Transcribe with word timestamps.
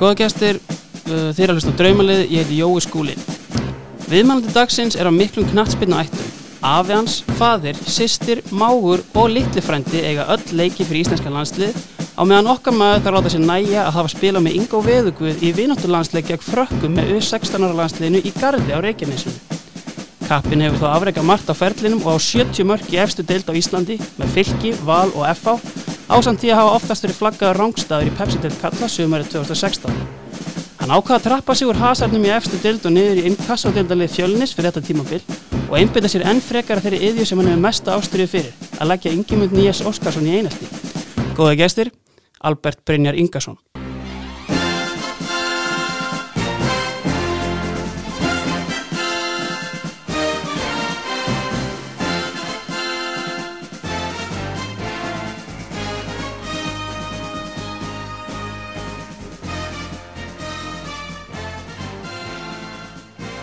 Góða 0.00 0.16
gestir, 0.16 0.56
uh, 1.10 1.28
þeir 1.36 1.50
að 1.50 1.58
hlusta 1.58 1.72
draumalið, 1.76 2.20
ég 2.32 2.46
heiti 2.46 2.56
Jói 2.62 2.80
Skúli. 2.80 3.16
Viðmælandi 4.08 4.54
dagsins 4.54 4.96
er 4.96 5.04
á 5.04 5.12
miklum 5.12 5.44
knattspinnu 5.50 5.98
ættum. 6.00 6.30
Afi 6.64 6.94
hans, 6.94 7.18
fadir, 7.36 7.76
systir, 7.84 8.40
mágur 8.48 9.02
og 9.12 9.28
litli 9.28 9.60
frændi 9.60 10.00
eiga 10.00 10.24
öll 10.32 10.56
leiki 10.56 10.86
fyrir 10.88 11.04
íslenska 11.04 11.32
landslið 11.32 11.76
á 12.16 12.22
meðan 12.24 12.48
okkar 12.52 12.76
maður 12.76 13.04
þarf 13.04 13.10
að 13.10 13.16
láta 13.16 13.32
sér 13.32 13.44
næja 13.44 13.84
að 13.84 13.94
hafa 13.98 14.12
spilað 14.12 14.44
með 14.44 14.56
Ingo 14.58 14.80
Veðugvið 14.84 15.44
í 15.44 15.52
vinátturlandsleik 15.56 16.28
gegn 16.28 16.44
frökkum 16.44 16.96
með 16.96 17.14
U16 17.16 17.64
ára 17.64 17.78
landsliðinu 17.78 18.20
í 18.24 18.32
Garði 18.40 18.76
á 18.76 18.78
Reykjanesinu. 18.84 19.36
Kappin 20.28 20.64
hefur 20.64 20.84
þó 20.84 20.88
afreika 20.94 21.24
margt 21.26 21.48
á 21.48 21.54
ferlinum 21.56 22.04
og 22.04 22.20
á 22.20 22.24
70 22.24 22.68
mörg 22.68 22.92
í 22.92 23.00
efstu 23.02 23.24
deild 23.26 23.48
á 23.48 23.56
Íslandi 23.56 23.96
með 24.20 24.36
fylki, 24.36 24.76
val 24.84 25.08
og 25.12 25.24
FH 25.32 25.79
ásamt 26.10 26.42
því 26.42 26.50
að 26.50 26.58
hafa 26.60 26.76
oftast 26.78 27.04
verið 27.06 27.18
flaggaða 27.20 27.56
rángstæður 27.56 28.08
í 28.08 28.14
Pepsi-deild 28.18 28.58
kalla 28.60 28.88
sögumærið 28.90 29.30
2016. 29.36 30.00
Hann 30.80 30.94
ákvaða 30.94 31.18
að 31.18 31.26
trappa 31.28 31.54
sig 31.54 31.70
úr 31.70 31.78
hasarnum 31.78 32.26
í 32.26 32.32
efstu 32.34 32.58
deild 32.62 32.86
og 32.88 32.94
niður 32.96 33.20
í 33.20 33.26
innkassadeildalið 33.30 34.14
fjölnis 34.16 34.54
fyrir 34.56 34.70
þetta 34.70 34.86
tímabil 34.88 35.20
og 35.68 35.76
einbytta 35.78 36.10
sér 36.10 36.26
enn 36.30 36.42
frekara 36.42 36.82
þeirri 36.82 37.02
yðju 37.10 37.28
sem 37.30 37.42
hann 37.42 37.52
hefur 37.52 37.66
mesta 37.66 37.94
ástriðu 37.94 38.32
fyrir 38.34 38.80
að 38.80 38.90
leggja 38.94 39.14
Ingimund 39.14 39.54
Nías 39.54 39.84
Óskarsson 39.86 40.26
í 40.26 40.40
einasti. 40.40 40.70
Góða 41.38 41.54
gestir, 41.62 41.92
Albert 42.40 42.82
Brynjar 42.88 43.18
Ingarsson. 43.20 43.60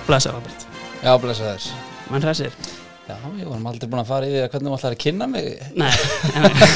Blessa 0.08 0.32
Albert. 0.32 0.68
Já, 1.04 1.12
blessa 1.20 1.52
þess 1.52 1.74
Mann 2.08 2.24
hræsir. 2.24 2.54
Já, 3.08 3.16
ég 3.40 3.48
var 3.48 3.60
aldrei 3.72 3.90
búin 3.92 4.02
að 4.02 4.10
fara 4.10 4.28
yfir 4.28 4.48
hvernig 4.52 4.72
þú 4.72 4.78
ætlar 4.78 4.96
að 4.96 5.02
kynna 5.04 5.28
mig 5.32 5.46
Nei, 5.80 5.92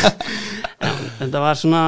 en, 0.87 0.99
þetta 1.21 1.41
var 1.43 1.59
svona 1.59 1.83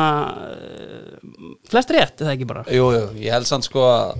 uh, 0.48 1.52
flest 1.72 1.94
rétt, 1.96 2.24
eða 2.24 2.34
ekki 2.38 2.48
bara? 2.48 2.64
Jú, 2.72 2.90
jú, 2.96 3.06
ég 3.24 3.36
held 3.36 3.48
samt 3.50 3.68
sko 3.68 3.86
að 3.92 4.18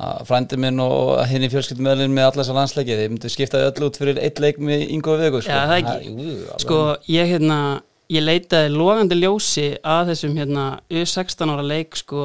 að 0.00 0.22
frændi 0.30 0.56
minn 0.60 0.80
og 0.80 1.18
hinn 1.28 1.44
í 1.44 1.50
fjölskyldumöðlinn 1.52 2.14
með 2.14 2.28
alla 2.30 2.40
þessar 2.40 2.56
landsleiki, 2.56 2.96
þeir 2.96 3.10
myndu 3.12 3.30
skiptaði 3.32 3.66
öll 3.68 3.86
út 3.88 3.98
fyrir 4.00 4.20
eitt 4.22 4.40
leik 4.40 4.60
með 4.62 4.86
Ingo 4.94 5.16
Vegu 5.20 5.42
sko. 5.42 5.52
Já, 5.52 5.66
það 5.68 5.76
ekki. 5.76 5.96
Ha, 5.98 6.28
jú. 6.30 6.58
Sko, 6.62 6.78
ég 7.12 7.32
hérna, 7.34 7.58
ég 8.14 8.24
leitaði 8.24 8.72
logandi 8.72 9.18
ljósi 9.18 9.66
að 9.82 10.14
þessum 10.14 10.38
hérna 10.40 10.64
U16 10.88 11.52
ára 11.52 11.66
leik, 11.66 11.98
sko, 12.00 12.22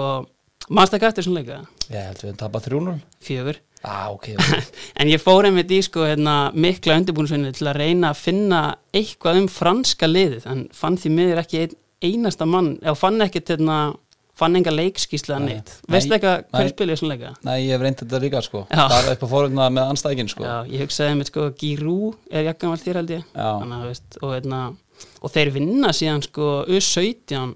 mannst 0.70 0.96
ekki 0.96 1.10
eftir 1.10 1.28
svona 1.28 1.42
leika? 1.42 1.60
Ég 1.90 2.00
held 2.00 2.24
við 2.24 2.32
að 2.32 2.40
tapa 2.46 2.64
3-0 2.64 2.96
Fjögur. 3.26 3.60
Ah, 3.86 4.08
ok, 4.14 4.32
ok. 4.36 4.72
En 5.02 5.12
ég 5.12 5.22
fór 5.22 5.48
einmitt 5.50 5.72
í, 5.72 5.82
sko, 5.86 6.06
hérna, 6.10 6.36
mikla 6.54 6.98
undirbúinsunni 7.00 7.54
til 7.56 7.70
að 7.70 7.80
reyna 7.82 8.12
að 8.14 8.24
finna 8.24 8.62
eitthvað 8.96 9.44
um 9.44 9.52
franska 9.52 10.10
liðið, 10.10 10.48
en 10.52 10.66
fann 10.76 10.98
því 11.02 11.14
miður 11.20 11.44
ekki 11.44 11.62
ein, 11.66 11.78
einasta 12.06 12.48
mann, 12.50 12.76
eða 12.84 12.98
fann 13.00 13.26
ekkert, 13.26 13.54
hérna, 13.56 13.80
fann 14.36 14.56
enga 14.60 14.72
leikskísla 14.74 15.38
Nei. 15.40 15.48
neitt. 15.54 15.72
Veistu 15.92 16.16
eitthvað, 16.18 16.46
hverju 16.52 16.72
spil 16.74 16.90
ég 16.92 17.00
svona 17.00 17.16
leika? 17.16 17.34
Nei, 17.48 17.56
ég 17.64 17.72
hef 17.76 17.84
reynd 17.86 18.00
þetta 18.02 18.20
líka 18.24 18.42
sko 18.44 18.64
Já. 18.68 18.82
Það 18.82 18.98
er 18.98 19.12
upp 19.14 19.24
á 19.24 19.28
fóröfna 19.32 19.68
með 19.72 19.92
anstækin 19.94 20.32
sko 20.32 20.44
Já, 20.44 20.56
ég 20.74 20.84
hugsaði 20.84 21.20
með 21.20 21.30
sko 21.32 21.46
Giroud 21.62 22.18
er 22.32 22.50
jakkamalt 22.50 22.84
þér 22.84 23.00
held 23.00 23.14
ég. 23.16 23.30
Þannig, 23.36 23.86
veist, 23.88 24.18
og, 24.20 24.34
eitna, 24.36 24.60
og 25.22 25.34
þeir 25.36 25.54
vinna 25.56 25.94
síðan 25.96 26.26
sko 26.26 26.50
U17 26.68 27.54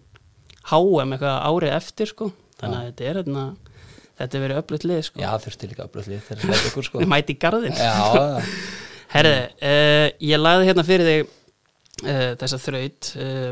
HM 0.70 1.16
eitthvað 1.18 1.38
árið 1.50 1.76
eftir 1.82 2.14
sko 2.14 2.30
þannig 2.60 2.80
að 2.80 2.88
þetta 2.90 3.10
er 3.12 3.22
eitna, 3.24 3.46
þetta 4.20 4.38
er 4.38 4.44
verið 4.46 4.62
öflut 4.62 4.86
lið 4.90 5.02
sko. 5.08 5.24
Já, 5.24 5.32
þurfti 5.46 5.72
líka 5.72 5.86
að 5.86 5.92
blöðlið 5.96 6.22
þegar 6.28 6.44
það 6.44 6.54
leik 6.54 6.68
ykkur 6.70 6.88
sko. 6.90 7.00
Við 7.04 7.12
mæti 7.16 7.36
í 7.36 7.74
já. 7.80 7.96
Herði, 9.16 9.38
uh, 9.66 10.08
ég 10.22 10.38
lagði 10.44 10.68
hérna 10.70 10.86
fyrir 10.86 11.08
þig 11.10 11.32
uh, 12.04 12.28
þessa 12.38 12.60
þraut. 12.62 13.10
Uh, 13.18 13.50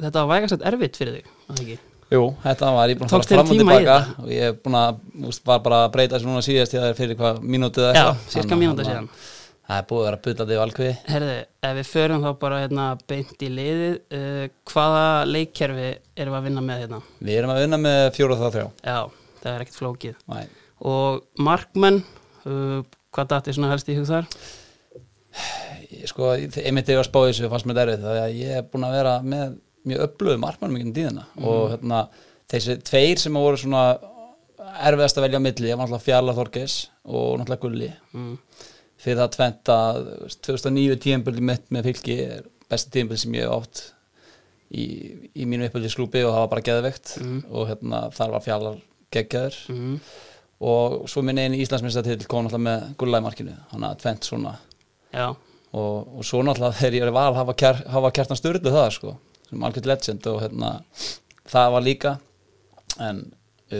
þetta 0.00 0.22
var 0.22 0.32
vægast 0.32 0.56
að 0.56 0.66
erfitt 0.70 0.98
fyrir 1.00 1.18
þig 1.18 1.28
var 1.32 1.58
það 1.58 1.62
ekki? 1.66 1.78
Jú, 2.06 2.26
þetta 2.44 2.68
var 2.76 2.90
ég 2.92 2.98
búin 3.00 3.08
að 3.08 3.14
fara 3.16 3.26
fram 3.26 3.48
og 3.50 3.56
tilbaka 3.58 3.96
og 4.22 4.28
ég 4.30 4.44
er 4.52 4.58
búin 4.62 4.76
að, 4.78 5.00
var 5.48 5.62
bara 5.64 5.80
að 5.86 5.94
breyta 5.96 6.14
þessu 6.14 6.28
núna 6.28 6.44
síðast 6.46 6.76
það 6.76 6.86
er 6.92 7.00
fyrir 7.00 7.18
hvað 7.18 7.40
mínútið 7.42 7.88
Já, 7.88 7.90
eitthvað. 7.90 8.20
cirka 8.36 8.54
að- 8.54 8.60
mínúta 8.62 8.86
síðan. 8.86 9.08
Það 9.66 9.80
er 9.80 9.86
búið 9.90 9.98
að 9.98 10.06
vera 10.06 10.18
bullandi 10.22 10.56
valkviði 10.60 10.90
Herði, 11.10 11.36
ef 11.66 11.72
við 11.74 11.88
förum 11.90 12.22
þá 12.22 12.28
bara 12.38 12.60
hérna, 12.62 12.84
beint 13.10 13.40
í 13.42 13.48
liðið 13.50 13.96
uh, 14.14 14.44
hvaða 14.70 15.06
leikkerfi 15.26 15.88
erum 16.14 16.36
við 16.36 16.38
að 16.38 16.46
vinna 16.46 16.62
með 16.68 16.82
hérna? 16.84 17.00
Við 17.18 17.38
erum 17.40 17.54
að 17.56 17.62
vinna 17.64 17.80
með 17.82 18.02
fjóra 18.14 18.36
það 18.38 18.54
þrjá. 18.54 18.68
Já, 18.86 19.00
það 19.42 19.50
er 19.54 19.64
ekkert 19.64 19.80
flókið 19.80 20.16
Næ. 20.32 20.40
og 20.92 21.22
markmenn 21.48 22.02
uh, 22.46 22.80
hvað 23.16 23.30
dætti 23.34 23.56
svona 23.56 23.72
helst 23.74 23.88
í 23.92 23.96
hug 23.98 24.08
þar 24.08 24.30
Sko, 26.06 26.30
einmitt 26.36 26.86
þegar 26.86 26.96
ég 26.96 27.00
var 27.02 27.06
spáðið 27.08 27.30
þessu 27.32 27.48
fannst 27.52 27.66
mér 27.68 27.76
derfið 27.80 28.04
það 28.06 28.18
að 28.22 28.36
ég 28.40 28.52
er 28.58 28.64
búin 28.72 28.84
að 28.86 28.94
vera 28.96 29.14
með 29.22 29.56
mjög 29.86 30.02
öflöðu 30.06 30.40
markmannum 30.42 30.78
ekki 30.78 30.86
um 30.88 30.94
tíðina 30.96 31.24
og 31.46 31.64
hérna, 31.72 31.98
þessi 32.50 32.76
tveir 32.88 33.20
sem 33.22 33.36
voru 33.38 33.58
svona 33.60 33.82
erfiðast 34.86 35.18
að 35.20 35.26
velja 35.26 35.40
á 35.40 35.44
milli, 35.46 35.68
ég 35.70 35.78
var 35.78 35.86
náttúrulega 35.86 36.06
Fjarla 36.06 36.34
Þorgis 36.36 36.76
og 37.06 37.28
náttúrulega 37.40 37.62
Gulli 37.62 37.90
mm. 38.16 38.32
fyrir 39.04 39.20
það 39.22 39.34
tventa 39.36 39.76
2009 40.48 40.98
tíðanböldi 41.04 41.46
mitt 41.50 41.70
með 41.74 41.88
fylki 41.90 42.18
er 42.26 42.48
besti 42.70 42.92
tíðanböldi 42.96 43.22
sem 43.22 43.36
ég 43.38 43.46
hef 43.46 43.56
átt 43.60 43.82
í, 44.74 44.86
í 45.38 45.46
mínu 45.48 45.68
uppböldi 45.70 45.92
sklúpi 45.92 46.24
og 46.26 46.32
það 46.34 46.42
var 46.44 46.52
bara 46.56 46.66
geðveikt 46.70 47.16
Mm. 47.22 47.40
og 47.50 47.70
hérna, 47.70 48.02
þar 48.16 48.34
var 48.36 48.44
Fjarlar 48.46 48.80
geggjaður. 49.14 49.58
Mm. 49.72 49.98
og 50.66 51.04
svo 51.10 51.20
minn 51.24 51.38
einu 51.38 51.58
Íslandsmyndstar 51.60 52.06
til 52.06 52.28
kom 52.30 52.46
náttúrulega 52.46 52.64
með 52.64 52.84
Gulla 53.00 53.20
í 53.20 53.24
markinu 53.26 53.56
þannig 53.72 53.88
að 53.90 53.98
tvent 54.02 54.28
svona. 54.28 54.52
Og, 55.76 55.96
og 56.16 56.24
svo 56.24 56.40
náttúrulega 56.44 56.78
þegar 56.80 56.96
ég 56.96 57.06
er 57.06 57.12
val 57.12 57.34
hafa, 57.36 57.56
kjær, 57.60 57.82
hafa 57.92 58.12
kjartan 58.16 58.40
styrlu 58.40 58.72
það 58.72 58.88
sko 58.96 59.16
sem 59.46 59.66
algjörð 59.68 59.90
legend 59.92 60.30
og 60.30 60.40
hérna 60.42 60.70
það 61.52 61.74
var 61.76 61.84
líka. 61.84 62.14
En 63.04 63.26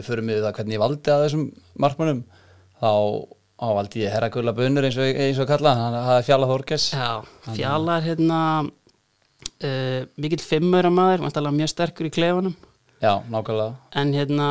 förum 0.05 0.29
við 0.31 0.45
það 0.45 0.59
hvernig 0.59 0.77
ég 0.77 0.85
valdi 0.85 1.15
að 1.15 1.25
þessum 1.25 1.47
markmannum 1.81 2.25
þá 2.83 2.93
á 3.57 3.69
valdi 3.73 4.03
ég 4.05 4.13
herra 4.13 4.29
gulla 4.29 4.53
bönur 4.53 4.85
eins 4.85 4.99
og, 5.01 5.09
eins 5.09 5.39
og 5.41 5.49
kalla 5.49 5.73
hann 5.79 5.95
hafði 5.97 6.27
fjalla 6.27 6.49
Þorges 6.51 6.91
já 6.93 7.25
fjallar 7.55 8.05
hérna 8.05 8.41
uh, 9.65 10.03
mikill 10.21 10.43
fimmöra 10.43 10.91
maður, 10.93 11.25
vantalega 11.27 11.57
mjög 11.57 11.73
sterkur 11.73 12.09
í 12.09 12.13
klefanum. 12.15 12.57
Já, 13.03 13.21
nákvæmlega. 13.29 13.77
En 14.01 14.13
hérna, 14.17 14.49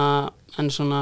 en 0.60 0.72
svona 0.74 1.02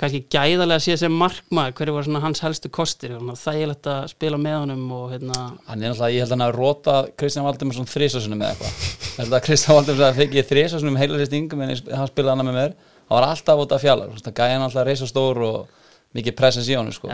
kannski 0.00 0.24
gæðarlega 0.32 0.82
sé 0.82 0.96
sem 0.98 1.14
markmaður, 1.14 1.74
hverju 1.78 1.94
var 1.94 2.06
svona 2.06 2.22
hans 2.24 2.42
helstu 2.42 2.70
kostir, 2.72 3.14
Svona 3.14 3.36
þægilegt 3.38 3.88
að 3.90 4.08
spila 4.10 4.40
með 4.40 4.56
honum 4.64 4.82
og 4.96 5.04
hérna, 5.12 5.44
hann 5.68 5.84
er 5.84 5.92
náttúrulega, 5.92 6.14
ég 6.16 6.24
held 6.24 6.32
að 6.32 6.34
hann 6.34 6.44
hafi 6.44 6.56
róta 6.58 6.96
Kristján 7.20 7.46
Valdimar 7.46 7.78
svona 7.78 7.92
þrísasunum 7.92 8.42
eða 8.42 8.56
eitthvað 8.56 9.38
að 9.38 9.46
Kristján 9.46 9.78
Valdimar 9.78 10.08
að 10.08 10.20
fekk 10.20 10.36
ég 10.40 10.50
þrísasunum 10.50 10.98
heila 10.98 11.20
sér 11.20 11.30
stingum 11.30 11.64
en 11.64 11.74
hann 11.74 12.10
spilaði 12.10 12.34
hann 12.34 12.48
með 12.50 12.58
mér 12.58 12.74
hann 12.74 13.14
var 13.14 13.28
alltaf 13.30 13.64
út 13.64 13.74
af 13.76 13.84
fjallar, 13.84 14.22
gæðan 14.26 14.66
alltaf 14.66 14.88
reysa 14.88 15.10
stór 15.10 15.42
og 15.46 15.84
mikið 16.14 16.38
presens 16.38 16.70
í 16.70 16.78
honum 16.78 16.94
sko. 16.94 17.10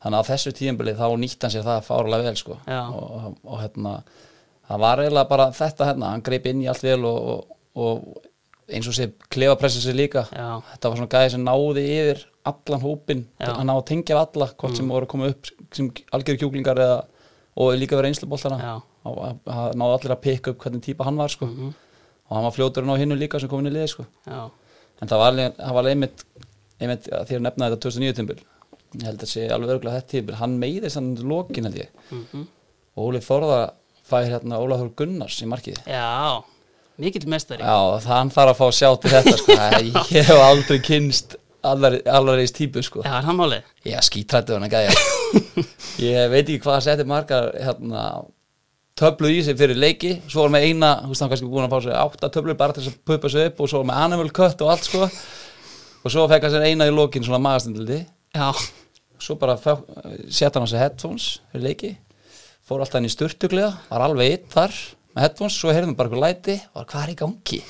þannig 0.00 0.18
að 0.18 0.20
á 0.20 0.28
þessu 0.30 0.52
tíðanbili 0.56 0.96
þá 0.98 1.06
nýtt 1.20 1.44
hann 1.44 1.54
sér 1.54 1.64
það 1.66 1.86
fárlega 1.88 2.28
vel 2.28 2.36
sko. 2.40 2.56
Og, 2.66 3.36
og 3.44 3.60
hérna 3.60 4.00
það 4.68 4.84
var 4.84 5.02
eiginlega 5.02 5.28
bara 5.28 5.48
þetta 5.56 5.88
hérna 5.90 6.12
hann 6.14 6.24
greip 6.24 6.46
inn 6.48 6.62
í 6.64 6.68
allt 6.72 6.84
vel 6.84 7.04
og, 7.08 7.50
og 7.76 8.28
eins 8.76 8.88
og 8.90 8.94
sé 8.96 9.08
klefa 9.32 9.56
pressa 9.60 9.80
sér 9.82 9.96
líka. 9.98 10.22
Já, 10.32 10.60
þetta 10.74 10.90
var 10.92 10.96
svona 11.00 11.12
gæði 11.14 11.30
sem 11.34 11.44
náði 11.46 11.84
yfir 11.94 12.22
allan 12.50 12.80
hópin, 12.84 13.24
hann 13.40 13.66
náði 13.68 13.82
að 13.82 13.88
tengja 13.90 14.16
við 14.16 14.22
alla 14.24 14.48
hvort 14.60 14.76
sem 14.76 14.88
voru 14.88 15.06
að 15.06 15.12
koma 15.12 15.28
upp 15.32 15.50
sem 15.76 15.90
algjöru 16.16 16.40
kjúklingar 16.44 16.80
eða, 16.86 16.98
og 17.60 17.74
líka 17.78 17.96
verið 17.98 18.12
einsluboltana 18.14 18.58
já. 18.60 18.74
Það 19.04 19.74
náði 19.80 19.96
allir 19.98 20.14
að 20.16 20.22
pikka 20.26 20.50
upp 20.54 20.58
hvernig 20.64 20.82
típa 20.84 21.04
hann 21.08 21.16
var 21.20 21.28
sko. 21.32 21.46
Mhm. 21.46 21.74
og 22.30 22.36
hann 22.36 22.44
var 22.46 22.52
fljótur 22.54 22.82
en 22.84 22.90
á 22.94 23.00
hinnu 23.00 23.16
líka 23.18 23.40
sem 23.40 23.48
kom 23.48 23.60
inn 23.60 23.72
í 23.72 23.74
liði 23.74 23.88
sko. 23.90 24.04
en 24.26 25.08
það 25.08 25.18
var, 25.18 25.32
alveg- 25.32 25.90
einmitt, 25.90 26.24
einmitt 26.80 27.08
að 27.10 27.26
því 27.26 27.36
að 27.36 27.44
nefna 27.46 27.70
þetta 27.70 27.80
2009 27.80 28.14
tímbil 28.18 28.38
ég 29.00 29.04
held 29.06 29.20
að 29.24 29.30
sé 29.30 29.48
alveg 29.50 29.70
örgulega 29.76 30.00
þetta 30.00 30.12
tímbil 30.14 30.34
hann 30.40 30.58
meiði 30.60 30.90
sann 30.90 31.14
lokin 31.16 31.64
held 31.64 31.76
ég. 31.76 31.88
Mm 32.12 32.46
og 32.96 33.06
Óli 33.06 33.20
Þórða 33.22 33.58
fær 34.04 34.24
hérna 34.26 34.58
Ólafur 34.58 34.90
Gunnars 34.98 35.36
í 35.42 35.46
markið. 35.46 35.76
Já 35.86 36.42
mikill 37.00 37.28
mestari 37.30 37.64
já, 37.64 37.76
það 38.04 38.14
hann 38.14 38.32
þarf 38.34 38.52
að 38.54 38.58
fá 38.60 38.78
sjá 38.80 38.90
til 39.00 39.14
þetta 39.14 39.36
sko. 39.40 39.56
ég 40.16 40.28
hef 40.28 40.42
aldrei 40.44 40.80
kynst 40.84 41.38
allar 41.62 42.40
eist 42.40 42.56
típu 42.56 42.82
sko. 42.84 43.04
já, 43.04 43.16
hann 43.24 43.38
málið? 43.38 43.64
ég 43.88 44.04
skítrættu 44.06 44.56
hann 44.56 44.70
gæja. 44.72 44.94
Ég 46.00 46.30
veit 46.32 46.46
ekki 46.46 46.62
hvað 46.64 46.78
að 46.78 46.84
setja 46.86 47.04
margar 47.06 47.50
hérna, 47.60 48.04
töflu 48.98 49.28
í 49.28 49.42
sig 49.44 49.56
fyrir 49.58 49.78
leiki. 49.78 50.14
Svo 50.30 50.46
var 50.46 50.54
með 50.54 50.66
eina, 50.70 50.92
þú 51.02 51.10
veist 51.12 51.24
hann 51.24 51.30
kannski 51.32 51.50
búin 51.50 51.66
að 51.66 51.74
fá 51.74 51.84
sér 51.84 51.98
átta 52.00 52.30
töflur 52.32 52.56
bara 52.58 52.76
til 52.76 52.84
þess 52.84 52.94
að 52.94 53.02
pupa 53.10 53.30
sig 53.32 53.50
upp 53.50 53.60
og 53.60 53.70
svo 53.70 53.82
var 53.82 53.88
með 53.90 54.00
animal 54.06 54.30
cut 54.40 54.64
og 54.64 54.72
allt 54.72 54.88
sko. 54.88 55.10
Og 56.00 56.14
svo 56.14 56.24
fekk 56.30 56.46
hann 56.46 56.54
sér 56.54 56.66
eina 56.70 56.88
í 56.88 56.94
lokin 56.94 57.26
svona 57.26 57.42
magastundildi 57.44 57.98
já, 58.00 58.48
svo 59.20 59.36
bara 59.40 59.58
sett 59.60 60.56
hann 60.56 60.64
á 60.64 60.68
sig 60.70 60.80
headphones 60.80 61.28
fyrir 61.52 61.66
leiki, 61.68 61.92
fór 62.64 62.80
alltaf 62.84 63.02
inn 63.02 63.10
í 63.10 63.12
sturtuglega 63.12 63.74
var 63.90 64.06
alveg 64.06 64.36
eitt 64.36 64.48
þar 64.54 64.76
með 65.14 65.24
headphones, 65.26 65.56
svo 65.58 65.72
heyrðum 65.74 65.94
við 65.94 66.00
bara 66.00 66.10
eitthvað 66.10 66.26
læti 66.26 66.56
og 66.70 66.80
var 66.80 66.90
hvað 66.92 67.04
er 67.06 67.12
í 67.12 67.16
gangi? 67.20 67.60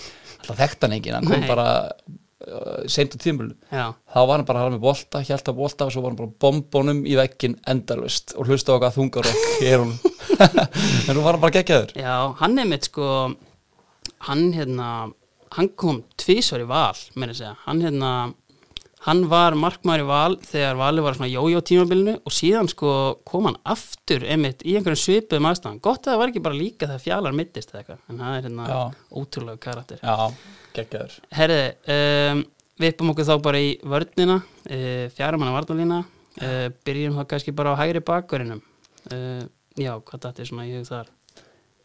Alltaf 0.40 0.58
þekkt 0.60 0.86
hann 0.86 0.96
enginn, 0.96 1.16
hann 1.18 1.28
kom 1.30 1.44
Nei. 1.44 1.48
bara 1.50 1.66
uh, 1.90 2.80
seint 2.90 3.14
á 3.14 3.18
tímul 3.20 3.50
þá 3.70 4.18
var 4.18 4.34
hann 4.38 4.48
bara 4.48 4.62
að 4.62 4.66
hafa 4.66 4.74
með 4.76 4.84
bolta, 4.84 5.22
hjælt 5.26 5.52
á 5.52 5.54
bolta 5.60 5.86
og 5.88 5.94
svo 5.94 6.04
var 6.04 6.12
hann 6.14 6.20
bara 6.20 6.34
bombónum 6.46 7.04
í 7.08 7.16
vekkin 7.20 7.58
endalust 7.70 8.34
og 8.36 8.50
hlusta 8.50 8.76
á 8.76 8.80
hvað 8.80 8.98
þungarokk 8.98 9.64
er 9.68 9.84
hún 9.84 9.94
en 11.08 11.14
nú 11.16 11.24
var 11.24 11.36
hann 11.36 11.44
bara 11.44 11.56
geggjaður. 11.58 11.96
Já, 12.00 12.16
hann 12.40 12.58
er 12.60 12.68
mitt 12.70 12.88
sko 12.88 13.08
hann 14.28 14.50
hérna 14.56 14.90
hann 15.56 15.72
kom 15.80 16.04
tvísvar 16.20 16.62
í 16.62 16.68
val 16.70 16.96
meira 17.18 17.34
að 17.34 17.40
segja, 17.42 17.56
hann 17.66 17.80
hérna 17.84 18.10
hann 19.06 19.24
var 19.30 19.56
markmaður 19.56 20.04
í 20.04 20.08
val 20.10 20.36
þegar 20.44 20.78
valið 20.80 21.06
var 21.06 21.16
svona 21.16 21.30
jójó 21.32 21.60
tímabilinu 21.70 22.14
og 22.20 22.34
síðan 22.36 22.68
sko 22.68 22.92
kom 23.28 23.48
hann 23.48 23.58
aftur 23.64 24.26
einmitt 24.28 24.64
í 24.66 24.76
einhverjum 24.76 25.00
svipuðum 25.00 25.48
aðstæðan 25.50 25.82
gott 25.84 26.04
að 26.04 26.12
það 26.12 26.22
var 26.22 26.32
ekki 26.32 26.44
bara 26.44 26.58
líka 26.60 26.88
þegar 26.88 27.04
fjalar 27.06 27.36
mittist 27.36 27.72
eða 27.72 27.82
eitthvað 27.82 28.00
en 28.12 28.22
það 28.22 28.36
er 28.36 28.48
hérna 28.48 28.70
Já. 28.70 28.80
ótrúlega 29.22 29.62
karakter 29.64 30.02
Já, 30.04 30.16
geggjaður 30.76 31.16
Herði, 31.40 31.62
um, 31.96 32.42
við 32.80 32.94
uppum 32.94 33.12
okkur 33.12 33.28
þá 33.28 33.34
bara 33.44 33.60
í 33.60 33.70
vörnina, 33.84 34.40
uh, 34.40 35.06
fjaramanna 35.16 35.54
varnalína, 35.56 36.00
uh, 36.40 36.66
byrjum 36.86 37.18
þá 37.18 37.24
kannski 37.32 37.54
bara 37.56 37.74
á 37.76 37.80
hægri 37.80 38.02
bakverðinum. 38.04 38.62
Uh, 39.10 39.44
já, 39.76 39.92
hvað 39.98 40.26
þetta 40.26 40.44
er 40.44 40.48
svona 40.48 40.68
í 40.68 40.72
hug 40.76 40.88
þar? 40.88 41.10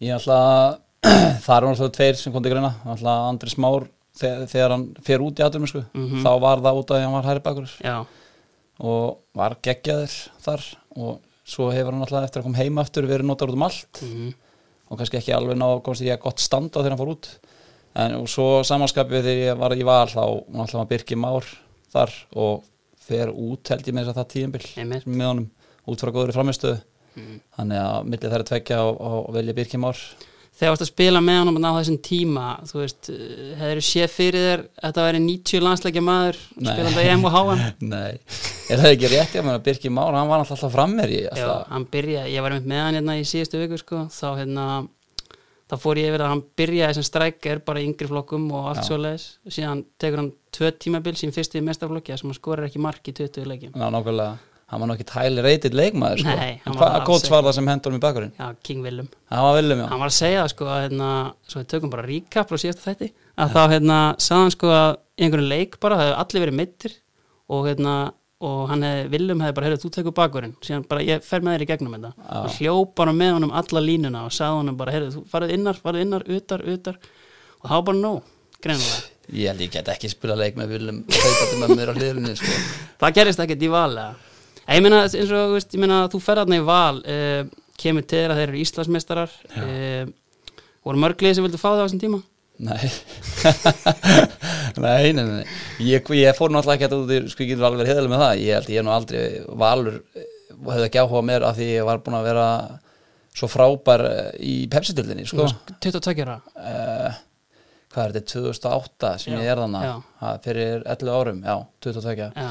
Ég 0.04 0.16
ætla 0.16 0.38
að 0.46 0.78
það 1.46 1.58
eru 1.58 1.72
náttúrulega 1.72 1.96
tveir 1.98 2.20
sem 2.20 2.34
kom 2.34 2.46
til 2.46 2.54
greina 2.54 2.72
ætla 2.96 3.12
að 3.20 3.28
Andri 3.34 3.52
Smár 3.54 3.88
þegar, 4.20 4.46
þegar 4.52 4.70
hann 4.76 4.86
fer 5.04 5.20
út 5.26 5.40
í 5.42 5.44
aðdurum 5.46 5.68
sko, 5.72 5.84
Mhm. 5.94 6.24
þá 6.24 6.32
var 6.42 6.58
það 6.64 6.80
út 6.82 6.94
að 6.96 7.04
hann 7.04 7.14
var 7.18 7.24
hæri 7.30 7.44
bakur 7.44 7.70
Já, 7.84 8.06
og 8.80 9.20
var 9.36 9.56
geggjaður 9.64 10.16
þar 10.44 10.64
og 10.98 11.20
svo 11.46 11.70
hefur 11.72 11.92
hann 11.94 12.02
alltaf 12.06 12.24
eftir 12.28 12.42
að 12.42 12.48
koma 12.50 12.58
heim 12.58 12.80
aftur 12.82 13.08
verið 13.08 13.26
notar 13.30 13.48
út 13.52 13.54
um 13.60 13.64
allt. 13.70 14.02
Mm 14.04 14.34
og 14.86 15.00
kannski 15.00 15.18
ekki 15.18 15.34
alveg 15.34 15.58
ná 15.58 15.82
komst 15.82 16.04
ég 16.06 16.14
að 16.14 16.22
gott 16.28 16.38
standa 16.40 16.78
þegar 16.84 16.94
hann 16.94 17.00
fór 17.00 17.10
út. 17.16 17.28
En 17.96 18.14
og 18.20 18.28
svo 18.30 18.62
samanskapið 18.62 19.24
þegar 19.26 19.40
ég 19.48 19.58
var 19.58 19.74
í 19.74 19.82
val 19.84 20.06
þá 20.06 20.46
var 20.78 20.86
Birki 20.86 21.16
Már 21.18 21.44
þar 21.92 22.12
og 22.36 22.64
fer 23.02 23.32
út 23.34 23.68
held 23.74 23.82
ég 23.90 23.96
með 23.98 24.06
þess 24.06 24.14
að 24.14 24.20
það 24.20 24.30
Einmitt. 24.78 25.06
með 25.08 25.26
honum 25.26 25.50
út 25.88 26.00
frá 26.06 26.12
góðri 26.14 26.36
framistöðu 26.38 26.82
Mm. 27.18 27.40
þannig 27.58 27.80
að 27.82 28.06
millið 28.12 28.32
þær 28.36 28.44
að 28.44 28.50
tvekja 28.52 28.78
og, 28.86 29.02
og 29.02 29.34
velja 29.34 29.54
Birki 29.56 29.78
Már 29.82 29.98
þegar 30.56 30.70
þú 30.70 30.72
varst 30.72 30.86
að 30.86 30.90
spila 30.92 31.22
með 31.24 31.40
honum 31.42 31.60
á 31.68 31.72
þessum 31.76 31.98
tíma, 32.06 32.46
þú 32.70 32.82
veist, 32.82 33.12
uh, 33.12 33.54
hefur 33.60 33.84
séð 33.90 34.10
fyrir 34.14 34.46
þér 34.48 34.64
að 34.66 34.88
þetta 34.88 35.06
væri 35.08 35.22
90 35.26 35.66
landsleikja 35.66 36.04
maður 36.06 36.42
EM 37.04 37.28
og 37.28 37.36
HM? 37.36 37.64
Nei, 37.94 38.12
er 38.72 38.84
það 38.84 38.92
ekki 38.94 39.12
rétt? 39.14 39.38
Ég 39.40 39.48
meina 39.48 39.64
Birki 39.66 39.94
Már, 39.94 40.16
hann 40.16 40.32
var 40.32 40.46
alltaf 40.46 40.66
frammir 40.74 41.12
í 41.12 41.22
Já, 41.28 41.50
hann 41.70 41.88
byrjaði, 41.92 42.36
ég 42.36 42.46
var 42.46 42.60
með 42.62 42.84
hann 42.86 43.00
hérna 43.02 43.18
í 43.20 43.28
síðustu 43.28 43.62
viku 43.66 43.82
sko, 43.82 44.06
þá 44.14 44.28
hérna 44.40 44.68
þá 45.66 45.78
fór 45.82 46.00
ég 46.00 46.12
yfir 46.12 46.24
að 46.24 46.34
hann 46.34 46.44
byrjaði 46.60 46.98
sem 47.00 47.06
strækjar 47.08 47.62
bara 47.66 47.82
í 47.82 47.88
yngri 47.90 48.10
flokkum 48.10 48.50
og 48.54 48.68
allt 48.72 48.84
Já. 48.84 48.88
svo 48.90 49.00
leiðis 49.02 49.30
og 49.42 49.56
síðan 49.56 49.86
tekur 50.02 50.22
hann 50.22 50.34
tvö 50.54 50.70
tímabil 50.78 51.16
sín 51.18 51.34
fyrst 51.36 51.58
í 51.58 51.64
mestarflokki 51.66 52.14
sem 52.14 52.30
hann 52.30 52.38
skorar 52.38 52.68
ekki 52.70 52.84
mark 52.84 53.10
í 53.10 53.16
20 53.18 53.50
leikjum. 53.50 53.74
Ná, 53.74 53.88
nákvæmlega 53.90 54.36
hann 54.72 54.82
var 54.82 54.90
nokkið 54.90 55.08
tæli 55.12 55.44
reytið 55.46 55.76
leikmaður 55.78 56.24
sko. 56.24 56.34
Hann 56.34 56.60
En 56.66 56.78
hvað 56.80 56.96
ekki. 57.00 57.30
var 57.36 57.44
það 57.46 57.56
sem 57.60 57.68
hendur 57.70 57.92
hann 57.94 58.00
í 58.00 58.04
bakurinn 58.06 58.34
Já, 58.40 58.48
King 58.66 58.82
Willum. 58.86 59.08
Hann 59.30 59.46
var 59.46 59.58
viljum 59.60 59.82
já. 59.84 59.88
Hann 59.92 60.02
var 60.02 60.12
að 60.12 60.18
segja 60.18 60.46
sko 60.52 60.68
að 60.74 60.84
hérna, 60.88 61.10
svo 61.46 61.62
við 61.62 61.70
tökum 61.76 61.94
bara 61.94 62.06
recap 62.10 62.50
frá 62.50 62.58
síðasta 62.64 62.86
þætti 62.90 63.12
að 63.36 63.56
þá 63.56 63.64
hérna 63.76 63.98
sagði 64.18 64.42
hann 64.42 64.54
sko 64.56 64.72
að 64.74 64.92
í 64.96 65.26
einhverju 65.28 65.50
leik 65.52 65.80
bara, 65.84 65.98
það 66.00 66.08
hefði 66.10 66.22
allir 66.24 66.46
verið 66.46 66.60
mittir 66.62 66.96
og 67.56 67.68
hérna 67.70 67.96
og 68.46 68.68
hann 68.70 68.84
hefði, 68.84 69.06
Willum 69.14 69.42
hefði 69.46 69.56
bara, 69.58 69.68
heyrðu, 69.70 69.82
þú 69.86 69.92
tekur 69.96 70.16
bakurinn 70.18 70.56
síðan 70.66 70.84
bara, 70.90 71.04
ég 71.08 71.24
fer 71.24 71.46
með 71.46 71.56
þér 71.56 71.64
í 71.66 71.68
gegnum 71.70 71.94
þetta. 71.96 72.12
Já. 72.18 72.36
hann 72.36 72.56
hljóp 72.58 72.92
bara 73.00 73.14
með 73.16 73.32
honum 73.38 73.54
alla 73.62 73.82
línuna 73.86 74.26
og 74.28 74.34
sagði 74.36 74.60
honum 74.60 74.78
bara, 74.82 74.96
heyrðu, 74.96 75.14
þú 75.16 75.24
farið 75.32 75.54
innar, 75.56 75.80
farið 75.82 76.04
innar, 76.06 76.26
utar, 76.36 76.66
utar. 76.76 77.00
Og 77.64 77.70
var 77.72 77.86
bara 77.88 78.02
nóg, 78.02 78.28
greinilega. 78.62 79.02
Ég 79.34 79.50
held 79.50 79.64
ég 79.66 79.72
get 79.74 79.88
ekki 79.96 80.12
spila 80.12 80.36
leik 80.38 80.60
með 80.60 80.76
viljum 80.76 81.00
þeitandi 81.10 81.62
með 81.64 81.76
mér 81.80 81.90
á 81.90 81.94
hliðinni 81.96 82.36
sko. 82.38 82.52
það 83.02 83.16
gerist 83.18 83.42
ekkert 83.42 83.64
í 83.66 83.72
val 83.74 83.88
eða 83.96 84.35
ég 84.74 84.86
meina, 84.86 85.04
eins 85.06 85.16
og, 85.30 85.34
þú 85.36 85.56
veist, 85.56 85.74
ég 85.76 85.82
meina, 85.84 86.04
þú 86.12 86.22
fer 86.26 86.42
þarna 86.42 86.60
í 86.60 86.66
val 86.66 87.02
uh, 87.02 87.42
kemur 87.82 88.06
til 88.10 88.26
að 88.30 88.40
þeir 88.40 88.48
eru 88.48 88.62
Íslandsmeistarar 88.64 89.36
uh, 89.62 90.06
voru 90.86 91.02
mörglið 91.02 91.38
sem 91.38 91.46
vildu 91.46 91.60
fá 91.62 91.70
það 91.72 91.82
á 91.82 91.86
þessum 91.86 92.02
tíma? 92.06 92.22
Nei. 92.66 92.88
Nei, 94.80 95.12
nei, 95.16 95.24
nei 95.24 95.44
ég, 95.84 96.08
ég 96.16 96.38
fór 96.38 96.52
náttúrulega 96.52 96.88
ekki 96.88 96.88
að 96.88 97.12
ég 97.16 97.50
getur 97.52 97.68
alveg 97.68 97.90
heiðilega 97.90 98.12
með 98.12 98.22
það. 98.24 98.42
Ég 98.44 98.58
held 98.58 98.72
ég 98.74 98.86
nú 98.86 98.92
aldrei 98.92 99.22
valur 99.62 99.98
eh, 100.16 100.26
hefði 100.56 100.88
ekki 100.88 101.02
áhuga 101.04 101.22
mér 101.30 101.46
af 101.48 101.56
því 101.60 101.68
ég 101.70 101.88
var 101.88 102.02
búin 102.04 102.18
að 102.18 102.28
vera 102.30 102.48
svo 103.36 103.50
frábær 103.52 104.04
í 104.40 104.56
pepsitildinni 104.72 105.28
sko. 105.28 105.48
22 105.84 106.26
ára. 106.26 106.38
Uh, 106.56 107.22
hvað 107.96 108.10
er 108.10 108.16
þetta, 108.18 108.34
2008 108.36 109.14
sem 109.24 109.36
Já, 109.36 109.40
ég 109.44 109.52
er 109.54 109.64
þannig 109.64 110.44
fyrir 110.44 110.86
11 110.96 111.16
árum, 111.16 111.42
já, 111.44 111.56
22 111.88 112.16
Já, 112.20 112.50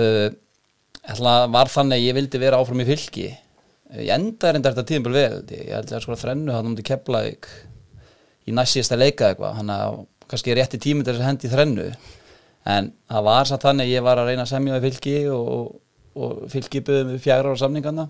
uh, 0.00 0.26
ætla, 1.12 1.34
var 1.52 1.70
þannig 1.72 1.98
að 1.98 2.06
ég 2.06 2.16
vildi 2.18 2.42
vera 2.42 2.60
áfram 2.60 2.82
í 2.82 2.88
fylki. 2.88 3.30
Ég 3.96 4.12
enda 4.16 4.50
er 4.50 4.58
enda 4.58 4.72
þetta 4.72 4.86
tíðanbel 4.90 5.14
vel 5.14 5.40
ég. 5.54 5.64
Held 5.70 5.94
að 5.94 6.04
sko 6.04 6.18
þrennu 6.18 6.54
hann 6.54 6.70
um 6.70 6.76
til 6.78 6.86
Keflavík 6.86 7.48
í 8.46 8.54
næstíðasta 8.54 8.98
leika 8.98 9.30
eitthvað. 9.30 9.58
Hann 9.60 9.74
að 9.74 9.98
kannski 10.26 10.56
rétti 10.58 10.80
tími 10.82 11.06
til 11.06 11.14
þess 11.14 11.22
að 11.24 11.30
hendi 11.30 11.52
þrennu. 11.52 11.90
En 12.66 12.90
það 13.12 13.28
var 13.28 13.50
samt 13.50 13.66
þannig 13.66 13.86
að 13.86 13.92
ég 13.94 14.06
var 14.06 14.20
að 14.20 14.32
reyna 14.32 14.46
að 14.46 14.52
semja 14.54 14.78
við 14.78 14.88
fylki 14.88 15.18
og, 15.30 15.76
og 16.18 16.40
fylki 16.50 16.82
byggði 16.82 17.12
með 17.12 17.20
fjara 17.22 17.52
ára 17.52 17.60
samningarna. 17.62 18.08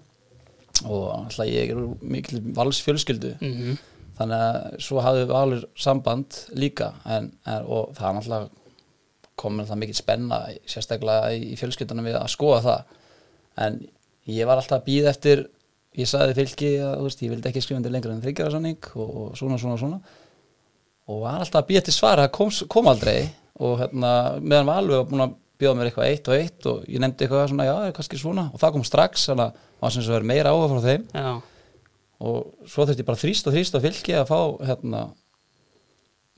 Og 0.86 1.04
alltaf 1.12 1.50
ég 1.50 1.74
er 1.74 1.84
mikil 2.00 2.40
valsfjölskyldu. 2.56 3.36
Mm 3.44 3.76
þannig 4.16 4.44
að 4.44 4.76
svo 4.84 5.02
hafði 5.04 5.24
við 5.24 5.34
alveg 5.40 5.64
samband 5.80 6.38
líka. 6.56 6.92
En, 7.04 7.30
en, 7.44 7.66
og 7.66 7.92
það 7.96 8.08
er 8.08 8.16
náttúrulega 8.18 8.65
komin 9.38 9.68
það 9.68 9.82
mikið 9.82 9.98
spenna 9.98 10.40
sérstaklega 10.68 11.32
í 11.36 11.56
fjölskyldunum 11.60 12.08
við 12.08 12.18
að 12.20 12.32
skoða 12.32 12.60
það. 12.66 13.00
En 13.66 13.78
ég 14.32 14.48
var 14.48 14.60
alltaf 14.60 14.80
að 14.80 14.86
býða 14.88 15.12
eftir 15.12 15.46
ég 15.96 16.10
sagði 16.10 16.36
fylki 16.36 16.70
að 16.84 17.02
veist, 17.06 17.24
ég 17.24 17.32
vildi 17.32 17.50
ekki 17.50 17.64
skrifa 17.64 17.80
undir 17.80 17.94
lengur 17.94 18.12
en 18.12 18.22
þryggjara 18.24 18.52
sannig 18.52 18.88
og, 18.94 19.10
og 19.22 19.34
svona 19.38 19.58
svona 19.60 19.80
svona. 19.80 20.00
Og 21.06 21.22
var 21.22 21.40
alltaf 21.40 21.62
að 21.62 21.68
býða 21.70 21.82
eftir 21.84 21.96
svar 21.96 22.22
það 22.24 22.32
kom, 22.36 22.54
kom 22.72 22.90
aldrei. 22.92 23.18
Og 23.64 23.78
hérna 23.80 24.12
meðan 24.42 24.68
var 24.68 24.80
alveg 24.82 25.10
búin 25.10 25.24
að 25.24 25.36
bjóða 25.56 25.78
mér 25.78 25.90
eitthvað 25.90 26.10
eitt 26.10 26.28
og 26.28 26.36
eitt 26.36 26.66
og 26.68 26.88
ég 26.92 27.00
nefndi 27.00 27.24
eitthvað 27.24 27.46
svona, 27.52 27.68
já, 27.68 27.76
er 27.86 27.94
kannski 27.96 28.20
svona. 28.20 28.48
Og 28.52 28.60
það 28.60 28.74
kom 28.74 28.84
strax, 28.84 29.28
þannig 29.30 29.46
að 29.46 29.60
það 29.62 29.86
var 29.86 29.94
sem 29.94 30.04
svo 30.04 30.16
verið 30.16 30.32
meira 30.32 30.52
áhuga 30.52 30.72
frá 30.72 30.82
þeim. 30.84 31.06
Já, 31.16 31.30
og 32.26 32.68
svo 32.68 32.84
þurfti 32.84 33.02
ég 33.02 33.08
bara 33.08 33.20
þrýst 33.20 33.48
og 33.48 33.56
þrýst 33.56 33.76
og 33.76 33.84
fylki 33.84 34.16
að 34.16 34.28
fá 34.30 34.38
hérna 34.70 35.02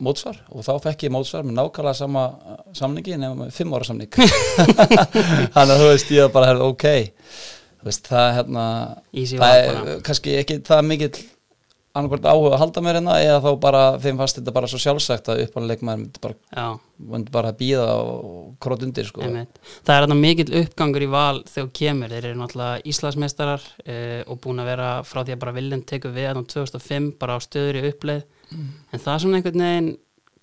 mótsvar 0.03 0.41
og 0.55 0.67
þá 0.67 0.73
fekk 0.89 1.07
ég 1.09 1.15
mótsvar 1.15 1.47
með 1.47 1.59
nákvæmlega 1.59 1.99
sama 1.99 2.25
uh, 2.33 2.59
samningi 2.77 3.19
nema 3.19 3.45
með 3.45 3.55
fimm 3.57 3.73
ára 3.75 3.89
samning. 3.89 4.13
Þannig 5.55 5.73
að 5.75 5.81
þú 5.81 5.89
veist 5.93 6.13
ég 6.15 6.35
bara 6.35 6.53
herði 6.53 6.69
ok 6.69 6.87
veist 7.87 8.09
það 8.11 8.29
hérna 8.37 8.69
það 9.15 9.59
er 9.65 9.99
kannski 10.07 10.39
ekki 10.41 10.63
það 10.67 10.87
mikill 10.89 11.19
annarkvært 11.99 12.27
áhuga 12.29 12.53
að 12.55 12.61
halda 12.63 12.83
mér 12.85 12.99
hérna 12.99 13.15
eða 13.23 13.39
þá 13.43 13.49
bara 13.63 13.83
þeim 14.03 14.19
fast 14.21 14.39
þetta 14.39 14.55
bara 14.55 14.71
svo 14.71 14.79
sjálfsagt 14.83 15.31
að 15.33 15.43
uppálega 15.47 15.73
leikmaður 15.73 16.03
myndi 16.03 16.23
bara, 16.23 16.67
myndi 17.15 17.35
bara 17.35 17.53
býða 17.59 17.87
og 17.99 18.41
krót 18.63 18.85
undir 18.87 19.09
sko. 19.09 19.25
Það 19.25 19.95
er 19.95 20.05
þarna 20.05 20.19
mikill 20.19 20.49
uppgangur 20.63 21.07
í 21.07 21.11
val 21.11 21.43
þegar 21.49 21.71
kemur. 21.81 22.13
Þeir 22.13 22.29
eru 22.31 22.41
náttúrulega 22.43 22.83
Íslandsmeistarar 22.93 23.65
uh, 23.65 24.21
og 24.29 24.41
búin 24.45 24.63
að 24.63 24.71
vera 24.75 24.91
frá 25.09 25.23
því 25.23 25.35
að 25.35 25.43
bara 25.47 25.57
viljum 25.59 25.85
tekur 25.89 26.15
við 26.15 26.31
þarna 26.31 26.45
2005 26.55 27.09
bara 27.19 27.39
á 27.39 27.47
stöður 27.47 27.81
í 27.81 27.87
uppleið 27.91 28.27
en 28.57 29.03
það 29.03 29.15
er 29.15 29.23
svona 29.25 29.41
einhvern 29.41 29.65
veginn 29.65 29.91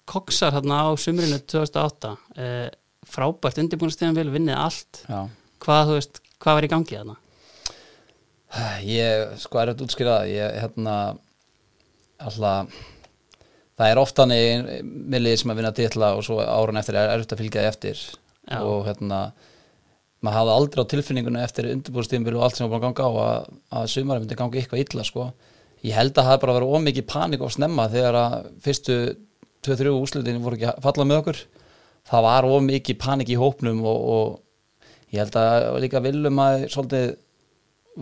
koksar 0.06 0.54
þarna 0.54 0.82
á 0.86 0.90
sumrinu 1.02 1.40
2008 1.50 2.12
uh, 2.14 2.68
frábært 3.06 3.62
undirbúinastíðan 3.64 4.18
vil 4.18 4.32
vinnið 4.34 4.60
allt 4.60 5.04
Já. 5.06 5.22
hvað, 5.66 5.86
þú 5.90 6.00
veist, 6.00 6.20
hvað 6.42 6.60
var 6.60 6.68
í 6.68 6.72
gangi 6.74 7.00
þarna? 7.00 7.22
Ég, 8.86 9.32
sko, 9.42 9.60
er 9.60 9.74
þetta 9.74 9.84
útskýrað 9.84 10.30
ég, 10.32 10.60
hérna 10.64 10.94
alltaf 12.24 12.76
það 13.76 13.90
er 13.92 14.00
oftan 14.00 14.32
í 14.32 14.44
millið 14.86 15.42
sem 15.42 15.52
að 15.52 15.60
vinna 15.60 15.74
titla 15.76 16.14
og 16.16 16.24
svo 16.24 16.40
árun 16.40 16.80
eftir 16.80 16.96
er 17.00 17.12
erfitt 17.12 17.36
að 17.36 17.42
fylgja 17.44 17.64
því 17.66 17.72
eftir 17.74 18.04
Já. 18.46 18.60
og 18.62 18.86
hérna 18.88 19.20
maður 20.24 20.38
hafði 20.40 20.54
aldrei 20.56 20.86
á 20.86 20.92
tilfinningunni 20.94 21.44
eftir 21.44 21.68
undirbúrstíðinbílu 21.74 22.40
og 22.40 22.46
allt 22.48 22.58
sem 22.58 22.66
var 22.66 22.72
búin 22.72 22.80
að 22.80 22.88
ganga 22.88 23.10
á 23.10 23.12
að, 23.26 23.50
að 23.80 23.90
sumari 23.92 24.24
myndi 24.24 24.40
ganga 24.40 24.62
eitthvað 24.62 24.86
illa 24.86 25.06
sko 25.08 25.28
ég 25.86 25.98
held 25.98 26.16
að 26.18 26.30
það 26.30 26.42
bara 26.44 26.56
verið 26.58 26.78
ómikið 26.78 27.08
panik 27.12 27.44
og 27.46 27.54
snemma 27.54 27.88
þegar 27.92 28.18
að 28.20 28.36
fyrstu 28.66 28.98
2-3 29.66 29.94
úslutin 29.96 30.42
voru 30.44 30.60
ekki 30.60 30.72
að 30.72 30.82
falla 30.86 31.08
með 31.08 31.22
okkur. 31.22 31.44
Það 32.06 32.26
var 32.28 32.48
ómikið 32.50 33.00
panik 33.02 33.32
í 33.34 33.38
hópnum 33.40 33.82
og, 33.86 34.10
og 34.16 35.14
ég 35.14 35.24
held 35.24 35.38
að 35.42 35.80
líka 35.84 36.04
viljum 36.06 36.42
að 36.44 36.68
svolítið 36.74 37.16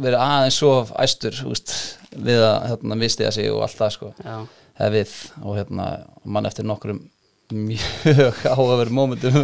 verið 0.04 0.20
aðeins 0.26 0.58
svo 0.58 0.74
æstur 1.00 1.40
úst, 1.50 1.74
við 2.18 2.42
að 2.42 2.70
hérna, 2.72 2.98
mistiða 2.98 3.34
sig 3.36 3.50
og 3.54 3.62
allt 3.66 3.78
það 3.78 3.92
sko, 3.96 4.12
við 4.94 5.12
og 5.44 5.60
hérna, 5.60 5.90
mann 6.26 6.50
eftir 6.50 6.66
nokkrum 6.66 7.04
mjög 7.54 8.40
áhugaverð 8.54 8.96
mómentum. 8.98 9.38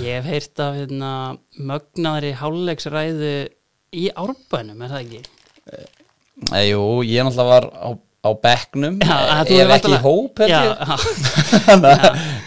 Ég 0.00 0.16
hef 0.20 0.30
heyrt 0.30 0.62
af 0.64 0.78
hérna, 0.78 1.10
mögnaðri 1.58 2.32
hálfleiksræðu 2.40 3.34
í 4.00 4.06
árbænum, 4.14 4.80
er 4.80 4.94
það 4.94 5.04
ekki? 5.04 5.22
Nei, 6.50 6.64
jú, 6.72 6.80
ég 7.06 7.26
náttúrulega 7.26 7.50
var 7.52 7.66
á 7.76 7.88
á 8.20 8.30
bekknum. 8.36 8.98
Já, 9.00 9.16
þú 9.48 9.58
ef 9.64 9.70
ekki 9.78 9.92
í 9.96 10.00
hóp 10.04 10.40
Já, 10.50 10.58
ég. 10.60 10.74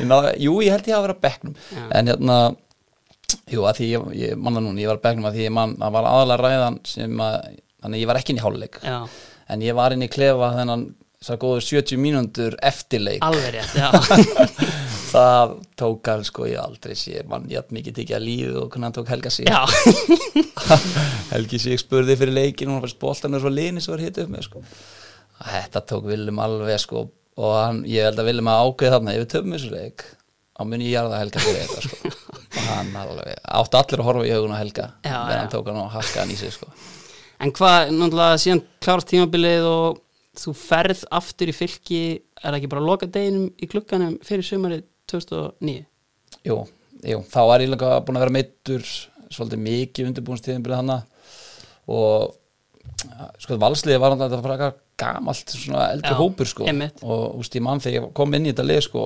Náði- 0.05 0.35
jú, 0.45 0.53
ég 0.61 0.71
held 0.75 0.87
ég 0.89 0.97
að 0.97 1.05
vera 1.07 1.15
á 1.17 1.23
bekknum. 1.23 1.55
Já. 1.73 1.83
en 1.97 2.11
hérna 2.11 2.37
jú, 3.49 3.63
að 3.65 3.79
því 3.79 3.87
ég, 3.89 4.05
ég 4.21 4.37
manna 4.37 4.61
núna, 4.61 4.81
ég 4.83 4.89
var 4.91 4.99
á 5.01 5.05
bekknum 5.07 5.25
að 5.29 5.37
því 5.39 5.47
ég 5.47 5.53
man, 5.55 5.73
það 5.81 5.95
var 5.97 6.09
aðalega 6.11 6.43
ræðan 6.45 6.77
sem 6.87 7.23
að 7.25 7.37
þannig 7.83 8.03
ég 8.03 8.09
var 8.11 8.19
ekki 8.21 8.33
inn 8.33 8.39
í 8.39 8.43
háluleik 8.45 8.77
en 9.53 9.65
ég 9.65 9.75
var 9.75 9.95
inn 9.95 10.05
í 10.05 10.09
klefa 10.13 10.51
þennan 10.59 10.85
þessar 11.23 11.39
góður 11.39 11.63
70 11.63 11.99
mínúndur 12.03 12.55
eftirleik. 12.59 13.21
Alveg 13.23 13.53
rétt, 13.55 13.75
já. 13.79 13.89
Það 15.13 15.51
tók 15.77 16.09
hann 16.09 16.23
sko 16.25 16.47
ég 16.49 16.57
aldrei 16.59 16.95
sé 16.97 17.21
mann 17.29 17.45
ég 17.51 17.61
hatt 17.61 17.73
mikið 17.75 17.99
tekið 17.99 18.15
að 18.17 18.23
lífi 18.25 18.47
og 18.59 18.77
hann 18.81 18.95
tók 18.95 19.11
Helga 19.13 19.29
Já, 19.45 19.59
Helgi 21.33 21.59
sig 21.61 21.77
spurði 21.79 22.15
fyrir 22.17 22.33
leikin 22.33 22.71
og 22.71 22.79
hann 22.79 22.85
fannst 22.87 22.99
boltan 22.99 23.37
og 23.37 23.43
svo 23.43 23.51
lini 23.53 23.83
sem 23.83 23.93
var 23.93 24.01
hitt 24.01 24.17
upp 24.19 24.31
með 24.33 24.47
sko. 24.47 24.63
Þetta 25.43 25.83
tók 25.91 26.09
Willum 26.09 26.41
alveg 26.41 26.81
sko 26.81 27.05
og 27.05 27.53
hann, 27.59 27.83
ég 27.89 28.09
held 28.09 28.19
að 28.19 28.31
Willum 28.31 28.49
að 28.49 28.65
ákveði 28.65 28.95
þarna 28.95 29.13
ef 29.13 29.21
við 29.21 29.29
töfum 29.35 29.55
þessu 29.55 29.71
leik 29.73 30.05
á 30.53 30.61
muni 30.65 30.89
ég 30.89 30.97
jarða 30.97 31.21
Helga 31.21 31.43
fyrir 31.45 31.61
þetta 31.67 31.85
sko. 31.87 32.13
Og 32.53 32.65
hann 32.69 32.89
alveg, 33.01 33.37
átti 33.49 33.77
allir 33.79 34.01
að 34.01 34.07
horfa 34.09 34.25
í 34.27 34.33
augun 34.33 34.53
á 34.53 34.57
Helga 34.59 34.83
já. 35.01 35.15
hann 35.29 35.53
tók 35.53 35.69
hann 35.69 35.79
og 35.81 35.93
hakka 35.93 36.21
hann 36.21 36.33
í 36.33 36.37
sig 36.37 36.53
sko. 36.53 36.67
En 37.41 37.53
hvað, 37.53 37.93
náttúrulega 37.93 38.41
síðan 38.41 38.61
klárast 38.81 39.09
tímabilið 39.09 39.65
og 39.69 40.01
þú 40.39 40.53
ferð 40.57 41.03
aftur 41.13 41.51
í 41.51 41.55
fylki, 41.55 42.03
er 42.41 42.49
það 42.49 42.59
ekki 42.59 42.71
bara 42.73 42.85
loka 42.85 43.09
deginum 43.09 43.49
í 43.57 43.69
klukkanum 43.69 44.15
fyrir 44.25 44.47
sumarið 44.47 44.85
2009? 45.11 45.83
Jú, 46.47 46.59
jú, 47.05 47.19
þá 47.31 47.41
var 47.49 47.63
ég 47.63 47.73
líka 47.73 47.97
búin 48.05 48.19
að 48.19 48.25
vera 48.25 48.37
meittur 48.37 48.87
svolítið 49.33 49.61
mikið 49.67 50.09
undirbúinstíðinbilið 50.09 50.81
hana 50.81 50.99
og 51.91 52.33
sko 53.41 53.57
valsliði 53.59 53.99
var 54.01 54.13
hann 54.13 54.23
að 54.23 54.33
þetta 54.33 54.45
frækar 54.47 54.75
gamalt 54.99 55.53
svona 55.53 55.87
eldri 55.93 56.13
Já, 56.13 56.19
hópur 56.19 56.49
sko 56.49 56.67
einmitt. 56.69 57.01
og 57.03 57.39
úst, 57.41 57.55
ég 57.57 57.63
mann 57.65 57.81
þegar 57.83 57.97
ég 57.99 58.13
kom 58.17 58.35
inn 58.37 58.47
í 58.47 58.53
þetta 58.53 58.65
lið 58.67 58.81
sko 58.87 59.05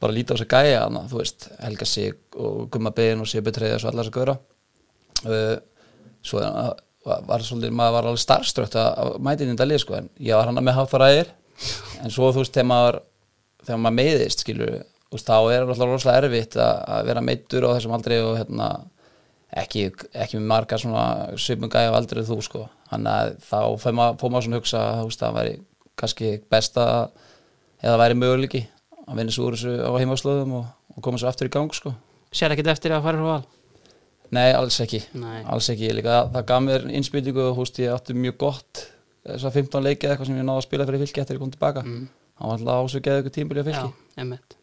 bara 0.00 0.14
líta 0.14 0.34
á 0.34 0.36
þess 0.36 0.46
að 0.46 0.52
gæja 0.54 0.82
hana 0.84 1.04
þú 1.10 1.20
veist, 1.20 1.48
Helga 1.62 1.88
Sig 1.88 2.36
og 2.36 2.66
Gumma 2.72 2.92
Ben 2.96 3.22
og 3.22 3.30
Sigur 3.30 3.46
Betreiðas 3.48 3.86
og 3.86 3.92
allar 3.92 4.06
þess 4.06 4.12
að 4.12 4.18
gauðra 4.18 4.36
uh, 5.26 5.56
svo 6.26 6.42
uh, 6.42 6.50
var, 6.52 6.74
var 7.06 7.44
svolítið, 7.46 7.74
maður 7.78 7.96
var 7.96 8.08
alveg 8.10 8.22
starfströkt 8.22 8.78
að 8.80 8.88
að 9.02 9.44
í 9.46 9.50
þetta 9.52 9.68
lið 9.70 9.82
sko 9.82 9.98
en 10.00 10.08
ég 10.18 10.38
var 10.38 10.50
hann 10.50 10.64
með 10.64 10.78
hafðaræðir 10.80 11.32
en 12.02 12.12
svo 12.12 12.32
þú 12.34 12.42
veist, 12.42 12.54
þegar 12.56 12.68
maður 12.72 13.00
þegar 13.66 13.80
maður 13.82 13.96
meiðist, 14.00 14.42
skilur 14.44 14.74
veist, 15.12 15.28
þá 15.28 15.38
er 15.54 15.64
alltaf 15.64 15.90
rosalega 15.90 16.22
erfitt 16.24 16.58
að, 16.60 16.82
að 16.96 17.08
vera 17.10 17.24
meittur 17.24 17.66
á 17.66 17.74
þessum 17.74 17.96
aldrei 17.96 18.16
og 18.20 18.36
hérna 18.40 18.68
ekki, 19.56 19.86
ekki 20.12 20.40
með 20.40 20.48
marga 20.50 20.78
svona 20.80 21.04
gæja 21.72 21.92
á 21.94 21.96
aldrei 21.96 22.24
þú 22.26 22.38
sko. 22.44 22.66
Þannig 22.90 23.12
að 23.12 23.32
þá 23.46 23.60
fór 23.82 23.96
maður, 23.96 24.18
fór 24.20 24.32
maður 24.32 24.46
svona 24.46 24.58
að 24.58 24.62
hugsa 24.62 24.82
þú 25.00 25.08
veist, 25.08 25.22
að 25.22 25.26
það 25.26 25.38
væri 25.38 25.54
kannski 25.96 26.32
best 26.52 26.80
að 26.80 26.96
eða 27.86 28.00
væri 28.02 28.18
möguleiki 28.20 28.62
að 29.06 29.20
vinna 29.20 29.34
svo 29.34 29.48
úr 29.48 29.56
þessu 29.56 29.76
á 29.86 29.90
heimaslöðum 29.96 30.56
og, 30.60 30.66
og 30.96 31.04
koma 31.04 31.20
svo 31.20 31.30
aftur 31.30 31.48
í 31.48 31.54
gang 31.54 31.72
sko. 31.74 31.94
Sér 32.34 32.54
ekkert 32.54 32.74
eftir 32.74 32.94
að 32.94 33.06
fara 33.06 33.22
frá 33.22 33.30
val? 33.36 33.55
Nei, 34.34 34.50
alls 34.56 34.80
ekki, 34.82 35.00
Nei. 35.14 35.40
alls 35.44 35.68
ekki. 35.70 35.92
Líka, 35.94 36.24
það 36.34 36.46
gaf 36.50 36.62
mér 36.64 36.86
innspýtingu 36.98 37.44
og 37.50 37.60
húst 37.60 37.78
ég 37.82 37.94
átti 37.94 38.16
mjög 38.16 38.38
gott 38.42 38.82
þessar 39.26 39.54
15 39.54 39.86
leikið 39.86 40.10
eitthvað 40.10 40.30
sem 40.30 40.38
ég 40.38 40.46
náði 40.46 40.62
að 40.62 40.66
spila 40.66 40.86
fyrir 40.88 41.02
fylki 41.04 41.22
eftir 41.22 41.38
ég 41.38 41.42
kom 41.44 41.52
tilbaka. 41.54 41.84
Mm. 41.86 42.08
hann 42.36 42.50
var 42.50 42.58
alltaf 42.58 42.90
ásökjaði 42.90 43.22
eitthvað 43.22 43.36
tímbili 43.38 43.62
á 43.62 43.66
fylki. 43.68 43.86
Já, 43.86 44.20
emmitt. 44.24 44.56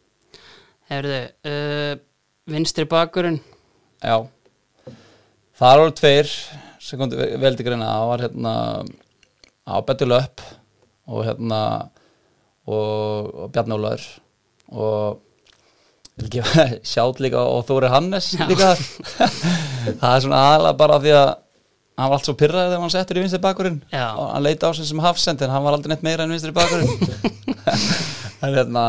Hefurðu, 0.90 1.20
uh, 1.48 1.94
vinstri 2.52 2.84
bakurinn, 2.88 3.40
Já, 4.04 4.18
það 5.56 5.78
eru 5.78 5.92
tveir 5.96 6.30
sem 6.82 7.00
kom 7.00 7.08
til 7.08 7.28
veldi 7.40 7.64
greina. 7.64 7.86
Það 7.88 8.10
var 8.10 8.24
hérna 8.26 8.54
á 9.64 9.74
Betty 9.86 10.08
Löpp 10.08 10.42
og 11.08 11.24
hérna 11.24 11.60
og, 12.68 13.30
og 13.32 13.52
Bjarni 13.54 13.78
Ólaður 13.78 14.04
og 14.74 15.23
vil 16.20 16.30
gefa 16.36 16.66
sjátt 16.92 17.22
líka 17.24 17.42
og 17.42 17.64
Þóri 17.68 17.90
Hannes 17.92 18.32
líka? 18.48 18.74
Það 20.00 20.10
er 20.10 20.24
svona 20.26 20.42
aðalega 20.50 20.76
bara 20.80 21.00
því 21.02 21.16
að 21.18 21.30
hann 21.94 22.10
var 22.10 22.18
allt 22.18 22.26
svo 22.26 22.34
pyrraði 22.38 22.72
þegar 22.72 22.82
hann 22.84 22.92
settur 22.94 23.18
í 23.18 23.22
vinstri 23.22 23.42
bakurinn 23.44 23.80
Já. 23.92 24.06
og 24.18 24.28
hann 24.32 24.44
leita 24.46 24.70
á 24.70 24.72
sig 24.74 24.88
sem 24.88 25.02
hafsend 25.04 25.42
en 25.46 25.52
hann 25.54 25.62
var 25.66 25.76
aldrei 25.76 25.94
neitt 25.94 26.06
meira 26.06 26.26
en 26.26 26.34
vinstri 26.34 26.54
bakurinn 26.54 26.90
en 28.44 28.54
hérna 28.56 28.84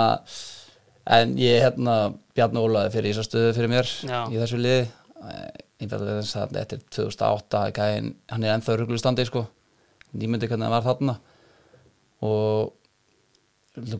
en 1.05 1.35
ég 1.37 1.61
hérna 1.61 1.97
Bjarni 2.35 2.59
Ólaði 2.59 2.91
fyrir 2.95 3.11
í 3.11 3.13
þessar 3.13 3.27
stöðu 3.29 3.51
fyrir 3.55 3.71
mér 3.71 3.89
Já. 4.03 4.19
í 4.27 4.39
þessu 4.41 4.57
liði. 4.59 4.87
Einfalda 5.79 6.07
við 6.07 6.17
þess 6.21 6.37
að 6.39 6.57
eftir 6.61 6.81
2008 6.95 7.61
gæin, 7.75 8.09
hann 8.31 8.43
er 8.45 8.55
ennþá 8.55 8.75
rugglu 8.79 8.97
standi 8.99 9.25
sko. 9.27 9.45
Nýmyndi 10.15 10.49
hvernig 10.49 10.67
hann 10.67 10.75
var 10.75 10.85
þarna. 10.85 11.15
Og 12.25 12.73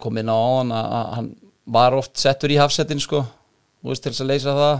komum 0.02 0.20
inn 0.22 0.32
á 0.32 0.40
hann 0.40 0.74
að 0.76 1.08
hann 1.16 1.30
var 1.66 1.98
oft 1.98 2.18
settur 2.22 2.54
í 2.54 2.60
hafsettin 2.62 3.02
sko 3.02 3.24
þú 3.26 3.92
veist 3.92 4.06
til 4.06 4.14
þess 4.14 4.26
að 4.26 4.32
leysa 4.34 4.58
það 4.58 4.76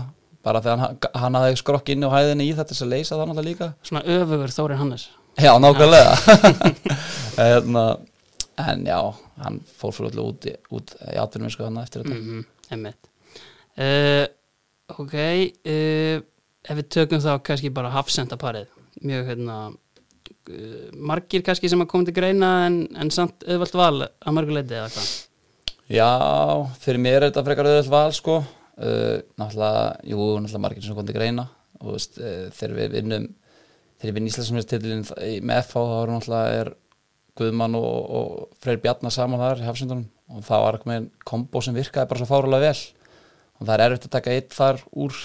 bara 0.46 0.62
þegar 0.62 0.82
hann, 0.82 0.98
hann 1.22 1.38
hafði 1.40 1.60
skrokk 1.62 1.88
inn 1.94 2.06
á 2.06 2.10
hæðinni 2.14 2.46
í 2.46 2.52
þetta 2.54 2.68
til 2.70 2.76
þess 2.76 2.86
að 2.86 2.92
leysa 2.94 3.16
það 3.16 3.30
náttúrulega 3.30 3.48
líka 3.50 3.70
svona 3.82 4.04
öfugur 4.16 4.54
Þóri 4.54 4.76
Hannes. 4.80 5.08
Já, 5.36 5.52
nákvæmlega 5.60 6.12
hérna, 7.36 7.86
En 8.56 8.86
já, 8.88 9.00
hann 9.44 9.58
fór 9.76 9.92
fyrir 9.92 10.14
allir 10.14 10.30
út, 10.30 10.46
út 10.72 10.94
í 11.12 11.16
atvinnum 11.20 11.52
sko 11.52 11.66
hann 11.68 11.82
eftir 11.82 12.04
þetta 12.04 12.20
Mm 12.20 12.44
emmitt. 12.74 13.10
Uh, 13.78 14.24
ok, 14.90 15.12
uh, 15.14 16.16
ef 16.66 16.78
við 16.80 16.86
tökum 16.90 17.20
þá 17.22 17.36
kannski 17.46 17.70
bara 17.70 17.92
hafsendaparið, 17.94 18.72
mjög 19.06 19.28
hérna, 19.30 19.58
uh, 19.70 20.88
margir 20.98 21.44
kannski 21.46 21.70
sem 21.70 21.84
að 21.84 21.90
koma 21.92 22.08
til 22.08 22.16
greina 22.16 22.48
en, 22.66 22.80
en 22.98 23.12
samt 23.14 23.46
auðvalt 23.46 23.78
val 23.78 24.02
að 24.02 24.34
mörguleiti 24.34 24.74
eða 24.74 24.88
hvað? 24.96 25.12
Já, 25.86 26.08
fyrir 26.82 26.98
mér 26.98 27.20
er 27.20 27.28
þetta 27.28 27.44
frekar 27.46 27.68
auðvitað 27.68 27.92
val 27.92 28.14
sko. 28.16 28.40
Uh, 28.76 29.20
Náttúrulega, 29.38 29.84
jú, 30.10 30.18
náttúrulega 30.40 30.62
margir 30.64 30.84
sem 30.84 30.96
kom 30.96 31.06
til 31.06 31.14
greina. 31.16 31.46
Og 31.80 31.94
veist, 31.94 32.18
uh, 32.18 32.48
þegar 32.56 32.74
við 32.80 32.96
vinnum 32.96 33.28
þegar 33.96 34.10
ég 34.10 34.16
vinn 34.18 34.28
Íslandsmyndstilin 34.28 35.06
með 35.46 35.62
FH 35.62 35.78
þá 35.86 35.94
er 36.00 36.12
náttúrulega 36.12 36.58
er 36.60 36.72
Guðmann 37.36 37.78
og, 37.78 37.96
og 38.18 38.60
Freyr 38.64 38.80
Bjarnar 38.82 39.12
saman 39.14 39.40
þar 39.40 39.62
í 39.62 39.66
hafsundunum 39.68 40.06
og 40.32 40.44
það 40.44 40.62
var 40.64 40.76
eitthvað 40.76 40.92
með 40.92 41.08
kombo 41.28 41.62
sem 41.62 41.76
virkaði 41.76 42.10
bara 42.10 42.20
svo 42.22 42.28
fárulega 42.28 42.70
vel. 42.72 42.84
Og 43.56 43.66
það 43.68 43.74
er 43.76 43.84
erfitt 43.86 44.06
að 44.08 44.14
taka 44.16 44.34
eitt 44.34 44.56
þar 44.56 44.80
úr. 44.92 45.18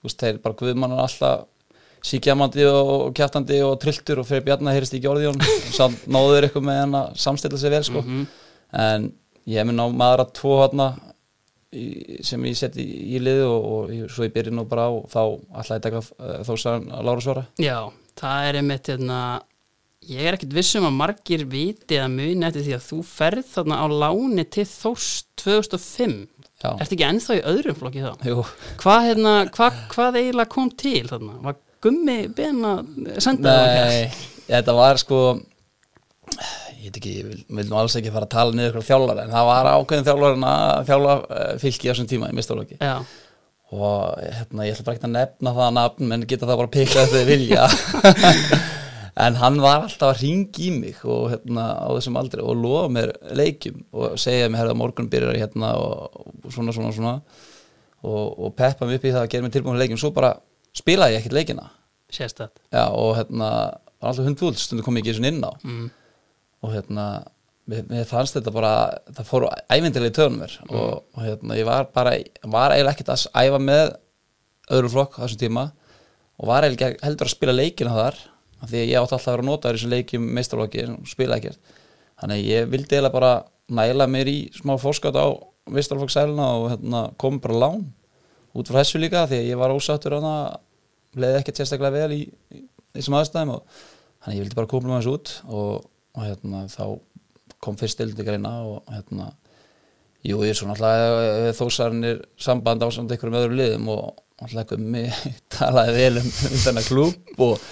Þú 0.00 0.08
veist, 0.08 0.22
þeir 0.22 0.42
bara 0.44 0.58
Guðmann 0.60 0.94
er 0.94 1.02
alltaf 1.04 1.48
síkjamandi 2.06 2.64
og, 2.70 2.90
og 2.94 3.16
kjáttandi 3.18 3.58
og 3.66 3.74
trilltur 3.82 4.22
og 4.22 4.28
Freyr 4.28 4.44
Bjarnar 4.46 4.76
heyrist 4.78 4.94
ekki 4.96 5.10
orðið 5.10 5.26
í 5.26 5.30
honum. 5.32 5.50
Og 5.50 5.74
samt 5.76 6.06
náður 6.08 6.46
eitthvað 6.46 6.68
með 6.70 6.78
hann 6.84 6.96
að 7.02 7.18
samstilla 7.26 7.60
sig 7.60 7.74
vel 7.74 7.82
sko. 7.90 8.04
En 8.80 9.10
ég 9.46 9.64
mun 9.68 9.80
á 9.80 9.86
maður 9.88 10.24
að 10.26 10.32
tvo 10.40 10.56
í- 11.72 12.18
sem 12.26 12.42
ég 12.44 12.56
seti 12.58 12.82
í, 12.82 13.18
liði 13.22 13.44
og, 13.46 13.68
og 13.70 14.10
svo 14.10 14.24
ég 14.26 14.32
byrja 14.34 14.50
nú 14.54 14.64
bara 14.68 14.88
á 14.90 14.92
þá 15.06 15.20
ætla 15.62 15.76
ég 15.78 15.84
taka 15.86 16.00
uh, 16.02 16.40
þósaðan 16.48 16.88
að 16.96 17.04
Lára 17.06 17.20
Svara 17.24 17.44
Já, 17.62 17.76
það 18.18 18.48
er 18.48 18.58
einmitt 18.60 18.90
hérna, 18.90 19.20
ég 20.10 20.26
er 20.26 20.34
ekkit 20.38 20.56
vissum 20.56 20.88
að 20.88 20.96
margir 20.98 21.44
viti 21.46 22.00
að 22.02 22.10
muni 22.16 22.46
eftir 22.48 22.66
því 22.66 22.74
að 22.74 22.86
þú 22.88 22.98
ferð 23.06 23.46
þarna 23.54 23.78
á 23.78 23.86
láni 24.02 24.44
til 24.50 24.66
Þórs 24.66 25.08
2005 25.44 26.18
Já, 26.60 26.74
Ertu 26.76 26.92
ekki 26.98 27.06
ennþá 27.06 27.36
í 27.38 27.44
öðrum 27.54 27.78
flokki 27.78 28.02
þá? 28.04 28.10
jú, 28.28 28.42
Hvað, 28.82 29.06
hérna, 29.06 29.30
hvað, 29.54 29.78
hvað 29.94 30.18
eiginlega 30.20 30.52
kom 30.52 30.68
til 30.76 31.06
þarna? 31.08 31.38
Var 31.46 31.60
gummi 31.86 32.18
beina 32.36 32.74
senda 33.22 33.54
það? 33.54 33.94
nei, 33.94 34.26
þetta 34.50 34.74
var 34.76 34.98
sko 35.00 35.20
ég 36.80 36.88
veit 36.88 37.00
ekki, 37.00 37.14
ég 37.20 37.30
vil, 37.30 37.40
vil 37.60 37.68
nú 37.70 37.78
alls 37.80 37.96
ekki 38.00 38.12
fara 38.14 38.28
að 38.28 38.34
tala 38.34 38.56
niður 38.56 38.74
ykkur 38.74 38.88
þjálfara 38.90 39.26
en 39.26 39.34
það 39.34 39.48
var 39.50 39.70
ákveðin 39.76 40.06
þjálfar 40.08 40.38
að 40.50 40.90
þjálfa 40.90 41.16
fylki 41.62 41.88
á 41.88 41.90
þessum 41.92 42.10
tíma 42.10 42.30
í 42.32 42.36
mistarlóki 42.40 42.80
Já, 42.80 42.96
og 43.70 44.18
hérna, 44.24 44.66
ég 44.66 44.74
ætla 44.74 44.86
bara 44.88 44.98
ekki 44.98 45.08
að 45.08 45.16
nefna 45.16 45.54
það 45.60 45.72
nafn 45.76 46.10
menn 46.10 46.26
geta 46.26 46.48
það 46.48 46.60
bara 46.62 46.70
að 46.70 46.76
pikka 46.78 47.06
þetta 47.06 47.26
vilja. 47.28 47.66
En 49.20 49.36
hann 49.40 49.58
var 49.60 49.82
alltaf 49.84 50.14
að 50.14 50.22
ringi 50.22 50.68
í 50.68 50.72
mig 50.72 51.00
og 51.04 51.32
hérna 51.32 51.64
á 51.82 51.88
þessum 51.92 52.16
aldrei 52.20 52.40
og 52.40 52.56
lofa 52.56 52.90
mér 52.94 53.10
leikjum 53.36 53.82
og 53.92 54.14
segja 54.20 54.48
mér 54.48 54.62
herða 54.62 54.76
morgun 54.78 55.10
byrjar 55.12 55.36
ég 55.36 55.44
hérna 55.44 55.74
og, 55.76 56.22
og 56.44 56.54
svona 56.54 56.72
svona 56.72 56.92
svona. 56.94 57.14
Og, 58.00 58.38
og 58.38 58.54
peppa 58.56 58.88
mig 58.88 59.00
upp 59.00 59.04
í 59.04 59.12
það 59.12 59.26
að 59.26 59.32
gera 59.34 59.44
mér 59.44 59.54
tilbúin 59.56 59.80
leikjum. 59.82 60.00
Svo 60.00 60.12
bara 60.16 60.32
spilaði 60.76 61.18
ég 61.18 61.24
ekkert 61.24 61.36
leikina. 61.36 61.66
Sést 62.10 62.40
það 62.40 62.54
já, 62.72 62.84
og 62.86 63.12
hérna 63.18 63.50
var 64.00 64.12
alltaf 64.12 64.30
hundfúl 64.30 64.54
stundu 64.56 64.86
kom 64.86 64.96
ég 64.96 65.04
ekki 65.04 65.18
svona 65.18 65.34
inn 65.34 65.44
á. 65.44 65.52
Mm. 65.66 65.90
Og 66.60 66.74
hérna 66.74 67.06
mér, 67.70 68.06
fannst 68.08 68.36
þetta 68.36 68.52
bara, 68.54 68.72
það 69.16 69.28
fór 69.28 69.46
ævindilega 69.70 70.12
í 70.12 70.16
töðunum 70.16 70.42
mér. 70.44 70.56
Og, 70.68 71.02
og 71.16 71.24
hérna 71.24 71.58
ég 71.58 71.68
var 71.68 71.90
bara 71.94 72.16
var 72.44 72.74
eiginlega 72.74 72.96
ekkert 72.96 73.12
að 73.14 73.26
æfa 73.44 73.60
með 73.62 73.84
öðru 74.70 74.92
flokk 74.94 75.20
þessum 75.20 75.42
tíma. 75.44 75.66
Og 76.40 76.50
var 76.50 76.66
eiginlega 76.66 77.04
heldur 77.04 77.30
að 77.30 77.36
spila 77.36 77.56
leikina 77.56 77.94
þar 77.96 78.18
af 78.60 78.72
því 78.72 78.80
að 78.80 78.90
ég 78.90 78.96
átti 78.96 79.16
alltaf 79.16 79.28
að 79.28 79.32
vera 79.32 79.44
að 79.44 79.50
nota 79.50 79.72
þessum 79.74 79.94
leikjum 79.94 80.26
meistarlokki 80.36 80.88
og 80.92 81.08
spila 81.08 81.38
ekkert. 81.40 81.76
Þannig 82.20 82.44
ég 82.44 82.68
vildi 82.72 82.96
eiginlega 82.96 83.16
bara 83.16 83.32
næla 83.70 84.08
mér 84.10 84.28
í 84.28 84.38
smá 84.56 84.74
fórskátt 84.80 85.16
á 85.16 85.28
meistarlokksæluna 85.70 86.48
og 86.58 86.66
hérna, 86.74 87.04
kom 87.20 87.38
bara 87.40 87.60
lán 87.64 87.86
út 88.56 88.70
frá 88.70 88.80
þessu 88.80 89.00
líka 89.00 89.26
því 89.30 89.38
að 89.38 89.48
ég 89.52 89.60
var 89.60 89.74
ósáttur 89.74 90.16
hana 90.18 90.34
leiði 91.14 91.40
ekkert 91.40 91.60
sérstaklega 91.60 92.02
vel 92.02 92.16
í, 92.16 92.20
í 92.54 92.62
þessum 92.98 93.16
aðstæðum 93.20 93.54
og 93.54 93.80
þannig 94.24 94.38
ég 94.38 94.44
vildi 94.44 94.58
bara 94.58 94.70
koma 94.70 94.90
með 94.90 94.98
þessu 95.00 95.14
út 95.14 95.32
og, 95.46 95.89
og 96.16 96.24
hérna, 96.26 96.64
þá 96.70 96.84
kom 97.60 97.76
fyrst 97.80 98.00
dildi 98.00 98.24
greina 98.26 98.52
og 98.66 98.88
hérna 98.90 99.30
jú, 100.26 100.40
ég 100.44 100.52
er 100.52 100.58
svo 100.58 100.68
náttúrulega 100.68 101.52
þósarnir 101.56 102.24
samband 102.40 102.82
á 102.84 102.88
samt 102.92 103.12
einhverjum 103.12 103.38
öðrum 103.40 103.58
liðum 103.60 103.90
og 103.94 104.02
náttúrulega 104.40 104.74
gummi 104.74 105.04
talaði 105.56 105.96
vel 105.96 106.20
um, 106.22 106.30
þennan 106.64 106.86
klúb 106.88 107.44
og, 107.46 107.66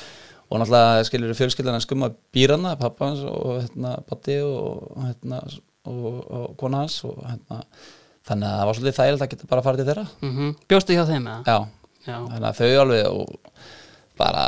og 0.49 0.63
náttúrulega 0.63 1.07
skilur 1.09 1.37
fjölskyldan 1.39 1.79
að 1.79 1.87
skumma 1.87 2.11
býrana, 2.35 2.77
pappa 2.81 3.11
hans 3.11 3.25
og 3.29 3.63
hérna 3.63 3.97
patti 4.09 4.39
og 4.45 4.93
hérna 5.05 5.43
og, 5.89 6.21
og 6.25 6.51
kona 6.61 6.85
hans 6.85 7.01
og 7.09 7.21
hérna 7.25 7.63
þannig 8.29 8.49
að 8.49 8.59
það 8.61 8.67
var 8.69 8.79
svolítið 8.79 8.99
þægilegt 9.01 9.25
að 9.25 9.31
geta 9.33 9.49
bara 9.49 9.65
farið 9.65 9.81
til 9.81 9.89
þeirra. 9.89 10.07
Mm 10.21 10.57
Bjóstu 10.69 10.97
hjá 10.97 11.05
þeim 11.09 11.29
eða? 11.33 11.41
já, 11.49 11.59
Já, 12.09 12.17
þannig 12.25 12.49
að 12.49 12.59
þau 12.59 12.83
alveg 12.83 13.07
og 13.13 13.63
bara 14.19 14.45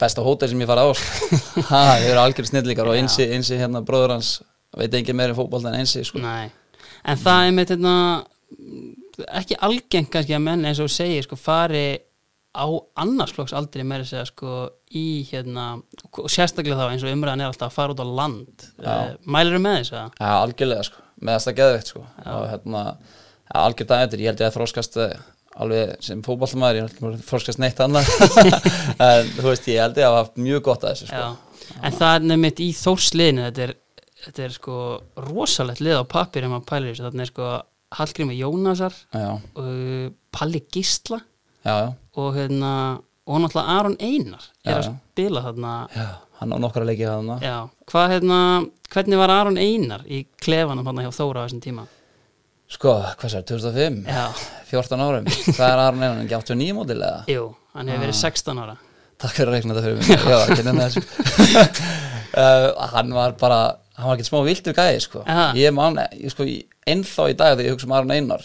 besta 0.00 0.24
hótel 0.24 0.50
sem 0.50 0.62
ég 0.62 0.70
fara 0.70 0.86
á. 0.86 0.90
Ha, 1.70 1.82
þau 2.00 2.10
eru 2.10 2.22
algjör 2.22 2.50
snillíkar 2.50 2.90
og 2.90 2.98
einsi, 2.98 3.26
einsi 3.32 3.58
hérna 3.58 3.82
bróður 3.86 4.16
hans 4.16 4.36
veit 4.76 4.94
engin 4.94 5.16
meir 5.16 5.32
um 5.32 5.38
fótbolt 5.38 5.66
en 5.68 5.78
einsi 5.78 6.04
sko. 6.04 6.20
En 6.20 7.20
það 7.22 7.46
er 7.46 7.54
með 7.56 7.72
þetta 7.74 7.94
ekki 9.40 9.56
algengt 9.64 10.10
kannski 10.12 10.36
að 10.36 10.44
menn 10.44 10.66
eins 10.68 10.80
og 10.82 10.90
þú 10.90 10.96
segir 10.96 11.24
sko 11.26 11.38
fari 11.40 11.86
á 12.56 12.66
annarsflokks 13.02 13.54
aldrei 13.56 13.84
meira 13.84 14.06
segja 14.06 14.26
sko 14.28 14.66
í 14.96 15.26
hérna 15.28 15.66
og 15.76 16.28
sérstaklega 16.32 16.78
þá 16.78 16.92
eins 16.94 17.04
og 17.04 17.12
umræðan 17.12 17.44
er 17.44 17.50
alltaf 17.50 17.70
að 17.70 17.76
fara 17.76 17.96
út 17.96 18.02
á 18.02 18.06
land. 18.20 18.66
Já. 18.80 19.16
mælir 19.24 19.60
með 19.60 19.80
þess 19.80 19.96
að 19.96 20.20
Já, 20.20 20.30
algjörlega 20.40 20.86
sko, 20.88 21.02
með 21.20 21.38
þess 21.38 21.50
að 21.50 21.58
geðveikt 21.60 21.92
sko. 21.92 22.04
Og 22.32 22.46
hérna, 22.52 22.84
ja, 22.96 23.56
algjör 23.62 23.90
daginn 23.90 24.08
eftir 24.08 24.24
ég 24.24 24.32
held 24.32 24.44
ég 24.44 24.50
að 24.50 24.56
þróskast 24.56 25.00
eh, 25.04 25.16
alveg 25.62 25.94
sem 26.04 26.22
fótballtamaður, 26.24 26.78
ég 26.80 27.00
að 27.10 27.24
þróskast 27.28 27.62
neitt 27.62 27.80
annað. 27.84 28.10
En 29.06 29.32
þú 29.36 29.48
veist, 29.50 29.68
ég 29.70 29.82
held 29.82 29.98
ég 30.00 30.08
að 30.08 30.18
hafa 30.18 30.44
mjög 30.46 30.62
gott 30.68 30.84
að 30.84 30.94
þessu 30.94 31.10
sko. 31.10 31.24
En 31.82 31.96
það 31.96 32.12
er 32.12 32.28
nefnitt 32.30 32.62
í 32.62 32.68
þórsliðinu 32.76 33.46
þetta 33.46 33.64
er, 33.66 33.72
þetta 34.26 34.44
er 34.46 34.54
sko 34.56 34.76
rosalegt 35.26 35.82
lið 35.84 36.00
á 36.00 36.04
pappir 36.08 36.46
þessu, 36.46 37.06
þannig 37.06 37.26
er 37.26 37.32
sko 37.32 37.50
Hallgrími 37.96 38.34
Jónasar 38.34 38.94
Já, 39.14 39.28
uh, 39.38 40.06
Palli 40.34 40.60
Gísla 40.74 41.20
já, 41.62 41.74
já, 41.84 41.90
og 42.18 42.32
hérna 42.34 42.72
og 43.26 43.42
náttúrulega 43.42 43.74
Aron 43.78 43.96
Einar 43.98 44.44
er 44.64 44.76
að 44.78 44.88
spila 44.92 45.42
þarna. 45.48 45.72
Hann 46.38 46.52
á 46.54 46.56
nokkra 46.62 46.86
leikið 46.86 47.08
þarna. 47.10 47.38
Hvað 47.90 48.12
hérna, 48.12 48.38
hvernig 48.92 49.18
var 49.18 49.32
Aron 49.34 49.58
Einar 49.58 50.04
í 50.06 50.20
klefanum 50.42 50.86
hann 50.86 51.02
hjá 51.02 51.10
Þóra 51.16 51.42
á 51.42 51.44
þessum 51.46 51.62
tíma? 51.64 51.86
Sko, 52.66 52.96
hvað 53.20 53.30
sér, 53.30 53.44
2005, 53.46 54.00
Já, 54.10 54.24
14 54.72 55.02
árum. 55.06 55.26
Hvað 55.54 55.68
er 55.68 55.80
Aron 55.84 56.02
Einar, 56.02 56.22
ekki 56.24 56.34
89 56.34 56.74
mótil 56.74 56.96
eða? 56.98 57.20
jú, 57.30 57.44
hann 57.76 57.90
hefur 57.92 58.02
verið 58.02 58.18
16 58.18 58.58
ára. 58.64 58.74
Takk 59.22 59.36
fyrir 59.38 59.52
að 59.52 59.54
reikna 59.56 59.76
þetta 59.76 59.84
fyrir 59.86 59.98
mig. 60.00 60.08
Já, 60.26 60.38
ekki 60.50 60.64
nefna 60.66 60.88
þessu. 60.90 61.02
Uh, 62.36 62.66
Hann 62.96 63.14
var 63.16 63.36
bara, 63.40 63.60
hann 63.96 64.10
var 64.10 64.18
ekki 64.18 64.26
smá 64.28 64.40
viltur 64.44 64.74
gæði 64.76 64.98
sko. 65.06 65.22
Aha. 65.30 65.46
Ég 65.56 65.72
man, 65.72 65.96
ég, 66.18 66.32
sko, 66.34 66.44
ennþá 66.90 67.28
í 67.32 67.36
dag 67.38 67.54
þegar 67.54 67.68
ég 67.70 67.76
hugsa 67.76 67.88
um 67.88 67.94
Aron 67.96 68.12
Einar 68.16 68.44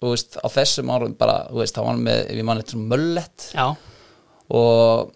Þú 0.00 0.14
veist, 0.14 0.38
á 0.40 0.46
þessum 0.48 0.88
árum 0.94 1.12
bara, 1.20 1.34
þú 1.50 1.60
veist, 1.60 1.74
þá 1.76 1.82
var 1.82 1.90
hann 1.90 2.06
með, 2.06 2.20
ef 2.30 2.38
ég 2.40 2.46
man 2.48 2.62
eitthvað 2.62 2.86
möllett 2.94 3.48
Já, 3.52 3.66
og 4.56 5.10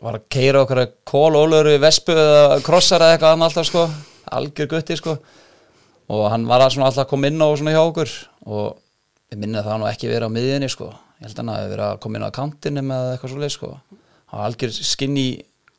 var 0.00 0.16
að 0.16 0.24
keira 0.32 0.62
okkar 0.64 0.80
kólólöru 1.04 1.74
vespu 1.82 2.14
eða 2.16 2.62
krossar 2.64 3.04
eða 3.04 3.18
eitthvað 3.18 3.34
hann 3.34 3.44
alltaf 3.44 3.68
sko. 3.68 3.82
Algjör 4.38 4.70
gutti 4.72 4.96
sko 4.96 5.18
og 6.10 6.26
hann 6.32 6.48
var 6.50 6.64
að 6.64 6.80
alltaf 6.80 7.04
að 7.04 7.10
koma 7.12 7.30
inn 7.30 7.42
á 7.42 7.48
hjá 7.54 7.82
okkur. 7.84 8.14
Og 8.50 8.66
ég 9.30 9.38
minna 9.38 9.62
það 9.62 9.72
hann 9.74 9.84
nú 9.84 9.90
ekki 9.90 10.10
verið 10.10 10.26
á 10.26 10.36
miðjunni 10.36 10.70
sko. 10.72 10.90
Ég 11.20 11.28
held 11.28 11.40
hann 11.42 11.52
að 11.52 11.60
hafi 11.60 11.72
verið 11.74 11.86
að 11.86 12.00
koma 12.02 12.18
inn 12.18 12.26
á 12.26 12.38
kantinu 12.38 12.84
með 12.86 13.12
eitthvað 13.12 13.32
svo 13.32 13.42
leið 13.44 13.54
sko. 13.54 13.70
Hann 14.30 14.40
var 14.40 14.48
algjör 14.48 14.74
skinny 14.90 15.26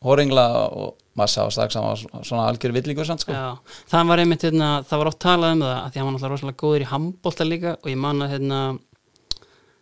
hóringla 0.01 0.45
og 0.71 0.93
maður 1.19 1.33
sá 1.33 1.41
strax 1.53 1.75
að 1.75 1.83
hann 1.83 2.13
var 2.13 2.27
svona 2.29 2.45
algjör 2.49 2.75
villingur 2.77 3.07
samt 3.07 3.25
sko. 3.25 3.35
Það 3.91 4.11
var 4.11 4.23
einmitt 4.23 4.45
hérna, 4.47 4.69
það 4.87 5.01
var 5.01 5.11
oft 5.11 5.21
talað 5.21 5.57
um 5.57 5.65
það 5.65 5.73
að 5.75 5.89
því 5.89 5.99
að 5.99 6.01
hann 6.01 6.07
var 6.07 6.15
náttúrulega 6.15 6.33
rosalega 6.35 6.61
góður 6.63 6.85
í 6.85 6.89
handbólta 6.91 7.47
líka 7.47 7.73
og 7.75 7.91
ég 7.91 7.99
man 7.99 8.23
að 8.25 8.33
hérna 8.35 8.61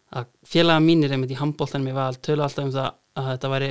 að 0.10 0.32
félaga 0.50 0.84
mínir 0.84 1.14
einmitt 1.14 1.36
í 1.36 1.38
handbóltanum 1.38 1.92
ég 1.92 1.98
var 1.98 2.18
tölu 2.26 2.46
alltaf 2.46 2.66
um 2.66 2.74
það 2.74 2.90
að 3.20 3.30
þetta 3.34 3.52
væri 3.54 3.70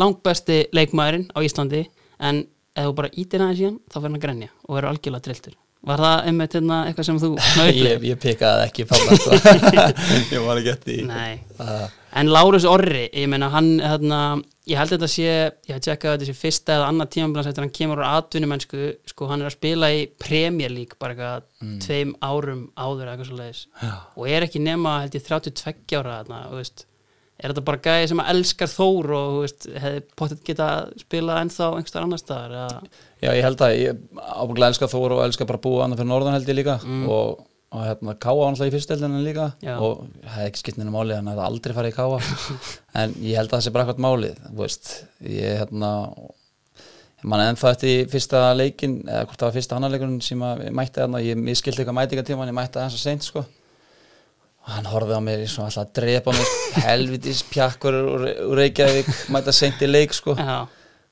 langbesti 0.00 0.58
leikmaðurinn 0.76 1.30
á 1.32 1.38
Íslandi 1.46 1.86
en 2.28 2.42
ef 2.74 2.90
þú 2.90 2.94
bara 2.98 3.14
ítir 3.14 3.44
aðeins 3.44 3.64
hann 3.64 3.80
þá 3.88 3.96
verður 3.96 4.08
hann 4.08 4.18
að 4.18 4.26
grenja 4.26 4.50
og 4.66 4.76
verður 4.76 4.90
algjörlega 4.92 5.26
trilltur 5.28 5.56
Var 5.86 6.00
það 6.02 6.24
einmitt 6.26 6.54
hérna 6.58 6.76
eitthvað 6.88 7.06
sem 7.06 7.18
þú 7.22 7.28
ég, 7.38 7.56
nöðlir? 7.60 8.06
ég 8.08 8.20
pekaði 8.22 8.64
ekki 8.66 8.86
fannar 8.90 9.20
sko. 9.22 9.36
Ég 10.34 10.42
var 10.42 10.58
ekki 10.58 10.72
eftir 10.74 11.04
Nei, 11.06 11.38
uh, 11.62 11.84
En 12.18 12.30
Lárus 12.32 12.64
Orri, 12.66 13.04
ég 13.12 13.28
meina 13.30 13.50
hann 13.52 13.68
hérna, 13.84 14.18
ég 14.66 14.80
held 14.80 14.94
þetta 14.94 15.08
sé, 15.12 15.28
ég 15.28 15.76
hef 15.76 15.84
tjekkað 15.84 16.10
að 16.10 16.16
þetta 16.16 16.28
sé 16.30 16.36
fyrsta 16.40 16.74
eða 16.78 16.88
annað 16.90 17.10
tímambilans 17.14 17.50
eftir 17.50 17.62
hann 17.66 17.74
kemur 17.78 18.00
úr 18.00 18.08
atvinnumennsku, 18.08 18.88
sko 19.12 19.28
hann 19.30 19.44
er 19.44 19.50
að 19.50 19.54
spila 19.58 19.90
í 19.94 20.00
Premier 20.18 20.72
League 20.72 20.98
bara 20.98 21.14
eitthvað 21.14 21.78
tveim 21.84 22.14
árum 22.24 22.64
áður 22.74 23.12
eitthvað 23.12 23.62
og 24.16 24.24
er 24.26 24.48
ekki 24.48 24.64
nema 24.64 24.96
held 25.04 25.18
ég 25.20 25.26
32 25.28 26.00
ára 26.00 26.16
þarna, 26.22 26.40
þú 26.48 26.62
veist, 26.62 26.86
er 27.38 27.52
þetta 27.52 27.64
bara 27.68 27.82
gæði 27.82 28.06
sem 28.10 28.22
að 28.22 28.30
elskar 28.32 28.70
Þór 28.72 29.12
og 29.18 29.36
veist, 29.44 29.66
hefði 29.82 30.00
pottet 30.18 30.40
geta 30.46 30.70
spilað 30.98 31.42
ennþá 31.44 31.68
einhverstaðar 31.74 32.08
annar 32.08 32.22
staðar 32.22 32.56
eða, 32.62 32.96
Já, 33.22 33.28
ég 33.30 33.44
held 33.46 33.62
að 33.66 33.76
ég 33.78 34.00
ábygglega 34.18 34.72
elska 34.72 34.88
Þór 34.90 35.14
og 35.16 35.22
elska 35.26 35.46
bara 35.48 35.62
búa 35.62 35.84
annað 35.84 36.02
fyrir 36.02 36.10
norðan 36.12 36.36
held 36.38 36.50
ég 36.50 36.58
líka 36.58 36.78
og, 37.14 37.44
og 37.74 37.84
hérna 37.86 38.16
Káa 38.18 38.34
var 38.40 38.50
náttúrulega 38.54 38.72
í 38.72 38.74
fyrsteldinu 38.74 39.22
líka 39.22 39.46
Já. 39.62 39.76
og 39.76 40.08
hefði 40.24 40.48
ekki 40.48 40.62
skipt 40.64 40.80
neina 40.80 40.94
máli 40.94 41.14
hann 41.14 41.30
hefði 41.30 41.46
aldrei 41.46 41.76
farið 41.78 41.94
í 41.94 41.98
Káa 42.00 42.18
en 43.04 43.14
ég 43.22 43.38
held 43.38 43.52
að 43.52 43.56
það 43.56 43.64
sé 43.68 43.74
bara 43.76 43.86
eitthvað 43.86 44.04
málið 44.08 44.42
veist, 44.58 44.90
ég 45.22 45.62
hérna 45.62 45.92
ég 47.18 47.26
man 47.30 47.42
ennþá 47.42 47.72
eftir 47.74 48.10
fyrsta 48.10 48.42
leikin 48.54 49.00
eða 49.06 49.26
hvort 49.26 49.38
það 49.38 49.48
var 49.48 49.56
fyrsta 49.58 49.78
annarleikurinn 49.78 50.20
sem 50.22 50.42
að 50.46 50.66
ég 50.68 50.74
mætti 50.78 51.02
þarna, 51.02 51.22
ég 51.26 51.38
miskildi 51.38 51.82
eitthvað 51.82 51.98
mætingatíma 51.98 52.46
ég 52.50 52.58
mætti 52.58 52.78
aðeins 52.78 52.98
að 52.98 53.02
seint 53.02 53.26
sko. 53.26 53.42
og 53.42 53.57
hann 54.68 54.88
horfði 54.88 55.16
á 55.16 55.20
mig 55.24 55.44
svona 55.48 55.70
alltaf 55.70 55.86
að 55.86 55.92
drepa 55.98 56.34
mig 56.36 56.54
helvitis 56.86 57.42
pjakkur 57.48 57.96
úr, 57.98 58.24
úr 58.50 58.60
Reykjavík 58.62 59.10
mæta 59.32 59.54
seint 59.54 59.82
í 59.84 59.88
leik 59.90 60.16
sko. 60.16 60.36
Já, 60.36 60.64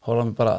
horfði 0.06 0.24
á 0.24 0.26
mig 0.28 0.36
bara 0.38 0.56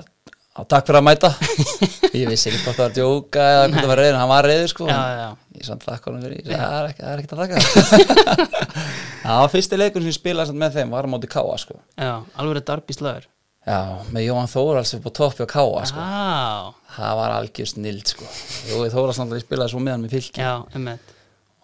á 0.57 0.61
takk 0.65 0.87
fyrir 0.89 1.01
að 1.01 1.05
mæta. 1.05 1.31
Ég 2.17 2.29
vissi 2.31 2.49
ekki 2.49 2.63
hvort 2.63 2.79
það 2.79 2.83
var 2.85 2.95
djóka 2.95 3.47
eða 3.53 3.65
hvort 3.67 3.77
það 3.77 3.91
var 3.91 4.01
reyður, 4.01 4.19
hann 4.21 4.31
var 4.31 4.47
reyður 4.49 4.71
sko. 4.71 4.87
Já, 4.89 5.01
já, 5.13 5.27
ég 5.59 5.65
samt 5.67 5.83
þakka 5.85 6.09
honum 6.09 6.23
fyrir, 6.25 6.45
það 6.47 6.77
er 6.77 6.93
er 7.11 7.21
ekki 7.21 7.35
að 7.35 7.41
þakka. 7.43 8.37
Það 9.27 9.41
var 9.41 9.49
fyrsti 9.51 9.77
leikur 9.77 10.03
sem 10.03 10.07
ég 10.07 10.15
spilaði 10.15 10.53
með 10.55 10.77
þeim 10.77 10.93
var 10.95 11.03
á 11.03 11.09
móti 11.11 11.27
Káa 11.29 11.57
sko. 11.59 11.75
Já, 11.99 12.13
alveg 12.39 12.63
darbi 12.65 12.95
slöður 12.95 13.25
já, 13.67 13.79
með 14.15 14.23
Jóhann 14.29 14.47
Þórals 14.47 14.93
upp 14.95 15.09
á 15.09 15.11
toppi 15.19 15.43
á 15.43 15.47
Káa 15.51 15.83
sko. 15.91 16.05
Já, 16.07 16.95
það 16.95 17.19
var 17.19 17.35
algjör 17.35 17.69
snild 17.73 18.13
sko. 18.13 18.29
Jói 18.71 18.87
Þórals 18.93 19.19
náttúrulega 19.19 19.43
spilaði 19.43 19.75
svo 19.75 19.83
með 19.83 19.97
hann 19.97 20.07
með 20.07 20.15
fylki. 20.15 20.47
Já, 20.47 20.53
emmitt 20.79 21.16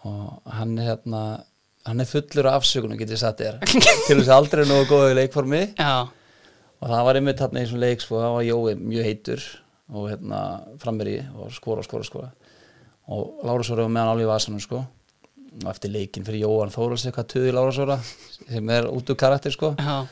og 0.08 0.54
hann 0.58 0.78
er 0.78 0.94
hérna 0.94 1.24
hann 1.84 2.00
er 2.00 2.08
fullur 2.08 2.48
af 2.48 2.62
afsökunum 2.62 3.00
getur 3.00 3.18
ég 3.18 3.22
sagt 3.22 3.42
þér. 3.44 3.60
Til 3.64 4.18
þess 4.18 4.30
að 4.30 4.38
aldrei 4.38 4.64
nógu 4.68 4.88
góðu 4.92 5.18
leikformi. 5.18 5.64
Já, 5.76 6.08
og 6.84 6.92
það 6.92 7.06
var 7.08 7.20
einmitt 7.20 7.44
þarna 7.44 7.64
í 7.64 7.68
svona 7.70 7.86
leik 7.88 8.04
sko, 8.04 8.20
það 8.22 8.36
var 8.38 8.48
Jói 8.48 8.74
mjög 8.80 9.08
heitur 9.10 9.46
og 9.94 10.10
hérna 10.10 10.40
frammeri 10.82 11.18
og 11.36 11.52
skora, 11.56 11.84
skora, 11.86 12.08
skora. 12.08 12.32
Og 13.14 13.44
Lárasóra 13.44 13.84
var 13.84 13.92
með 13.92 14.04
hann 14.04 14.14
alveg 14.14 14.30
vasanum 14.32 14.64
sko. 14.64 14.82
Og 15.64 15.70
eftir 15.70 15.92
leikin 15.94 16.26
fyrir 16.26 16.46
Jóhann 16.46 16.72
Þórals 16.74 17.04
eitthvað 17.06 17.30
tuði 17.36 17.52
Lárasóra 17.54 17.98
sem 18.04 18.70
er 18.74 18.88
út 18.90 19.12
úr 19.12 19.20
karakter 19.20 19.54
sko. 19.54 19.74
Já, 19.78 20.06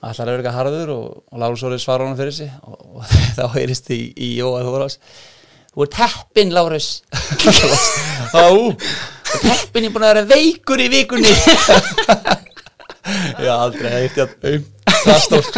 að 0.00 0.22
vera 0.22 0.38
eitthvað 0.38 0.56
harður 0.56 0.94
og, 0.94 1.20
og 1.28 1.42
Lárasóri 1.44 1.80
svarar 1.82 2.08
hann 2.08 2.18
fyrir 2.18 2.36
sig. 2.36 2.50
Og, 2.64 2.80
og 2.96 3.12
þá 3.38 3.44
heyrist 3.58 3.92
í, 3.92 4.00
í 4.16 4.32
Jóhann 4.40 4.66
Þórals 4.68 4.98
Þú 5.70 5.84
ert 5.84 5.98
heppin, 6.00 6.48
Lárus. 6.50 6.86
Á, 8.34 8.50
ég 9.38 9.86
er 9.86 9.92
búin 9.94 10.04
að 10.04 10.08
vera 10.08 10.24
veikur 10.30 10.82
í 10.82 10.88
vikunni. 10.92 11.32
Já, 13.40 13.52
aldrei 13.56 13.92
ég 14.04 14.18
eftir 14.24 14.58
um 14.58 14.64
það 15.04 15.20
stórt. 15.24 15.54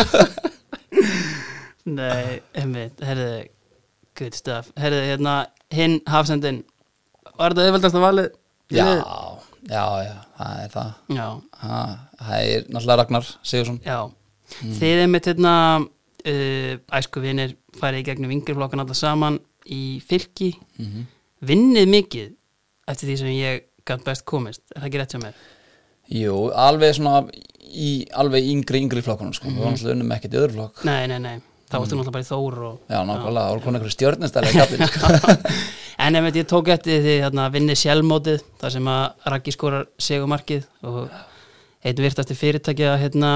Nei, 1.93 2.39
emmitt, 2.55 3.01
herriði 3.03 3.49
good 4.19 4.37
stuff, 4.37 4.69
herriði, 4.79 5.09
hérna 5.15 5.37
hinn 5.73 5.99
hafsendin, 6.11 6.61
var 7.39 7.55
þetta 7.55 7.65
auðveldast 7.67 7.97
að 7.99 8.05
valið? 8.05 8.29
Já, 8.73 8.85
já, 9.69 9.85
já, 10.05 10.13
það 10.39 10.61
er 10.63 10.75
það. 10.77 10.93
Já, 11.17 11.27
ha, 11.63 11.81
Það 12.23 12.37
er 12.53 12.69
náttúrulega 12.69 12.99
Ragnar 13.03 13.31
Sigursson 13.43 13.81
já. 13.85 13.99
Þið 14.53 15.03
einmitt 15.07 15.27
hérna 15.31 15.55
uh, 15.81 16.75
æsku 17.01 17.23
vinir 17.25 17.57
farið 17.81 18.05
í 18.05 18.07
gegnum 18.11 18.33
vingjurflokkan 18.37 18.85
alltaf 18.85 19.01
saman 19.01 19.41
í 19.67 19.83
fylki. 20.07 20.53
Vinnið 21.43 21.91
mikið 21.91 22.31
eftir 22.91 23.11
því 23.11 23.19
sem 23.21 23.33
ég 23.35 23.65
gæt 23.89 24.05
best 24.07 24.27
komist. 24.29 24.63
Er 24.75 24.83
það 24.83 24.89
ekki 24.91 25.03
rétt 25.03 25.15
hjá 25.17 25.23
mér? 25.23 25.41
Jú, 26.13 26.37
alveg 26.59 26.97
svona 26.99 27.23
í 27.73 27.93
alveg 28.19 28.49
yngri, 28.53 28.83
yngri 28.85 29.03
flokkunum 29.05 29.35
sko. 29.37 29.49
Við 29.49 29.63
varum 29.63 29.77
náttúrulega 29.77 29.97
unnum 29.97 30.15
ekkert 30.17 30.35
í 30.35 30.41
öðru 30.43 30.57
flokk. 30.59 30.85
Nei, 30.89 31.07
nei, 31.11 31.19
nei, 31.23 31.37
þá 31.71 31.77
varstu 31.79 31.99
náttúrulega 31.99 32.17
bara 32.17 32.27
í 32.27 32.29
Þór 32.29 32.59
og 32.69 32.93
Já, 32.93 32.99
nákvæmlega, 33.09 33.45
það 33.45 33.53
voru 33.53 33.65
konar 33.67 33.81
einhverju 33.81 33.97
stjórnistæli 33.97 34.53
sko. 34.53 35.39
En 36.03 36.19
ef 36.19 36.35
ég 36.35 36.47
tók 36.51 36.69
eftir 36.73 37.03
því 37.05 37.13
hérna, 37.23 37.51
vinni 37.53 37.75
sjálfmótið 37.79 38.41
þar 38.59 38.73
sem 38.75 38.89
að 38.91 39.29
Raggi 39.31 39.53
skorar 39.55 39.85
segumarkið 40.03 40.65
og 40.89 41.13
einn 41.85 42.01
virtasti 42.03 42.35
fyrirtæki 42.35 42.89
að 42.89 42.97
hérna, 43.05 43.31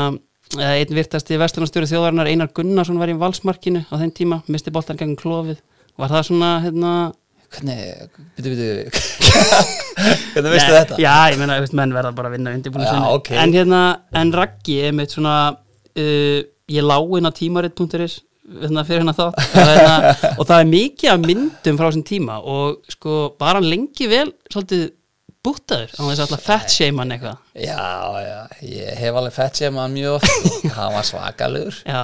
einn 0.57 0.97
virtasti 0.97 1.39
vestlunarstjóri 1.39 1.91
þjóðarinnar 1.93 2.31
Einar 2.33 2.51
Gunnarsson 2.57 2.99
var 2.99 3.13
í 3.13 3.19
valsmarkinu 3.21 3.85
á 3.87 3.95
þeim 4.01 4.13
tíma, 4.17 4.41
misti 4.51 4.73
boltan 4.75 4.99
gegn 4.99 5.15
klófið 5.21 5.61
var 6.01 6.11
það 6.13 6.27
svona 6.31 6.51
hérna 6.65 6.93
hvernig, 7.55 7.79
byrju, 8.39 8.57
byrju 8.57 8.85
hvernig 10.35 10.53
veistu 10.53 10.73
Nei, 10.73 10.79
þetta? 10.81 10.99
Já, 11.03 11.15
ég 11.33 11.41
meina, 11.41 11.59
veist, 11.63 11.77
menn 11.79 11.95
verða 11.97 12.13
bara 12.17 12.31
að 12.31 12.37
vinna 12.39 12.55
undirbúinu 12.57 12.87
Já, 12.89 13.01
ok. 13.15 13.33
En 13.43 13.55
hérna, 13.57 13.83
en 14.23 14.33
Raggi 14.37 14.79
er 14.89 14.97
með 14.97 15.17
svona 15.17 15.37
uh, 15.55 16.41
ég 16.77 16.87
lá 16.87 16.97
inn 17.19 17.31
á 17.31 17.33
tímarit.is 17.35 18.21
hérna, 18.63 18.85
fyrir 18.87 19.03
hérna 19.03 19.17
þátt. 19.17 19.41
Og, 19.47 19.71
hérna, 19.71 20.15
og 20.39 20.45
það 20.49 20.61
er 20.61 20.71
mikið 20.75 21.13
af 21.13 21.25
myndum 21.25 21.81
frá 21.81 21.89
þessum 21.89 22.07
tíma 22.11 22.39
og 22.43 22.93
sko, 22.93 23.19
bara 23.41 23.61
hann 23.61 23.71
lengi 23.71 24.11
vel 24.11 24.29
svolítið 24.53 24.87
búttaður? 25.47 25.95
Á 25.95 26.03
þess 26.03 26.19
að 26.19 26.25
alltaf 26.27 26.45
fett 26.47 26.75
shame 26.75 27.03
hann 27.03 27.15
eitthvað? 27.15 27.41
Já, 27.55 27.87
já, 28.25 28.39
ég 28.67 29.01
hef 29.01 29.21
alveg 29.21 29.37
fett 29.37 29.63
sem 29.63 29.81
hann 29.81 29.95
mjög 29.95 30.19
oft 30.19 30.31
sko. 30.35 30.73
hann 30.79 30.95
var 30.97 31.09
svakalugur 31.11 31.81
Já, 31.87 32.03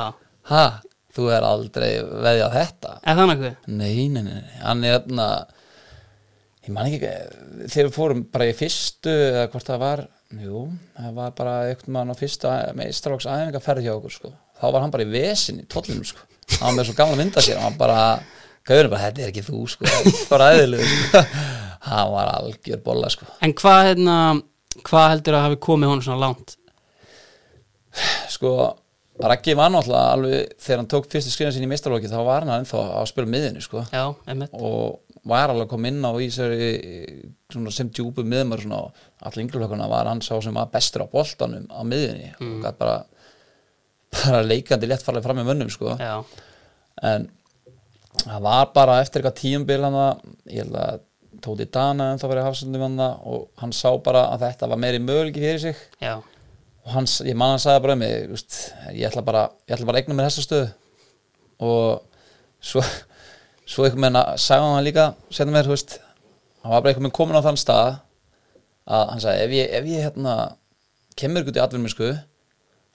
ha, 0.52 0.64
þú 1.12 1.28
er 1.36 1.46
aldrei 1.46 1.90
veðið 2.00 2.44
á 2.46 2.50
þetta 2.56 2.94
er 3.02 3.18
það 3.18 3.30
nokkuð? 3.32 3.58
nei, 3.80 4.08
nei, 4.12 4.22
nei, 4.28 4.56
hann 4.62 4.84
er 4.86 4.96
hérna 4.96 5.28
ég 6.62 6.74
man 6.74 6.88
ekki 6.88 7.00
þegar 7.66 7.88
við 7.88 7.94
fórum 7.96 8.26
bara 8.32 8.50
í 8.50 8.56
fyrstu 8.56 9.12
eða 9.12 9.48
hvort 9.52 9.68
það 9.68 9.82
var 9.82 10.04
jú, 10.42 10.66
það 10.96 11.16
var 11.18 11.34
bara 11.38 11.56
eitthvað 11.70 11.96
mann 11.96 12.12
á 12.12 12.16
fyrstu 12.16 12.52
meistráks 12.78 13.26
æfingarferð 13.28 13.86
hjá 13.86 13.94
okkur 13.96 14.14
sko. 14.14 14.30
þá 14.60 14.64
var 14.68 14.84
hann 14.84 14.94
bara 14.94 15.06
í 15.06 15.10
vesin 15.12 15.60
í 15.62 15.66
tóllinum 15.70 16.06
sko. 16.06 16.22
hann 16.58 16.70
var 16.70 16.78
með 16.78 16.88
svo 16.88 16.96
gamla 17.00 17.18
mynda 17.18 17.44
sér 17.44 17.60
hann 17.62 17.76
bara, 17.80 17.98
gauðinu 18.68 18.92
bara, 18.94 19.08
þetta 19.08 19.24
er 19.24 19.32
ekki 19.32 19.44
þú 19.48 19.64
sko. 19.74 19.90
bara 20.30 20.52
sko. 20.62 21.24
hann 21.88 22.14
var 22.14 22.32
algjör 22.36 22.82
bolla 22.84 23.10
sko. 23.10 23.26
En 23.42 23.54
hvað 23.58 23.88
hérna, 23.90 24.16
hvað 24.86 25.08
heldur 25.16 25.38
að 25.38 25.46
hafi 25.48 25.62
komið 25.66 25.92
honum 25.92 26.06
svona 26.06 26.22
langt? 26.28 26.56
sko, 28.32 28.52
Raggi 29.20 29.52
var 29.54 29.68
náttúrulega 29.70 30.12
alveg 30.16 30.52
þegar 30.62 30.78
hann 30.80 30.88
tók 30.88 31.06
fyrstu 31.12 31.30
skrifin 31.34 31.52
sín 31.52 31.66
í 31.66 31.68
meistarlóki 31.68 32.08
þá 32.08 32.20
var 32.24 32.46
hann 32.46 32.54
ennþá 32.62 32.80
að 32.96 33.08
spila 33.10 33.28
miðinni 33.28 33.60
sko. 33.60 33.82
Já, 33.92 34.06
og 34.56 35.02
var 35.28 35.52
alveg 35.52 35.66
að 35.66 35.70
koma 35.74 35.90
inn 35.92 36.00
á 36.00 36.12
í 36.16 36.28
sem 36.32 37.90
djúpu 37.92 38.24
miðmar 38.24 38.62
svona, 38.64 38.80
allir 39.22 39.44
yngluflökkuna 39.44 39.90
var 39.92 40.08
hann 40.10 40.24
sá 40.24 40.32
sem 40.42 40.56
var 40.56 40.72
bestur 40.72 41.04
á 41.04 41.12
boltanum 41.12 41.68
á 41.68 41.80
miðinni 41.84 42.32
og 42.40 42.64
gætt 42.64 42.80
bara, 42.80 42.96
bara 44.16 44.42
leikandi 44.46 44.88
létt 44.90 45.04
farlega 45.04 45.28
fram 45.28 45.42
með 45.42 45.52
mönnum 45.52 45.70
sko. 45.70 45.94
Já, 46.00 46.16
en 47.12 47.28
það 48.24 48.44
var 48.48 48.72
bara 48.74 48.98
eftir 49.04 49.20
eitthvað 49.20 49.40
tíumbil 49.44 49.80
hann 49.86 50.02
ég 50.48 50.64
held 50.64 50.76
að 50.88 51.08
Tóti 51.42 51.64
Dana 51.72 52.12
en 52.12 52.20
þá 52.20 52.26
verið 52.28 52.44
hafsendum 52.46 52.82
hann 52.84 53.00
og 53.02 53.48
hann 53.58 53.72
sá 53.74 53.88
bara 54.04 54.28
að 54.30 54.44
þetta 54.44 54.68
var 54.70 54.78
meiri 54.78 55.00
möguleiki 55.02 55.42
fyrir 55.42 55.62
sig. 55.62 55.78
Já, 56.02 56.20
og 56.82 56.94
hans, 56.96 57.20
ég 57.26 57.36
man 57.38 57.54
hann 57.54 57.62
sagði 57.62 57.82
bara 57.84 57.96
um 57.96 58.00
mig 58.02 58.32
úst, 58.34 58.58
ég 58.90 59.06
ætla 59.06 59.22
bara, 59.26 59.44
ég 59.68 59.76
ætla 59.76 59.86
bara 59.88 60.00
að 60.00 60.04
eigna 60.06 60.16
mér 60.18 60.30
þessa 60.30 60.46
stöðu. 60.46 60.70
Og 61.62 62.24
svo 62.62 62.82
svo 63.72 63.86
einhvern 63.86 64.02
veginn 64.02 64.18
að 64.18 64.32
sagði 64.42 64.72
hann 64.72 64.86
líka 64.86 65.04
setna 65.30 65.54
mér, 65.54 65.68
þú 65.68 65.76
veist, 65.76 65.94
hann 66.62 66.74
var 66.74 66.82
bara 66.82 66.92
einhvern 66.92 67.06
veginn 67.06 67.16
komin 67.20 67.38
á 67.38 67.46
þann 67.46 67.60
stað 67.60 67.92
að 68.92 69.12
hann 69.12 69.22
sagði, 69.22 69.46
ef 69.46 69.54
ég, 69.56 69.70
ef 69.78 69.88
ég 69.92 70.06
hérna 70.08 70.36
kemur 71.18 71.44
ykkur 71.44 71.56
til 71.56 71.62
atvinnuminsku 71.62 72.10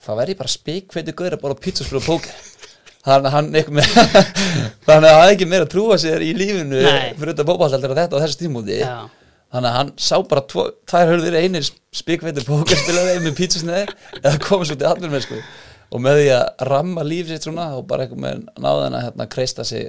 þá 0.04 0.10
verð 0.12 0.34
ég 0.34 0.40
bara 0.42 0.52
spikfeiti 0.52 1.16
gaur 1.16 1.34
að 1.38 1.44
bara 1.46 1.58
pítsaspil 1.58 2.00
og 2.02 2.06
póker. 2.06 2.44
Þannig 3.08 3.28
að 3.30 3.34
hann 3.38 5.06
hafði 5.06 5.32
ekki 5.32 5.46
meira 5.48 5.64
að 5.64 5.72
trúa 5.72 5.96
sér 6.02 6.20
í 6.26 6.34
lífinu 6.36 6.82
Nei. 6.82 7.14
fyrir 7.16 7.32
þetta 7.32 7.46
bóballaldur 7.48 7.94
að 7.94 8.00
þetta 8.02 8.20
á 8.20 8.22
þessu 8.26 8.40
tímúti 8.42 8.82
já 8.82 9.06
þannig 9.52 9.70
að 9.70 9.78
hann 9.78 9.92
sá 10.00 10.16
bara 10.28 10.44
tvo, 10.50 10.66
tvær 10.88 11.12
hörður 11.12 11.38
einir 11.40 11.70
spikveitur 11.96 12.46
pókerspilaði 12.48 13.22
með 13.24 13.38
pítsasneði 13.38 13.86
eða 14.20 14.36
komið 14.44 14.70
svo 14.70 14.78
til 14.80 14.90
allir 14.90 15.14
með 15.14 15.24
sko. 15.26 15.40
Og 15.88 16.04
með 16.04 16.20
því 16.20 16.28
að 16.36 16.66
ramma 16.68 17.06
líf 17.06 17.30
sitt 17.30 17.46
svona 17.46 17.70
og 17.78 17.86
bara 17.88 18.04
eitthvað 18.04 18.24
með 18.26 18.44
náðan 18.60 18.98
að 18.98 19.06
hérna 19.06 19.28
kreista 19.32 19.64
sig 19.64 19.88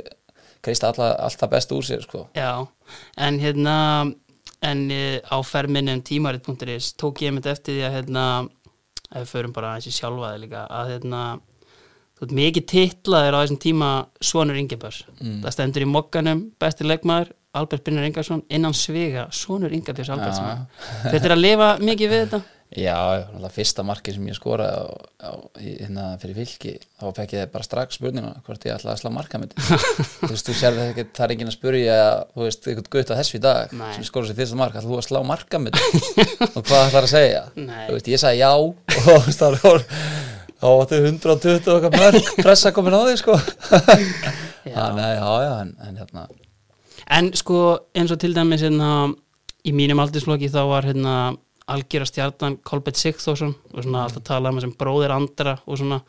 kreista 0.63 0.91
alla, 0.91 1.13
allt 1.23 1.39
það 1.39 1.53
best 1.55 1.75
úr 1.75 1.85
sér 1.87 2.03
sko. 2.03 2.25
Já, 2.35 2.67
en 3.19 3.39
hérna 3.39 3.75
en 4.65 4.87
uh, 4.91 5.19
á 5.23 5.37
ferminum 5.47 6.01
tímarit.is 6.03 6.93
tók 6.99 7.23
ég 7.23 7.35
myndi 7.35 7.51
eftir 7.51 7.77
því 7.77 7.85
að 7.87 7.95
hérna, 7.99 8.23
ef 9.09 9.21
við 9.21 9.29
förum 9.31 9.53
bara 9.55 9.73
aðeins 9.73 9.91
í 9.91 9.95
sjálfaði 9.95 10.43
líka, 10.43 10.65
að 10.67 10.93
hérna 10.95 11.21
þú 12.19 12.25
ert 12.25 12.35
mikið 12.39 12.65
titlaðir 12.73 13.37
á 13.39 13.41
þessum 13.41 13.61
tíma 13.63 13.91
Svonur 14.19 14.59
Ingebjörns, 14.59 15.05
það 15.45 15.55
stendur 15.55 15.85
í 15.85 15.91
mokkanum 15.93 16.43
besti 16.59 16.87
leikmaður, 16.87 17.31
Albert 17.57 17.83
Brynjar 17.85 18.05
Ingarsson 18.05 18.43
innan 18.53 18.75
svega, 18.77 19.25
Svonur 19.33 19.73
Ingebjörns 19.73 20.11
Albertsson, 20.13 20.65
þetta 21.09 21.25
er 21.25 21.33
að 21.33 21.41
lifa 21.41 21.69
mikið 21.81 22.11
við 22.11 22.25
þetta. 22.25 22.41
Já, 22.69 23.25
fyrsta 23.49 23.81
marki 23.81 24.13
sem 24.13 24.27
ég 24.29 24.35
skoraði 24.37 24.77
á, 24.77 24.93
á, 25.25 25.31
hérna 25.57 26.03
fyrir 26.21 26.35
fylki 26.37 26.75
þá 27.01 27.05
fekk 27.17 27.31
ég 27.33 27.47
bara 27.49 27.65
strax 27.65 27.97
spurninguna 27.97 28.43
hvort 28.45 28.67
ég 28.67 28.75
ætlaði 28.75 28.93
að 28.93 28.99
slá 29.01 29.09
marka 29.15 29.39
mitt 29.41 29.55
þú 30.19 30.29
veist, 30.29 30.45
þú 30.45 30.53
sér 30.59 30.77
það 30.77 30.91
ekki, 30.91 31.05
það 31.17 31.25
er 31.25 31.33
enginn 31.33 31.49
að 31.49 31.55
spurja 31.55 31.95
þú 32.35 32.43
veist, 32.45 32.67
einhvern 32.69 32.91
gutt 32.93 33.09
á 33.09 33.17
þessu 33.17 33.39
í 33.39 33.41
dag 33.41 33.73
Nei. 33.73 33.87
sem 33.95 34.05
skoraði 34.05 34.29
sér 34.35 34.37
fyrsta 34.43 34.59
mark, 34.61 34.77
ætlaði 34.77 34.91
þú 34.93 34.99
að 35.01 35.07
slá 35.07 35.19
marka 35.31 35.61
mitt 35.63 35.81
og 36.59 36.59
hvað 36.59 36.83
ætlaði 36.83 37.01
að 37.01 37.09
segja? 37.15 37.41
Nei. 37.57 37.87
þú 37.87 37.95
veist, 37.97 38.11
ég 38.13 38.21
sagði 38.21 38.43
já 38.43 38.51
og 38.53 38.99
þú 38.99 39.17
veist, 39.25 39.89
þá 40.59 40.69
áttu 40.75 41.01
120 41.07 41.73
okkar 41.73 41.97
mörg 41.97 42.29
pressa 42.43 42.75
komin 42.75 42.99
á 42.99 43.01
því 43.07 43.17
sko. 43.23 43.39
Þannig 44.67 45.11
já, 45.15 45.29
já, 45.47 45.51
en, 45.63 45.73
en 45.87 45.99
hérna 46.03 46.27
En 47.09 47.31
sko 47.37 47.59
eins 47.97 48.11
og 48.13 48.19
til 48.21 48.35
dæmis 48.35 48.63
hérna, 48.65 49.09
í 49.65 49.73
mínum 49.75 50.01
aldinsflokki 50.03 50.51
þá 50.53 50.61
var 50.69 50.87
hérna 50.87 51.13
algjör 51.69 52.05
að 52.05 52.11
stjartan 52.11 52.57
Kolbett 52.65 52.97
Sigþórsson 52.97 53.53
og 53.73 53.83
svona 53.85 54.05
alltaf 54.07 54.25
talað 54.25 54.55
um 54.55 54.61
sem 54.63 54.75
bróðir 54.77 55.13
andra 55.13 55.57
og 55.65 55.79
svona 55.79 55.99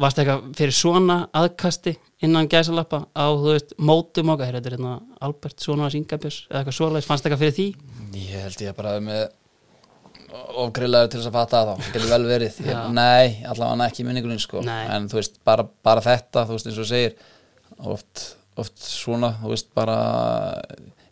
varst 0.00 0.18
eitthvað 0.18 0.50
fyrir 0.58 0.74
svona 0.74 1.16
aðkasti 1.34 1.94
innan 2.26 2.48
gæsalappa 2.50 3.04
á 3.14 3.26
þú 3.30 3.52
veist 3.52 3.74
mótum 3.78 4.32
okkar, 4.34 4.56
þetta 4.56 4.70
er 4.70 4.76
hérna 4.76 4.94
Albert 5.22 5.62
svona 5.62 5.86
að 5.86 5.96
syngabjörs 5.96 6.38
eða 6.48 6.60
eitthvað 6.60 6.78
svoleiðis, 6.78 7.08
fannst 7.10 7.26
eitthvað 7.26 7.42
fyrir 7.44 7.56
því? 7.58 7.66
Ég 8.18 8.46
held 8.46 8.64
ég 8.64 8.78
bara 8.78 8.94
með 9.04 9.24
ofgrillaður 10.64 11.12
til 11.12 11.20
þess 11.20 11.30
að 11.30 11.36
fatta 11.38 11.60
það 11.60 11.68
þá, 11.68 11.92
getur 11.94 12.10
vel 12.10 12.24
verið 12.26 12.56
ég. 12.64 12.80
Nei, 12.96 13.26
allavega 13.46 13.86
ekki 13.86 14.02
í 14.02 14.08
minningunni 14.08 14.42
sko. 14.42 14.64
En 14.66 15.06
þú 15.10 15.20
veist, 15.20 15.38
bara, 15.46 15.66
bara 15.86 16.02
þetta 16.02 16.46
þú 16.48 16.56
veist 16.56 16.70
eins 16.70 16.80
og 16.82 16.90
segir 16.90 17.14
oft, 17.94 18.24
oft 18.62 18.78
svona, 18.84 19.34
þú 19.40 19.52
veist, 19.52 19.70
bara 19.76 19.98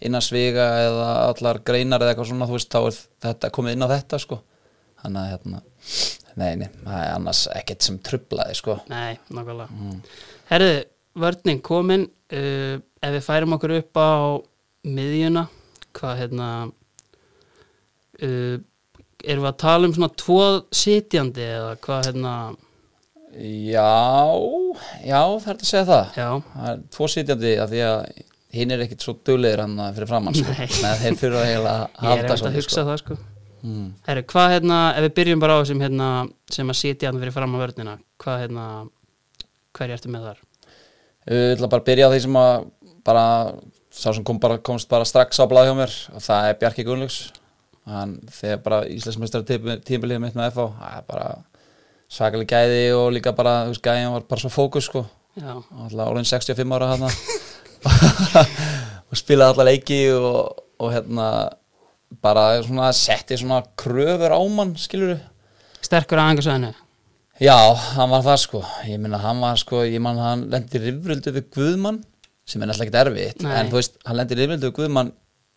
innan 0.03 0.25
sviga 0.25 0.67
eða 0.83 1.11
allar 1.31 1.61
greinar 1.67 2.03
eða 2.03 2.15
eitthvað 2.15 2.31
svona, 2.33 2.49
þú 2.51 2.59
veist, 2.59 2.73
þá 2.73 2.81
er 2.81 2.99
þetta 3.27 3.53
komið 3.55 3.77
inn 3.77 3.87
á 3.87 3.95
þetta 3.95 4.21
sko. 4.23 4.41
Þannig 5.03 5.21
að 5.23 5.31
hérna, 5.33 5.61
nei, 6.39 6.51
nei, 6.61 6.69
það 6.85 6.99
er 7.01 7.13
annars 7.17 7.43
ekkert 7.51 7.87
sem 7.87 7.99
trublaði 8.07 8.59
sko. 8.59 8.79
Nei, 8.93 9.19
nákvæmlega. 9.35 9.69
Mm. 9.75 10.01
Herðu, 10.53 10.75
vörning 11.23 11.63
komin 11.67 12.07
uh, 12.09 12.77
ef 12.79 13.17
við 13.17 13.25
færum 13.27 13.57
okkur 13.59 13.77
upp 13.81 13.99
á 14.01 14.13
miðjuna 14.89 15.47
hvað 15.93 16.21
hérna 16.23 16.49
uh, 18.23 18.57
erum 19.23 19.45
við 19.45 19.51
að 19.51 19.61
tala 19.63 19.89
um 19.89 19.97
svona 19.97 20.13
tvo 20.19 20.43
sitjandi 20.75 21.45
eða 21.47 21.75
hvað 21.85 22.09
hérna 22.11 22.35
Já, 23.33 23.93
já, 25.01 25.21
það 25.41 25.49
er 25.49 25.57
að 25.57 25.69
segja 25.71 25.85
það 25.89 26.19
já, 26.21 26.29
Það 26.53 26.67
er 26.69 26.81
tvo 26.93 27.07
sitjandi 27.09 27.53
að 27.63 27.71
því 27.73 27.83
að 27.89 28.01
hinn 28.53 28.75
er 28.75 28.83
ekkit 28.85 29.05
svo 29.07 29.15
duglegir 29.25 29.63
hann 29.65 29.79
fyrir 29.97 30.11
framann 30.11 30.37
sko. 30.37 30.53
Þeir 30.53 31.17
fyrir 31.17 31.39
að 31.41 31.47
heila 31.49 31.77
ég 31.89 32.03
er 32.03 32.29
halda 32.29 32.51
að 32.51 32.59
hugsa 32.59 32.75
sko. 32.75 32.85
það 32.91 32.99
sko 33.01 33.17
mm. 33.63 33.87
Herru, 34.09 34.25
hvað 34.35 34.55
hérna, 34.57 34.81
ef 34.99 35.07
við 35.07 35.15
byrjum 35.19 35.43
bara 35.43 35.57
á 35.57 35.61
þessum 35.63 35.85
hérna, 35.85 36.09
sem 36.53 36.73
að 36.75 36.81
sitja 36.83 37.09
hann 37.09 37.21
fyrir 37.23 37.37
fram 37.37 37.57
á 37.57 37.59
vörnina 37.63 37.95
hvað 38.23 38.43
hérna, 38.45 38.67
hverju 39.79 39.97
ertu 39.97 40.13
með 40.13 40.27
þar? 40.29 40.43
Ég 41.33 41.55
ætla 41.55 41.71
bara 41.73 41.85
að 41.85 41.89
byrja 41.89 42.11
á 42.11 42.13
því 42.13 42.25
sem 42.27 42.41
að 42.43 42.67
bara, 43.07 43.27
sá 43.95 44.09
sem 44.11 44.27
kom 44.27 44.43
bara, 44.43 44.59
komst 44.61 44.91
bara 44.93 45.09
strax 45.09 45.41
á 45.41 45.49
blað 45.49 45.71
hjá 45.71 45.79
mér 45.79 45.97
og 46.13 46.27
það 46.27 46.51
er 46.51 46.61
Bjarki 46.61 46.85
Gunnlaugs 46.89 47.23
hann 47.89 48.19
þegar 48.31 48.61
bara 48.67 48.83
Íslandsmeistar 48.93 49.47
tímbilið 49.49 50.21
mitt 50.23 50.37
með 50.39 50.53
FH 50.53 50.69
það 50.77 51.01
er 51.01 51.09
bara 51.09 51.31
svakalega 52.13 52.61
gæði 52.61 52.83
og 52.97 53.09
líka 53.17 53.33
bara, 53.37 53.63
þú 53.67 53.75
veist, 53.75 53.85
gæðin 53.87 54.13
var 54.17 54.27
bara 54.29 54.43
svo 54.45 54.53
fókus 54.53 54.89
sko, 54.91 55.01
alltaf 55.41 56.11
orðin 56.11 56.29
65 56.29 56.77
ára 56.77 56.91
hann 56.93 57.09
og 59.11 59.19
spilaði 59.19 59.55
alla 59.55 59.69
leiki 59.71 60.01
og, 60.15 60.61
og 60.83 60.89
hérna 60.93 61.27
bara 62.23 62.45
svona 62.63 62.91
setti 62.97 63.39
svona 63.41 63.63
kröfur 63.79 64.35
á 64.37 64.41
mann, 64.53 64.75
skilur 64.77 65.17
sterkur 65.83 66.21
aðengarsöðinu 66.23 66.73
Já, 67.43 67.57
hann 67.97 68.11
var 68.13 68.21
það 68.23 68.37
sko. 68.39 68.59
Ég 68.87 69.01
minna 69.03 69.19
hann 69.19 69.41
var 69.43 69.57
sko, 69.59 69.81
ég 69.89 69.99
man 70.05 70.19
hann 70.21 70.45
lendi 70.53 70.79
rifrildu 70.79 71.33
við 71.35 71.45
Guðmann 71.57 71.99
sem 72.47 72.63
er 72.63 72.69
náttúrulega 72.69 72.91
ekkert 72.91 73.01
erfitt 73.01 73.41
Nei. 73.43 73.55
en 73.59 73.71
þú 73.73 73.77
veist, 73.81 73.95
hann 74.07 74.19
lendi 74.19 74.35
rifrildu 74.39 74.69
við 74.69 74.77
Guðmann 74.77 75.11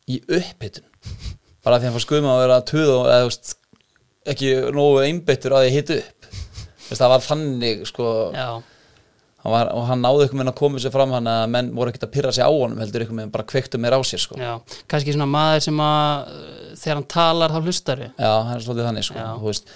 í 0.09 0.17
upphittun 0.23 0.87
bara 1.65 1.77
því 1.81 1.85
hann 1.89 1.95
fór 1.97 2.07
Guðmann 2.13 2.35
að 2.37 2.41
vera 2.45 2.57
að 2.61 2.67
tuða 2.71 2.95
og 2.95 3.05
eða, 3.11 3.19
þú 3.19 3.27
veist, 3.29 3.47
ekki 4.33 4.47
nógu 4.73 4.97
einbyttur 5.05 5.55
að 5.57 5.63
því 5.65 5.71
hitt 5.75 5.89
upp. 5.97 6.05
þú 6.14 6.14
það 6.91 7.13
var 7.15 7.25
þannig 7.25 7.85
sko. 7.89 8.09
Hann 9.45 9.53
var, 9.53 9.69
og 9.77 9.83
hann 9.85 10.01
náði 10.01 10.25
ykkur 10.25 10.39
með 10.39 10.47
að 10.49 10.57
koma 10.57 10.79
sér 10.81 10.93
fram 10.93 11.11
hann 11.13 11.27
að 11.29 11.43
menn 11.53 11.67
voru 11.77 11.91
ekkert 11.91 12.07
að 12.07 12.13
pyrra 12.15 12.31
sig 12.33 12.41
á 12.41 12.49
honum 12.49 12.79
heldur 12.81 13.03
ykkur 13.05 13.17
með 13.19 13.33
bara 13.35 13.45
kveiktu 13.45 13.77
meir 13.77 13.93
á 13.93 14.01
sér 14.01 14.23
sko. 14.23 14.39
Já, 14.41 14.55
kannski 14.89 15.13
svona 15.13 15.27
maður 15.29 15.67
sem 15.67 15.81
að 15.85 16.31
uh, 16.31 16.71
þegar 16.81 16.97
hann 16.97 17.09
talar 17.13 17.53
þá 17.53 17.59
hlustar 17.61 18.01
við 18.01 18.09
Já, 18.09 18.31
það 18.31 18.55
er 18.55 18.63
svolítið 18.65 18.89
þannig 18.89 19.05
sko. 19.05 19.27
Veist, 19.45 19.75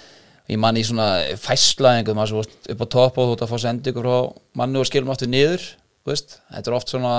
Ég 0.50 0.58
man 0.58 0.78
í 0.78 0.82
svona 0.82 1.06
fæslaðingum 1.38 2.16
maður 2.18 2.32
svo 2.32 2.72
upp 2.74 2.80
á 2.82 2.86
topp 2.90 3.18
og 3.22 3.28
þú 3.28 3.34
ert 3.36 3.42
að 3.44 3.52
fá 3.52 3.58
sendingu 3.62 4.02
frá 4.02 4.14
mannu 4.58 4.80
og 4.82 4.88
skilum 4.88 5.12
aftur 5.12 5.30
niður. 5.30 5.66
Þetta 6.08 6.64
er 6.64 6.74
oft 6.74 6.90
svona 6.90 7.12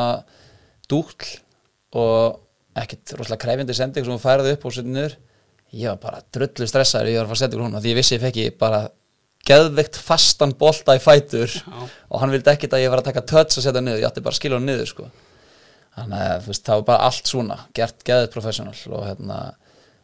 dúll 0.91 1.05
og 1.95 2.41
ekkit 2.81 3.13
rosalega 3.15 3.43
krefjandi 3.45 3.75
sending 3.77 4.03
sem 4.03 4.11
hún 4.11 4.23
færði 4.23 4.57
upp 4.57 4.65
og 4.67 4.75
setja 4.75 4.91
niður. 4.91 5.15
Ég 5.71 5.93
var 5.93 6.01
bara 6.03 6.19
drullu 6.35 6.67
stressaður 6.67 7.13
ég 7.13 7.21
var 7.21 7.29
að 7.29 7.31
fara 7.31 7.37
að 7.37 7.43
senda 7.45 7.55
ykkur 7.55 7.67
hún 7.69 7.79
því 7.79 7.93
ég 7.93 7.99
vissi 8.01 8.17
ég 8.17 8.23
fekk 8.25 8.41
ég 8.41 8.57
bara 8.59 8.81
geðveikt 9.47 9.97
fastan 10.01 10.53
bolta 10.57 10.95
í 10.97 11.01
fætur 11.01 11.49
Já. 11.49 11.77
og 12.09 12.21
hann 12.21 12.33
vildi 12.33 12.51
ekkit 12.53 12.75
að 12.77 12.83
ég 12.85 12.93
var 12.93 13.01
að 13.01 13.09
taka 13.09 13.25
töts 13.31 13.57
og 13.57 13.65
setja 13.65 13.81
niður, 13.81 14.01
ég 14.03 14.09
átti 14.09 14.23
bara 14.23 14.35
að 14.35 14.41
skilja 14.41 14.59
hann 14.59 14.69
niður 14.69 14.91
sko. 14.91 15.07
þannig 15.97 16.25
að 16.27 16.49
það 16.51 16.75
var 16.75 16.87
bara 16.91 17.09
allt 17.09 17.31
svona 17.31 17.57
gert 17.77 18.05
geðið 18.07 18.29
professional 18.35 18.75
og 18.91 19.07
hérna 19.09 19.39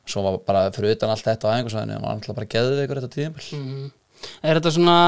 svo 0.07 0.23
var 0.23 0.39
bara 0.47 0.67
fyrir 0.75 0.95
utan 0.95 1.11
allt 1.13 1.25
þetta 1.27 1.51
á 1.51 1.55
æfingarsvæðinu 1.57 1.99
hann 1.99 2.23
var 2.27 2.39
bara 2.39 2.51
geðið 2.53 2.83
ykkur 2.85 3.01
þetta 3.01 3.15
tíðumbil 3.15 3.49
mm. 3.59 3.87
Er 4.41 4.57
þetta 4.57 4.73
svona 4.73 4.99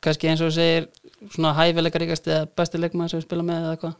kannski 0.00 0.30
eins 0.30 0.40
og 0.40 0.48
þú 0.48 0.54
segir 0.56 0.86
svona 1.34 1.52
hæfileikaríkast 1.58 2.30
eða 2.30 2.46
besti 2.56 2.80
leikmaður 2.80 3.12
sem 3.12 3.20
við 3.20 3.26
spila 3.26 3.44
með 3.44 3.64
eða 3.64 3.74
eitthvað 3.76 3.98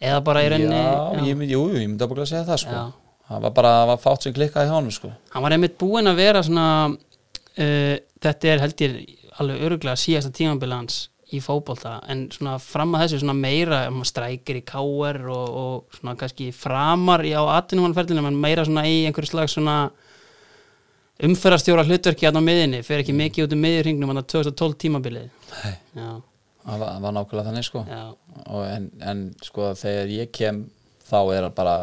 eða 0.00 0.20
bara 0.24 0.44
í 0.44 0.50
rauninni 0.52 0.80
Já, 0.80 1.26
ég 1.28 1.36
myndi, 1.36 1.54
jú, 1.54 1.64
ég 1.74 1.84
myndi 1.84 2.06
að 2.06 2.22
að 2.22 2.30
segja 2.30 2.46
það 2.48 2.62
sko. 2.62 2.76
Já. 2.78 3.18
það 3.28 3.44
var 3.44 3.56
bara, 3.58 3.72
það 3.76 3.90
var 3.90 4.02
fátt 4.06 4.26
sem 4.26 4.36
klikkaði 4.36 4.70
hjá 4.70 4.76
hann 4.78 4.94
sko. 4.96 5.10
hann 5.34 5.44
var 5.44 5.56
einmitt 5.56 5.76
búinn 5.80 6.10
að 6.10 6.22
vera 6.22 6.44
svona 6.46 6.68
uh, 6.88 7.96
þetta 8.24 8.52
er 8.52 8.62
held 8.64 8.84
ég 8.84 9.00
alveg 9.40 9.64
öruglega 9.66 10.00
síðasta 10.00 10.32
tímabili 10.36 10.76
hans 10.76 11.00
í 11.30 11.38
fótbolta 11.42 11.98
en 12.10 12.24
svona 12.34 12.56
fram 12.62 12.96
að 12.96 13.04
þessu 13.04 13.20
svona 13.22 13.36
meira 13.38 13.84
um, 13.88 14.02
strækir 14.06 14.58
í 14.60 14.64
káer 14.66 15.20
og, 15.30 15.58
og 15.60 15.98
svona 15.98 16.16
kannski 16.18 16.50
framar 16.54 17.22
á 17.22 17.42
atvinnumannferðinu 17.60 18.26
en 18.26 18.40
meira 18.40 18.66
svona 18.66 18.86
í 18.90 19.04
einhverju 19.06 19.30
slags 19.30 19.54
svona 19.56 19.76
umferðarstjóra 21.20 21.84
hlutverki 21.84 22.26
hérna 22.26 22.40
á 22.40 22.48
miðinni, 22.48 22.80
fer 22.86 23.02
ekki 23.02 23.14
mikið 23.16 23.46
út 23.46 23.54
um 23.54 23.62
miðurringnum 23.64 24.12
hann 24.12 24.22
að 24.22 24.28
2012 24.32 24.76
tímabilið. 24.80 25.26
Nei, 25.52 25.74
það 25.92 26.20
var, 26.64 26.86
það 26.86 27.02
var 27.04 27.16
nákvæmlega 27.16 27.48
þannig 27.50 27.66
sko. 27.68 27.82
en, 28.64 28.86
en 29.12 29.24
sko 29.44 29.72
þegar 29.76 30.14
ég 30.16 30.32
kem 30.32 30.62
þá 31.10 31.18
er 31.20 31.44
hann 31.44 31.56
bara 31.56 31.76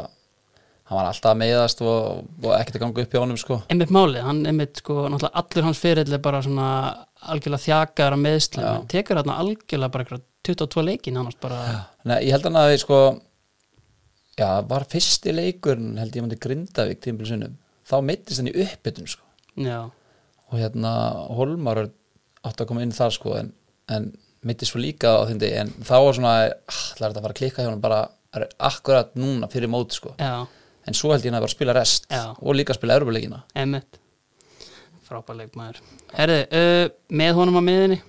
hann 0.87 0.99
var 1.01 1.09
alltaf 1.09 1.33
að 1.33 1.39
meiðast 1.41 1.81
og, 1.83 2.23
og 2.43 2.51
ekkert 2.55 2.77
að 2.79 2.83
ganga 2.85 3.03
upp 3.03 3.13
hjá 3.15 3.19
honum 3.21 3.39
sko. 3.41 3.59
einmitt 3.71 3.91
málið, 3.91 4.21
hann 4.23 4.41
einmitt 4.47 4.81
sko, 4.81 5.01
allur 5.09 5.67
hans 5.67 5.81
fyrirl 5.83 6.15
er 6.15 6.23
bara 6.23 6.41
svona 6.45 6.67
algjörlega 7.27 7.65
þjakaðar 7.65 8.15
að 8.15 8.23
meðslu, 8.23 8.63
Já. 8.63 8.73
tekur 8.93 9.19
hann 9.21 9.33
algjörlega 9.33 9.93
bara 9.93 10.05
einhverja 10.05 10.25
22 10.47 10.83
leikin 10.87 11.17
annars 11.19 11.35
bara. 11.41 11.57
Nei, 12.07 12.21
ég 12.23 12.31
held 12.31 12.45
hann 12.47 12.59
að 12.61 12.77
sko 12.79 12.99
já, 14.37 14.49
var 14.69 14.85
fyrsti 14.89 15.33
leikur 15.35 15.79
held 15.99 16.15
ég 16.15 16.23
mandi 16.23 16.39
Grindavík 16.41 17.01
tímbilsunum 17.03 17.57
þá 17.87 17.95
meittist 18.05 18.41
hann 18.41 18.51
í 18.51 18.55
uppbytun 18.63 19.09
sko. 19.09 19.25
já, 19.59 19.79
og 20.47 20.59
hérna 20.61 20.91
Holmar 21.35 21.87
átt 22.47 22.61
að 22.61 22.69
koma 22.69 22.85
inn 22.85 22.95
þar 22.95 23.15
sko 23.15 23.35
en, 23.39 23.51
en 23.91 24.11
meittist 24.45 24.71
svo 24.71 24.79
líka 24.79 25.17
á 25.19 25.27
þindi 25.27 25.49
en 25.63 25.73
þá 25.81 25.95
var 25.97 26.15
svona, 26.19 26.35
ah, 26.45 26.83
það 26.95 27.01
er 27.01 27.09
þetta 27.09 27.19
að 27.19 27.25
fara 27.25 27.35
að 27.35 27.41
klikka 27.41 27.65
hjá 27.65 27.71
hann 27.73 27.83
bara 27.83 28.03
akkurat 28.61 29.15
núna 29.17 29.49
fyrir 29.49 29.71
mót 29.71 29.95
sko. 29.97 30.13
Já, 30.21 30.45
en 30.87 30.97
svo 30.97 31.11
held 31.13 31.25
ég 31.25 31.31
hann 31.31 31.39
að 31.39 31.45
bara 31.45 31.51
að 31.51 31.57
spila 31.57 31.75
rest 31.77 32.07
Já. 32.11 32.23
og 32.35 32.55
líka 32.55 32.73
að 32.73 32.79
spila 32.79 32.99
erubuleikina 32.99 33.41
einmitt. 33.57 33.99
Frábær 35.07 35.37
leikmaður. 35.39 35.81
Herði, 36.15 36.39
uh, 36.51 36.85
með 37.15 37.33
honum 37.39 37.59
á 37.59 37.63
miðinni 37.63 37.99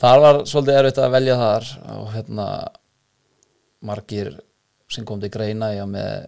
þar 0.00 0.22
var 0.24 0.40
svolítið 0.50 0.80
erfitt 0.80 1.02
að 1.02 1.14
velja 1.14 1.36
þar 1.38 1.68
og 1.94 2.08
hérna 2.14 2.48
margir 3.84 4.32
sem 4.90 5.06
kom 5.06 5.20
til 5.22 5.30
greina 5.32 5.70
var 5.74 5.90
með 5.90 6.26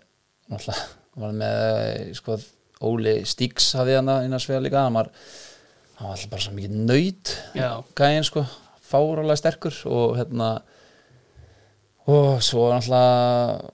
náttúrulega, 0.50 0.86
var 1.16 1.34
með 1.40 2.14
sko, 2.18 2.38
Óli 2.86 3.18
Stíks 3.24 3.70
hafði 3.78 3.96
hann 3.96 4.10
innan 4.26 4.42
svega 4.42 4.60
líka. 4.60 4.82
Hann 4.84 4.98
var, 4.98 5.08
hann 5.96 6.10
var 6.10 6.16
alltaf 6.16 6.32
bara 6.34 6.44
svo 6.44 6.54
mikið 6.56 6.74
nöyt 6.90 7.32
Já. 7.56 7.70
gæinn 7.96 8.26
sko, 8.26 8.44
fárálega 8.84 9.38
sterkur 9.40 9.78
og 9.88 10.18
hérna 10.18 10.50
og 12.06 12.42
svo 12.44 12.68
náttúrulega 12.70 13.72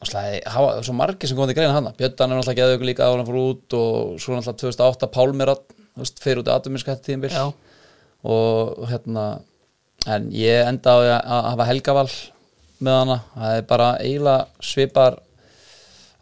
náttúrulega, 0.00 0.40
hafa 0.54 0.82
svo 0.86 0.96
margir 0.96 1.28
sem 1.30 1.38
kom 1.38 1.48
til 1.50 1.58
greina 1.58 1.76
hann 1.76 1.90
Björn 1.98 2.16
er 2.16 2.32
náttúrulega 2.32 2.58
geðið 2.60 2.76
ykkur 2.78 2.90
líka 2.90 3.08
á 3.08 3.12
hann 3.12 3.28
fór 3.28 3.40
út 3.42 3.78
og 3.78 4.18
svo 4.22 4.36
náttúrulega 4.36 4.74
2008 4.80 5.10
Pálmir 5.14 5.54
fyrir 6.22 6.42
út 6.42 6.48
í 6.48 6.54
atuminskætti 6.54 7.10
tíðinbil 7.10 7.32
já, 7.34 7.46
og 8.24 8.84
hérna 8.88 9.26
en 10.08 10.30
ég 10.32 10.64
enda 10.64 10.96
á 10.96 10.98
að 10.98 11.10
að 11.18 11.48
hafa 11.50 11.68
helgaval 11.68 12.08
með 12.80 12.96
hana, 12.96 13.18
það 13.34 13.58
er 13.58 13.66
bara 13.68 13.88
eiginlega 14.00 14.64
svipar 14.64 15.18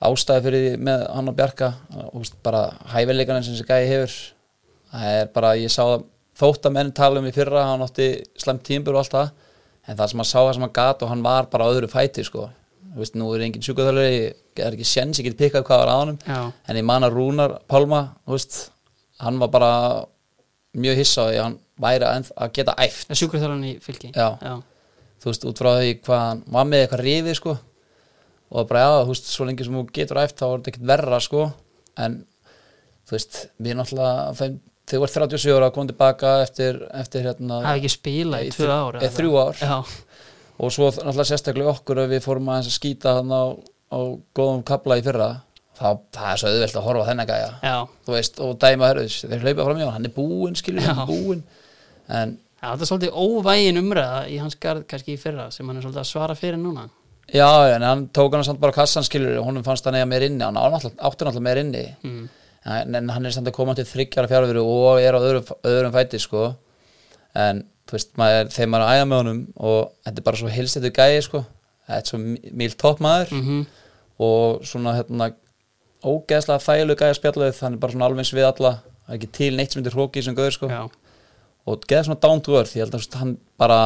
ástæði 0.04 0.44
fyrir 0.46 0.64
því 0.64 0.84
með 0.88 1.04
hann 1.14 1.30
og 1.30 1.36
Bjarka. 1.38 1.72
Og 2.12 2.30
bara 2.44 2.62
hæfileikarinn 2.92 3.46
sem 3.46 3.56
þessi 3.56 3.68
gæði 3.68 3.90
hefur. 3.92 4.16
Það 4.92 5.18
er 5.18 5.30
bara, 5.34 5.52
ég 5.58 5.72
sá 5.72 5.82
það 5.82 6.06
þótt 6.38 6.68
að 6.68 6.74
menn 6.76 6.94
tala 6.96 7.20
um 7.20 7.28
í 7.28 7.34
fyrra 7.34 7.66
hann 7.72 7.84
átti 7.84 8.08
slæmt 8.38 8.64
tímbur 8.66 8.96
og 8.96 9.02
allt 9.02 9.16
það 9.16 9.30
en 9.88 9.98
það 9.98 10.10
sem 10.10 10.20
hann 10.22 10.28
sá 10.28 10.38
það 10.38 10.52
sem 10.54 10.64
hann 10.64 10.76
gat 10.78 11.02
og 11.02 11.10
hann 11.10 11.24
var 11.24 11.48
bara 11.50 11.66
öðru 11.72 11.88
fæti 11.90 12.24
sko, 12.24 12.44
veist, 12.96 13.14
nú 13.14 13.28
er 13.34 13.40
engin 13.44 13.62
sjúkaþjálfari 13.62 14.18
ég 14.18 14.62
er 14.64 14.72
ekki 14.76 14.86
sjens, 14.88 15.18
ég 15.20 15.28
get 15.28 15.36
pikkað 15.38 15.66
hvað 15.68 15.84
var 15.84 16.12
já, 16.26 16.38
en 16.68 16.76
ég 16.80 16.84
man 16.84 17.04
að 17.04 17.12
Rúnar 17.18 17.58
Pálma 17.68 18.00
veist, 18.26 18.70
hann 19.20 19.38
var 19.38 19.48
bara 19.48 19.70
mjög 20.78 20.96
hissa 21.00 21.22
á 21.22 21.28
því 21.28 21.36
að 21.38 21.44
hann 21.44 21.58
væri 21.78 22.04
að, 22.08 22.30
að 22.36 22.52
geta 22.58 22.74
æft. 22.78 23.12
Sjúkraþjálfan 23.14 23.64
í 23.68 23.74
fylki? 23.82 24.10
Já. 24.14 24.28
já, 24.42 24.54
þú 25.22 25.30
veist, 25.30 25.44
út 25.50 25.58
frá 25.62 25.70
því 25.78 25.92
hvað 26.06 26.24
hann 26.24 26.42
var 26.56 26.64
með 26.70 26.84
eitthvað 26.84 27.04
rifið 27.06 27.36
sko. 27.38 27.54
Og 28.48 28.68
bara 28.70 28.80
já, 28.86 28.90
þú 29.04 29.12
veist, 29.12 29.28
svo 29.34 29.46
lengi 29.48 29.66
sem 29.66 29.76
þú 29.78 29.84
getur 29.98 30.20
æft 30.22 30.38
þá 30.40 30.46
er 30.48 30.56
þetta 30.56 30.72
ekkert 30.72 30.88
verra 30.90 31.20
sko. 31.20 31.44
En 31.98 32.18
þú 33.08 33.16
veist, 33.16 33.38
við 33.62 33.78
náttúrulega 33.78 34.50
þú 34.88 35.02
ert 35.04 35.16
37 35.18 35.52
ára 35.58 35.66
að 35.68 35.74
koma 35.76 35.90
tilbaka 35.90 36.30
eftir, 36.46 36.78
eftir 36.96 37.26
hérna 37.28 37.58
hafi 37.66 37.82
ekki 37.82 37.90
spilað 37.92 38.46
í 38.46 38.48
Í 38.48 38.54
tvö 38.54 38.64
þrjú- 38.64 38.76
ár 38.78 38.96
eða? 39.02 39.10
þrjú 39.18 39.32
ár. 39.42 39.58
já, 39.60 39.76
og 40.58 40.72
svo 40.74 40.90
náttúrulega 40.90 41.28
sérstaklega 41.30 41.74
okkur 41.76 42.02
að 42.02 42.14
við 42.14 42.24
fórum 42.24 42.50
að 42.54 42.70
skýta 42.74 43.18
hann 43.20 43.30
á, 43.30 43.54
á 43.94 43.98
góðum 44.34 44.64
kapla 44.66 44.98
í 44.98 45.04
fyrra 45.06 45.28
þá, 45.78 45.88
það 46.14 46.32
er 46.32 46.42
svo 46.42 46.52
auðvelt 46.52 46.78
að 46.80 46.86
horfa 46.88 47.06
þennan 47.08 47.30
gæja. 47.30 47.78
Veist, 48.08 48.40
og 48.42 48.58
dæma 48.62 48.90
hörðus 48.90 49.18
þeir 49.24 49.44
hlaupa 49.44 49.66
fram 49.68 49.80
í 49.80 49.84
hann, 49.84 49.94
hann 49.96 50.08
er 50.08 50.14
búinn, 50.16 50.58
skilur 50.58 50.86
hann 50.88 51.02
er 51.04 51.10
búinn. 51.10 51.42
En 52.08 52.34
já, 52.58 52.70
þetta 52.72 52.86
er 52.86 52.90
svolítið 52.90 53.20
óvægin 53.22 53.82
umræða 53.82 54.22
í 54.32 54.40
hans 54.42 54.58
garð 54.58 54.86
kannski 54.90 55.14
í 55.14 55.20
fyrra 55.20 55.50
sem 55.54 55.68
hann 55.68 55.78
er 55.78 55.86
svolítið 55.86 56.02
að 56.02 56.10
svara 56.10 56.38
fyrir 56.38 56.60
núna. 56.62 56.88
Já, 57.28 57.48
en 57.74 57.84
hann 57.84 58.06
tók 58.16 58.34
hann 58.34 58.46
samt 58.46 58.60
bara 58.62 58.74
kassan 58.74 59.04
skilur 59.06 59.38
og 59.38 59.50
honum 59.50 59.64
fannst 59.66 59.86
hann 59.86 59.98
eiga 59.98 60.08
meir 60.08 60.24
inni 60.26 60.46
hann 60.46 60.56
átti 60.58 60.94
náttúrulega 60.96 61.44
meir 61.44 61.62
inni. 61.62 61.84
Mm. 62.02 62.28
en, 62.68 62.94
en 62.98 63.10
hann 63.14 63.28
er 63.28 63.34
samt 63.36 63.50
að 63.50 63.56
koma 63.56 63.74
til 63.76 63.86
þryggjara 63.88 64.30
fjárveru 64.30 64.64
og 64.64 65.00
er 65.00 65.16
á 65.16 65.20
öðrum, 65.20 65.52
öðrum 65.68 65.94
fæti 65.94 66.20
sko. 66.22 66.48
En 67.38 67.62
veist, 67.96 68.10
maður, 68.20 68.50
þegar 68.54 68.70
maður 68.72 68.84
er 68.84 68.88
að 68.88 68.98
æða 68.98 69.08
með 69.08 69.20
honum 69.22 69.40
og 69.56 69.78
þetta 70.04 70.20
er 70.20 70.26
bara 70.28 70.40
svo 70.40 70.52
hilstættu 70.52 70.92
gæi 70.98 71.22
sko. 71.24 71.42
Þetta 71.88 71.98
er 72.02 72.12
svo 72.12 72.22
mýl 72.62 72.72
toppmaður 72.84 73.36
Mm 73.36 73.66
og 74.18 74.64
svona 74.66 74.96
hérna 74.96 75.28
ógeðslega 76.02 76.58
þægilegu 76.58 76.98
gæi 76.98 77.10
að 77.12 77.18
spjalla 77.20 77.50
hann 77.60 77.76
er 77.76 77.78
bara 77.78 77.92
svona 77.94 78.08
alveg 78.08 78.24
eins 78.24 78.32
við 78.34 78.48
alla. 78.48 78.72
Er 79.06 79.14
ekki 79.14 79.28
til 79.30 79.52
neitt 79.54 79.70
sem 79.70 79.78
heitir 79.78 79.94
hróki 79.94 80.24
sem 80.26 80.34
gauður 80.34 80.56
sko. 80.56 80.70
Og 81.70 81.84
geða 81.86 82.08
svona 82.08 82.18
down 82.24 82.42
to 82.42 82.56
earth. 82.58 82.74
Ég 82.74 82.82
held 82.82 82.96
að 82.98 83.14
hann 83.20 83.36
bara 83.54 83.78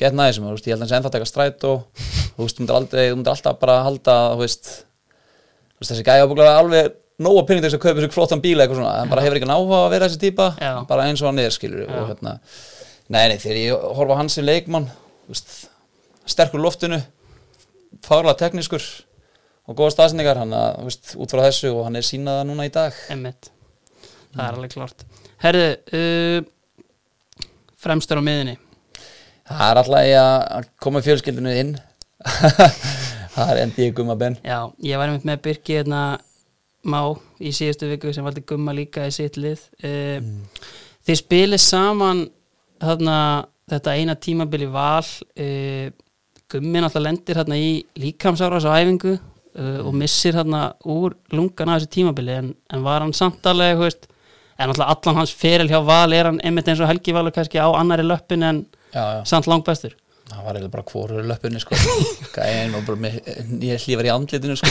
get 0.00 0.16
næði 0.16 0.36
sem 0.36 0.44
þú 0.44 0.52
veist, 0.52 0.68
ég 0.68 0.74
held 0.74 0.82
að 0.82 0.84
hann 0.84 0.90
sé 0.90 0.98
ennþá 0.98 1.10
að 1.10 1.16
taka 1.16 1.30
stræt 1.30 1.64
og 1.68 2.04
þú 2.36 2.44
veist, 2.44 2.60
þú 2.60 3.16
myndir 3.16 3.32
alltaf 3.32 3.58
bara 3.62 3.78
halda 3.86 4.18
þú 4.34 4.42
veist, 4.42 4.70
þessi 5.84 6.06
gæja 6.06 6.26
ábúglega 6.26 6.58
alveg 6.58 6.94
nóga 7.22 7.44
pinning 7.46 7.62
til 7.62 7.70
þess 7.70 7.78
að 7.78 7.84
kaupa 7.84 8.02
sér 8.02 8.14
flottan 8.14 8.42
bíla 8.42 8.64
eitthvað 8.64 8.80
svona, 8.80 8.94
en 9.04 9.10
bara 9.12 9.22
hefur 9.22 9.38
ekki 9.38 9.46
náhuga 9.48 9.80
að 9.84 9.92
vera 9.92 10.08
þessi 10.08 10.22
típa 10.24 10.48
Já. 10.58 10.72
bara 10.88 11.06
eins 11.06 11.22
og 11.22 11.30
hann 11.30 11.38
er 11.44 11.54
skilur 11.54 11.84
og 11.86 12.08
hérna, 12.10 12.32
nei 13.12 13.24
nei 13.28 13.38
þegar 13.40 13.60
ég 13.60 13.88
horfa 13.98 14.18
hans 14.20 14.36
sem 14.38 14.46
leikmann 14.46 14.88
veist, 15.28 15.66
sterkur 16.28 16.62
loftinu 16.62 17.00
fárlega 18.04 18.38
teknískur 18.44 18.84
og 19.64 19.76
góða 19.78 19.94
staðsendingar 19.94 20.40
hann 20.42 20.54
að, 20.56 20.96
út 21.20 21.32
frá 21.32 21.44
þessu 21.46 21.72
og 21.72 21.86
hann 21.86 21.96
er 22.00 22.04
sínaða 22.04 22.44
núna 22.48 22.66
í 22.68 22.72
dag. 22.72 22.96
Emmitt 23.12 23.50
það 24.34 24.44
er 24.46 24.58
alveg 24.58 24.74
klart 24.74 25.04
herðu, 25.44 25.70
uh, 26.00 26.38
fremstur 27.80 28.20
á 28.20 28.22
miðinni 28.24 28.58
Það 29.44 29.70
er 29.70 29.78
alltaf 29.80 30.06
í 30.08 30.12
að 30.16 30.68
koma 30.80 31.00
fjölskyldinu 31.04 31.50
inn. 31.60 31.74
Það 33.34 33.50
er 33.50 33.58
endi 33.60 33.88
í 33.88 33.92
gumma 33.92 34.14
benn 34.16 34.38
Já, 34.40 34.70
ég 34.80 34.96
var 34.96 35.10
einmitt 35.10 35.26
með 35.28 35.42
Birki 35.44 35.76
hérna 35.76 36.04
má 36.88 37.00
í 37.40 37.52
síðustu 37.52 37.90
viku 37.90 38.12
sem 38.14 38.24
valdi 38.24 38.44
gumma 38.48 38.72
líka 38.76 39.04
í 39.08 39.12
sitt 39.12 39.36
lið. 39.40 39.60
Uh, 39.84 40.24
Þið 41.04 41.20
spilið 41.20 41.60
saman 41.60 42.22
þarna, 42.88 43.18
þetta 43.70 43.94
eina 43.98 44.16
tímabil 44.16 44.66
í 44.66 44.72
val 44.72 45.04
uh, 45.04 45.86
Gummi 46.54 46.82
náttúrulega 46.82 47.08
lendir 47.08 47.40
hérna 47.40 47.56
í 47.58 47.70
líkamsáras 47.98 48.66
á 48.68 48.76
æfingu 48.76 49.16
uh, 49.16 49.80
og 49.84 49.94
missir 49.96 50.36
hérna 50.36 50.68
úr 50.84 51.16
lungan 51.34 51.72
af 51.72 51.82
þessu 51.82 51.94
tímabili 51.98 52.36
en, 52.36 52.52
en 52.70 52.84
var 52.84 53.04
hann 53.04 53.16
samt 53.16 53.46
alveg, 53.50 53.78
þú 53.78 53.88
veist 53.88 54.08
en 54.54 54.70
náttúrulega 54.70 54.94
allan 54.94 55.20
hans 55.22 55.34
feril 55.34 55.70
hjá 55.72 55.80
val 55.82 56.14
er 56.14 56.30
hann 56.30 56.40
einmitt 56.44 56.68
eins 56.70 56.82
og 56.84 56.90
Helgi 56.90 57.16
Valur 57.16 57.34
kannski 57.34 57.58
á 57.58 57.68
annari 57.74 58.06
löppin 58.06 58.46
en 58.46 58.64
Já, 58.94 59.02
já, 59.18 59.20
samt 59.26 59.48
langbæstur 59.50 59.96
það 60.28 60.44
var 60.44 60.56
eiginlega 60.56 60.72
bara 60.72 60.86
hvorur 60.88 61.26
löpunni 61.28 61.60
sko. 61.62 61.76
Gæin 62.36 62.74
og 62.76 62.86
bara 62.86 63.00
með 63.00 63.18
nýja 63.50 63.78
hlífar 63.82 64.08
í 64.08 64.12
andlitinu 64.14 64.56
sko. 64.58 64.70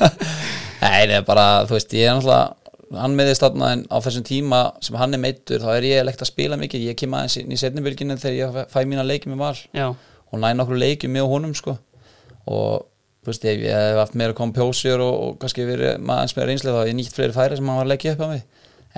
Nei, 0.80 1.02
það 1.10 1.16
er 1.18 1.24
bara, 1.26 1.46
þú 1.68 1.76
veist, 1.76 1.96
ég 1.96 2.06
er 2.06 2.16
náttúrulega 2.16 2.59
hann 2.98 3.14
meðist 3.18 3.44
þarna 3.44 3.72
en 3.76 3.82
á 3.86 3.96
þessum 4.02 4.24
tíma 4.26 4.60
sem 4.82 4.96
hann 4.98 5.14
er 5.14 5.22
meittur, 5.22 5.62
þá 5.62 5.74
er 5.76 5.86
ég 5.86 6.06
lekt 6.06 6.24
að 6.24 6.32
spila 6.32 6.58
mikið. 6.60 6.86
Ég 6.90 6.98
kem 6.98 7.14
aðeins 7.14 7.36
í 7.40 7.58
setnibylginu 7.60 8.16
þegar 8.18 8.38
ég 8.38 8.70
fæ 8.72 8.80
mína 8.88 9.06
leiki 9.06 9.30
með 9.30 9.44
val 9.44 9.58
Já, 9.76 9.90
og 10.30 10.42
næ 10.42 10.48
nokkur 10.58 10.80
leiki 10.80 11.10
með 11.10 11.28
honum 11.30 11.54
sko. 11.58 11.76
Og 12.50 12.88
veist, 13.26 13.44
ég, 13.46 13.62
hef 13.68 14.00
haft 14.00 14.16
meira 14.18 14.34
kompjósjur 14.36 15.02
og, 15.04 15.14
og 15.26 15.36
kannski 15.42 15.68
verið 15.68 16.00
maður 16.02 16.24
eins 16.24 16.36
meira 16.38 16.54
einslega 16.56 16.74
þá 16.78 16.82
hef 16.82 16.90
ég 16.90 16.98
nýtt 16.98 17.14
fleiri 17.14 17.36
færi 17.36 17.60
sem 17.60 17.70
hann 17.70 17.80
var 17.80 17.86
að 17.86 17.92
leggja 17.94 18.16
upp 18.16 18.24
á 18.26 18.28
mig. 18.32 18.44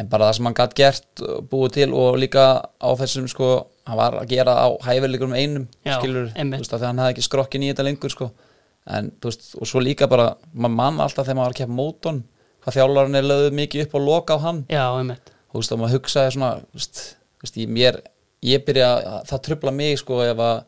En 0.00 0.08
bara 0.08 0.30
það 0.30 0.38
sem 0.38 0.48
hann 0.48 0.56
gætt 0.56 0.78
gert 0.78 1.22
búið 1.50 1.74
til 1.76 1.90
og 1.92 2.16
líka 2.16 2.46
á 2.64 2.90
þessum 2.96 3.28
sko 3.28 3.50
hann 3.88 3.98
var 3.98 4.16
að 4.22 4.30
gera 4.30 4.54
á 4.56 4.68
hæfileikurum 4.86 5.34
einum 5.36 5.66
Já, 5.84 5.98
skilur, 5.98 6.30
veist, 6.32 6.72
að 6.72 6.86
hann 6.86 7.02
hefði 7.02 7.16
ekki 7.16 7.26
skrokkin 7.26 7.66
í 7.66 7.72
þetta 7.72 7.86
lengur 7.90 8.14
sko. 8.14 8.30
En 8.88 9.10
veist, 9.22 9.50
og 9.58 9.68
svo 9.68 9.82
líka 9.84 10.08
bara 10.10 10.30
maður 10.54 10.78
mann 10.78 11.02
alltaf 11.02 11.26
þegar 11.26 11.38
maður 11.42 11.50
var 11.50 11.56
að 11.56 11.60
keppa 11.60 11.76
móton 11.76 12.22
hvað 12.62 12.78
þjálfarinn 12.78 13.18
er 13.18 13.26
lögðu 13.28 13.54
mikið 13.58 13.86
upp 13.86 13.96
og 13.98 14.06
loka 14.06 14.36
á 14.36 14.44
hann. 14.46 14.62
Já, 14.70 14.84
einmitt. 14.98 15.32
Þú 15.52 15.60
veist, 15.60 15.74
að 15.74 15.82
maður 15.82 15.96
hugsaði 15.98 16.34
svona 16.36 16.52
veist, 16.72 17.02
veist, 17.42 17.58
ég, 17.60 17.72
mér, 17.78 17.98
ég 18.46 18.64
byrja 18.66 18.92
að 18.98 19.18
það 19.30 19.44
trubla 19.48 19.74
mig 19.76 19.98
sko 20.00 20.22
ef 20.24 20.46
að 20.46 20.62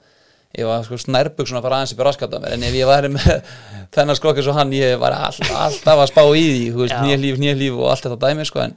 að 0.54 0.84
sko 0.86 0.96
snærbuk 1.02 1.48
svona 1.50 1.64
fara 1.64 1.80
aðeins 1.80 1.94
upp 1.96 2.02
í 2.04 2.04
raskata 2.06 2.38
en 2.54 2.62
ef 2.62 2.76
ég 2.78 2.86
væri 2.86 3.08
með 3.10 3.30
þennan 3.96 4.14
skrokkið 4.14 4.46
svo 4.46 4.54
hann 4.54 4.70
ég 4.76 4.94
var 5.02 5.16
all, 5.16 5.34
alltaf 5.50 6.02
að 6.04 6.10
spá 6.12 6.22
í 6.30 6.44
því 6.44 6.60
þú 6.68 6.82
veist, 6.84 6.94
Já. 6.94 7.00
nýjalíf, 7.02 7.40
nýjalíf 7.42 7.80
og 7.80 7.90
allt 7.90 8.06
þetta 8.06 8.28
dæmi 8.28 8.46
sko 8.46 8.62
en, 8.62 8.76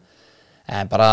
en 0.74 0.90
bara 0.90 1.12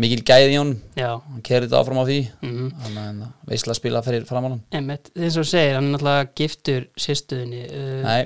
mikil 0.00 0.22
gæði 0.26 0.54
í 0.54 0.62
já, 0.98 1.10
hann 1.14 1.42
kerði 1.46 1.68
þetta 1.68 1.80
áfram 1.80 2.00
á 2.02 2.04
því. 2.08 2.18
Mhm. 2.42 2.70
Þannig 2.82 3.04
að 3.04 3.50
veisla 3.50 3.74
að 3.74 3.78
spila 3.78 4.02
fyrir 4.02 4.26
framann 4.28 4.56
hann. 4.56 4.64
Einmitt, 4.74 5.10
eins 5.14 5.36
og 5.38 5.46
segir, 5.46 5.76
hann 5.78 5.86
er 5.88 5.94
náttúrulega 5.94 6.30
giftur 6.40 6.88
sýstuðinni 6.98 7.62
uh, 7.68 8.00
nei, 8.02 8.22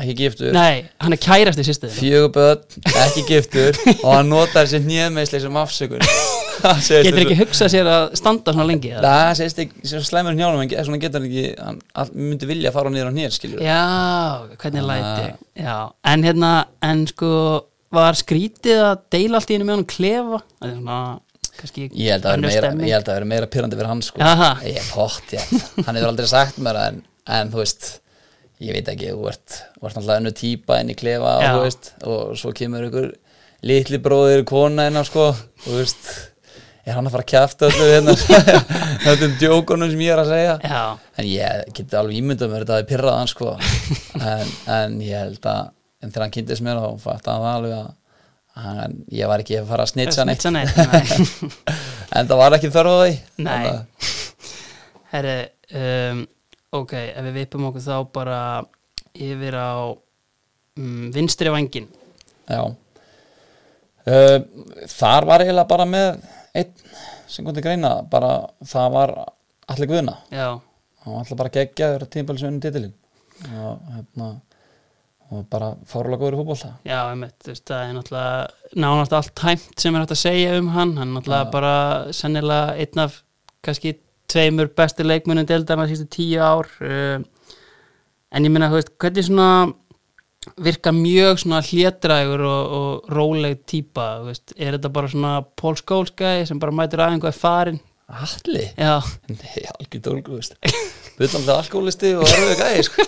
ekki 0.00 0.14
giftur 0.18 0.52
Nei, 0.56 0.84
hann 1.00 1.14
er 1.14 1.20
kærasti 1.22 1.64
sýstuðinni 1.68 2.00
fjögur 2.00 2.32
börn, 2.34 2.62
ekki 3.04 3.22
giftur 3.28 3.76
og 4.04 4.08
hann 4.16 4.30
notar 4.32 4.64
þessi 4.66 4.80
nýðmeisli 4.88 5.40
sem 5.44 5.58
afsökun 5.60 6.02
Getur 6.64 7.20
ekki 7.24 7.36
hugsað 7.38 7.70
sér 7.74 7.88
að 7.90 8.04
standa 8.18 8.54
svona 8.54 8.64
lengi 8.70 8.90
eða? 8.94 9.02
Það 9.04 9.32
segist 9.40 9.58
ekki, 9.64 9.82
sem 9.90 10.02
slæmur 10.06 10.36
njálum 10.38 10.62
en 10.64 10.70
ge- 10.70 10.84
svona 10.86 11.00
getur 11.02 11.20
hann 11.20 11.28
ekki, 11.28 11.44
hann 11.60 11.80
all, 12.00 12.10
myndi 12.16 12.48
vilja 12.48 12.72
fara 12.74 12.92
niður 12.94 13.10
á 13.10 13.14
nýr, 13.18 13.34
skilur 13.34 13.62
Já, 13.64 13.80
hvernig 14.62 14.82
Ah. 14.84 14.88
læti 14.90 15.62
Já, 15.66 15.76
en 16.14 16.24
hérna, 16.26 16.52
en 16.88 17.04
sko 17.10 17.30
var 17.94 18.16
skrítið 18.18 18.80
að 18.86 19.02
deila 19.14 19.38
allt 19.42 19.52
í 19.52 19.58
einu 19.58 19.68
með 19.68 19.76
hann 19.78 19.86
klefa 19.94 20.40
Það 20.46 20.70
er 20.70 20.74
svona, 20.78 21.00
kannski 21.60 21.84
Ég 21.92 22.14
held 22.16 22.24
að 22.30 22.38
önnur 22.38 22.48
það 22.48 22.54
vera 22.54 22.62
meira, 22.62 22.70
stemming. 22.70 22.88
ég 22.88 22.96
held 22.98 23.10
að 23.12 23.18
vera 23.20 23.30
meira 23.34 23.50
pyrrandi 23.54 23.78
fyrir 23.78 23.92
hann, 23.92 24.02
sko 24.08 24.22
Jaha. 24.24 24.48
Ég 24.66 24.80
er 24.80 24.88
pott, 24.94 25.34
ég, 25.36 25.54
hann 25.84 25.98
hefur 26.00 26.10
aldrei 26.14 26.30
sagt 26.32 26.58
mér 26.64 26.80
það, 26.80 26.88
en, 26.94 27.04
en 27.38 27.52
þú 27.52 27.60
veist 27.62 27.90
ég 28.62 28.76
veit 28.76 28.92
ekki, 28.92 29.10
þú 29.14 29.30
ert, 29.32 29.58
ert 29.80 29.96
náttúrulega 29.96 30.20
önnu 30.20 30.34
típa 30.36 30.78
inn 30.82 30.92
í 30.92 30.98
klefa 30.98 31.34
og, 31.40 31.64
veist, 31.64 31.92
og 32.06 32.36
svo 32.38 32.52
kemur 32.56 32.86
ykkur 32.88 33.10
litli 33.64 34.00
bróðir 34.04 34.44
kona 34.48 34.88
inn 34.90 35.00
á 35.00 35.02
sko, 35.06 35.32
þú 35.64 35.80
veist 35.80 36.08
er 36.84 36.98
hann 36.98 37.08
að 37.08 37.14
fara 37.14 37.24
að 37.24 37.30
kjafta 37.32 37.68
öllu 37.70 37.86
hérna 37.88 38.14
þetta 39.04 39.14
er 39.26 39.36
djókunum 39.40 39.90
sem 39.92 40.02
ég 40.04 40.12
er 40.12 40.20
að 40.20 40.32
segja? 40.32 40.56
Já, 40.60 40.82
en 41.16 41.28
ég 41.30 41.70
geti 41.78 41.98
alveg 41.98 42.18
ímyndað 42.20 42.52
mér 42.52 42.66
þetta 42.66 42.80
að 42.80 42.88
pyrrað 42.90 43.18
hann 43.20 43.32
sko. 43.32 43.54
En, 44.24 44.50
en 44.70 44.98
ég 45.02 45.18
held 45.18 45.48
að 45.50 45.72
en 46.04 46.12
þegar 46.12 46.26
hann 46.26 46.34
kynntist 46.36 46.64
mér 46.64 46.80
þá 46.80 47.00
fatt 47.02 47.30
hann 47.30 47.42
það 47.42 47.56
alveg 47.58 47.74
að 47.78 47.88
hann, 48.64 48.98
ég 49.16 49.30
var 49.30 49.42
ekki 49.42 49.58
að 49.58 49.70
fara 49.72 49.86
að 49.86 49.92
snitsa 49.94 50.26
neitt. 50.28 50.44
snitsa 50.44 50.52
neitt 50.54 50.76
nei. 50.76 51.64
en 52.20 52.30
það 52.30 52.40
var 52.42 52.58
ekki 52.58 52.72
þörf 52.74 52.92
á 52.92 52.96
því. 53.00 53.16
Nei. 53.48 54.12
Herri, 55.14 55.36
um, 55.80 56.22
ok, 56.74 56.94
ef 56.94 57.26
við 57.28 57.38
vipum 57.40 57.68
okkur 57.70 57.84
þá 57.84 57.96
bara 58.14 58.40
yfir 59.14 59.56
á 59.58 59.94
um, 59.94 61.10
vinstri 61.14 61.52
vangin 61.54 61.86
já. 62.50 62.62
Uh, 64.04 64.38
þar 64.90 65.28
var 65.30 65.44
eiginlega 65.44 65.70
bara 65.70 65.86
með 65.88 66.08
einn 66.54 66.72
sem 67.30 67.46
kom 67.46 67.54
til 67.56 67.64
greina 67.64 67.96
bara 68.10 68.34
það 68.68 68.90
var 68.98 69.14
allir 69.72 69.90
guðna. 69.90 70.18
Já, 70.28 70.58
var 71.06 71.22
alltaf 71.22 71.38
bara 71.40 71.54
sem 72.42 72.50
unnum 72.50 72.60
titilin 72.62 72.92
og 73.54 73.80
hérna 73.94 74.28
og 75.32 75.46
bara 75.50 75.72
fárlega 75.88 76.20
góður 76.20 76.36
í 76.36 76.40
fótbolta. 76.42 76.70
Já, 76.86 76.98
einmitt, 77.10 77.34
þú 77.42 77.50
veist, 77.50 77.64
það 77.70 77.82
er 77.82 77.94
náttúrulega 77.96 78.82
nánast 78.84 79.14
allt 79.16 79.32
tæmt 79.40 79.80
sem 79.80 79.94
er 79.94 80.04
hægt 80.04 80.14
að 80.14 80.20
segja 80.20 80.58
um 80.60 80.68
hann. 80.74 80.92
Hann 80.98 81.08
er 81.08 81.14
náttúrulega 81.16 81.50
bara 81.54 81.74
sennilega 82.14 82.76
einn 82.84 83.02
af 83.06 83.16
kannski 83.64 83.94
tveimur 84.34 84.72
bestu 84.76 85.06
leikmunum 85.06 85.46
delda 85.48 85.78
með 85.78 85.94
sístu 85.94 86.10
tíu 86.18 86.42
ár 86.42 86.68
um, 86.82 87.24
en 88.34 88.46
ég 88.48 88.52
veist, 88.74 88.92
hvernig 88.98 89.26
svona 89.28 89.48
virka 90.60 90.92
mjög 90.92 91.40
svona 91.40 91.62
hlétrægur 91.64 92.42
og, 92.44 92.76
og 92.78 93.10
róleg 93.14 93.62
veist, 94.26 94.52
er 94.58 94.76
þetta 94.76 94.92
bara 94.92 95.10
svona 95.12 95.34
Paul 95.56 95.78
Scholes 95.80 96.12
gæði 96.18 96.48
sem 96.50 96.60
bara 96.60 96.74
mætir 96.74 97.00
aðeins 97.00 97.24
hvað 97.24 97.32
er 97.32 97.40
farin 97.40 97.80
Alli? 98.04 98.66
Já, 98.76 99.00
Nei, 99.28 99.62
algjör 99.72 100.00
dólgu, 100.04 100.36
veist. 100.36 100.58
Bullandi 101.16 101.52
alkoholisti 101.54 102.10
og 102.18 102.26
orðið 102.26 102.58
gæði, 102.58 102.82
sko. 102.84 103.04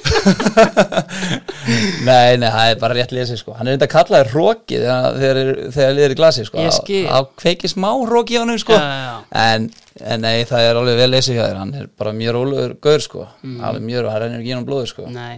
Nei, 2.08 2.38
nei, 2.40 2.46
það 2.48 2.70
er 2.70 2.78
bara 2.80 2.96
rétt 2.96 3.12
lesið, 3.12 3.40
sko. 3.42 3.56
Hann 3.58 3.68
er 3.68 3.76
þetta 3.76 3.90
kallaði 3.92 4.30
róki 4.32 4.78
þegar, 4.80 5.18
þegar, 5.20 5.50
þegar 5.74 5.92
liður 5.98 6.14
í 6.14 6.18
glasi, 6.22 6.46
sko. 6.48 6.62
Ég 6.64 6.76
skil. 6.78 7.02
Á 7.12 7.18
kveiki 7.42 7.68
smá 7.68 7.90
róki 8.08 8.38
á 8.38 8.42
hann, 8.46 8.54
sko. 8.62 8.78
Já, 8.78 8.94
já. 9.02 9.18
En, 9.42 9.68
en 10.00 10.24
nei, 10.24 10.46
það 10.48 10.70
er 10.70 10.80
alveg 10.80 10.98
vel 11.02 11.10
lesið 11.12 11.36
hjá 11.36 11.44
þér. 11.44 11.60
Hann 11.60 11.76
er 11.82 11.92
bara 12.00 12.16
mjög 12.16 12.38
rólegur 12.38 12.76
gaur, 12.88 13.04
sko. 13.04 13.26
Mm. 13.42 13.60
Alveg 13.68 13.86
mjög, 13.90 14.10
hann 14.14 14.24
rennir 14.24 14.40
ekki 14.40 14.54
ínum 14.56 14.66
blóði, 14.70 14.88
sko. 14.94 15.10
Nei. 15.12 15.36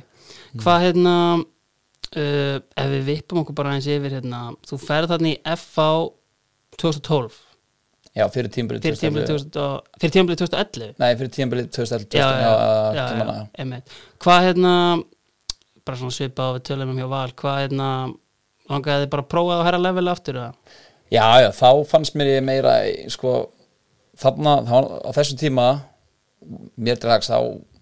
Hvað 0.62 0.86
hérna 0.86 1.16
uh, 1.42 2.56
ef 2.62 2.94
við 2.94 3.04
vippum 3.10 3.42
okkur 3.42 3.58
bara 3.58 3.74
eins 3.74 3.90
yfir 3.90 4.20
hérna, 4.20 4.46
þú 4.68 4.80
ferð 4.84 5.16
þarna 5.16 5.34
í 5.34 5.36
FH 5.56 5.90
2012 6.78 7.47
Já, 8.18 8.24
fyrir 8.35 8.50
tímbilið 8.54 8.87
fyrir 8.87 8.98
tímabilið 8.98 9.28
2000 9.31 9.61
og- 9.62 10.00
fyrir 10.02 10.14
tímabilið 10.16 10.40
2011 10.42 10.94
Nei, 10.98 11.11
fyrir 11.20 11.33
tímbilið 11.37 11.68
2011 11.76 12.18
já, 12.18 12.26
já, 12.42 12.50
já, 12.98 13.83
hvað 14.24 14.46
hérna 14.48 14.72
bara 15.87 16.00
svona 16.00 16.16
svipað 16.16 16.50
á 16.50 16.54
við 16.57 16.64
tölum 16.68 16.90
um 16.92 16.98
hjá 16.98 17.09
Val 17.12 17.31
hvað 17.38 17.61
hérna 17.62 17.90
langaði 18.68 19.04
þið 19.04 19.12
bara 19.14 19.24
að 19.24 19.31
prófa 19.33 19.54
að 19.57 19.64
herra 19.68 19.81
level 19.87 20.11
aftur 20.12 20.40
eða? 20.40 20.74
Já, 21.09 21.24
já, 21.40 21.48
þá 21.57 21.70
fannst 21.88 22.18
mér 22.18 22.35
ég 22.35 22.44
meira 22.44 22.74
sko, 23.09 23.35
þarna 24.20 24.59
þá, 24.68 24.76
á 25.09 25.11
þessu 25.16 25.38
tíma 25.40 25.68
mér 26.76 27.00
dags 27.00 27.31
þá 27.31 27.38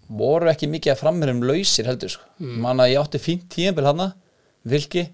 voru 0.07 0.51
ekki 0.53 0.69
mikið 0.71 0.93
að 0.93 1.01
framherjum 1.01 1.43
lausir 1.49 1.89
heldur 1.89 2.13
sko. 2.13 2.29
mm. 2.39 2.61
manna 2.63 2.87
ég 2.87 3.01
átti 3.01 3.19
fínt 3.19 3.49
tíðanbel 3.51 3.89
hana 3.89 4.13
vilki 4.67 5.09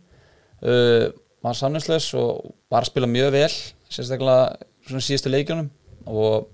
uh, 0.67 1.09
var 1.43 1.57
samnæsleis 1.59 2.11
og 2.19 2.53
var 2.71 2.85
að 2.85 2.93
spila 2.93 3.09
mjög 3.11 3.33
vel 3.35 3.49
sérstaklega 3.93 4.69
svona 4.93 5.07
síðustu 5.09 5.33
leikjunum 5.33 5.69
og, 6.07 6.49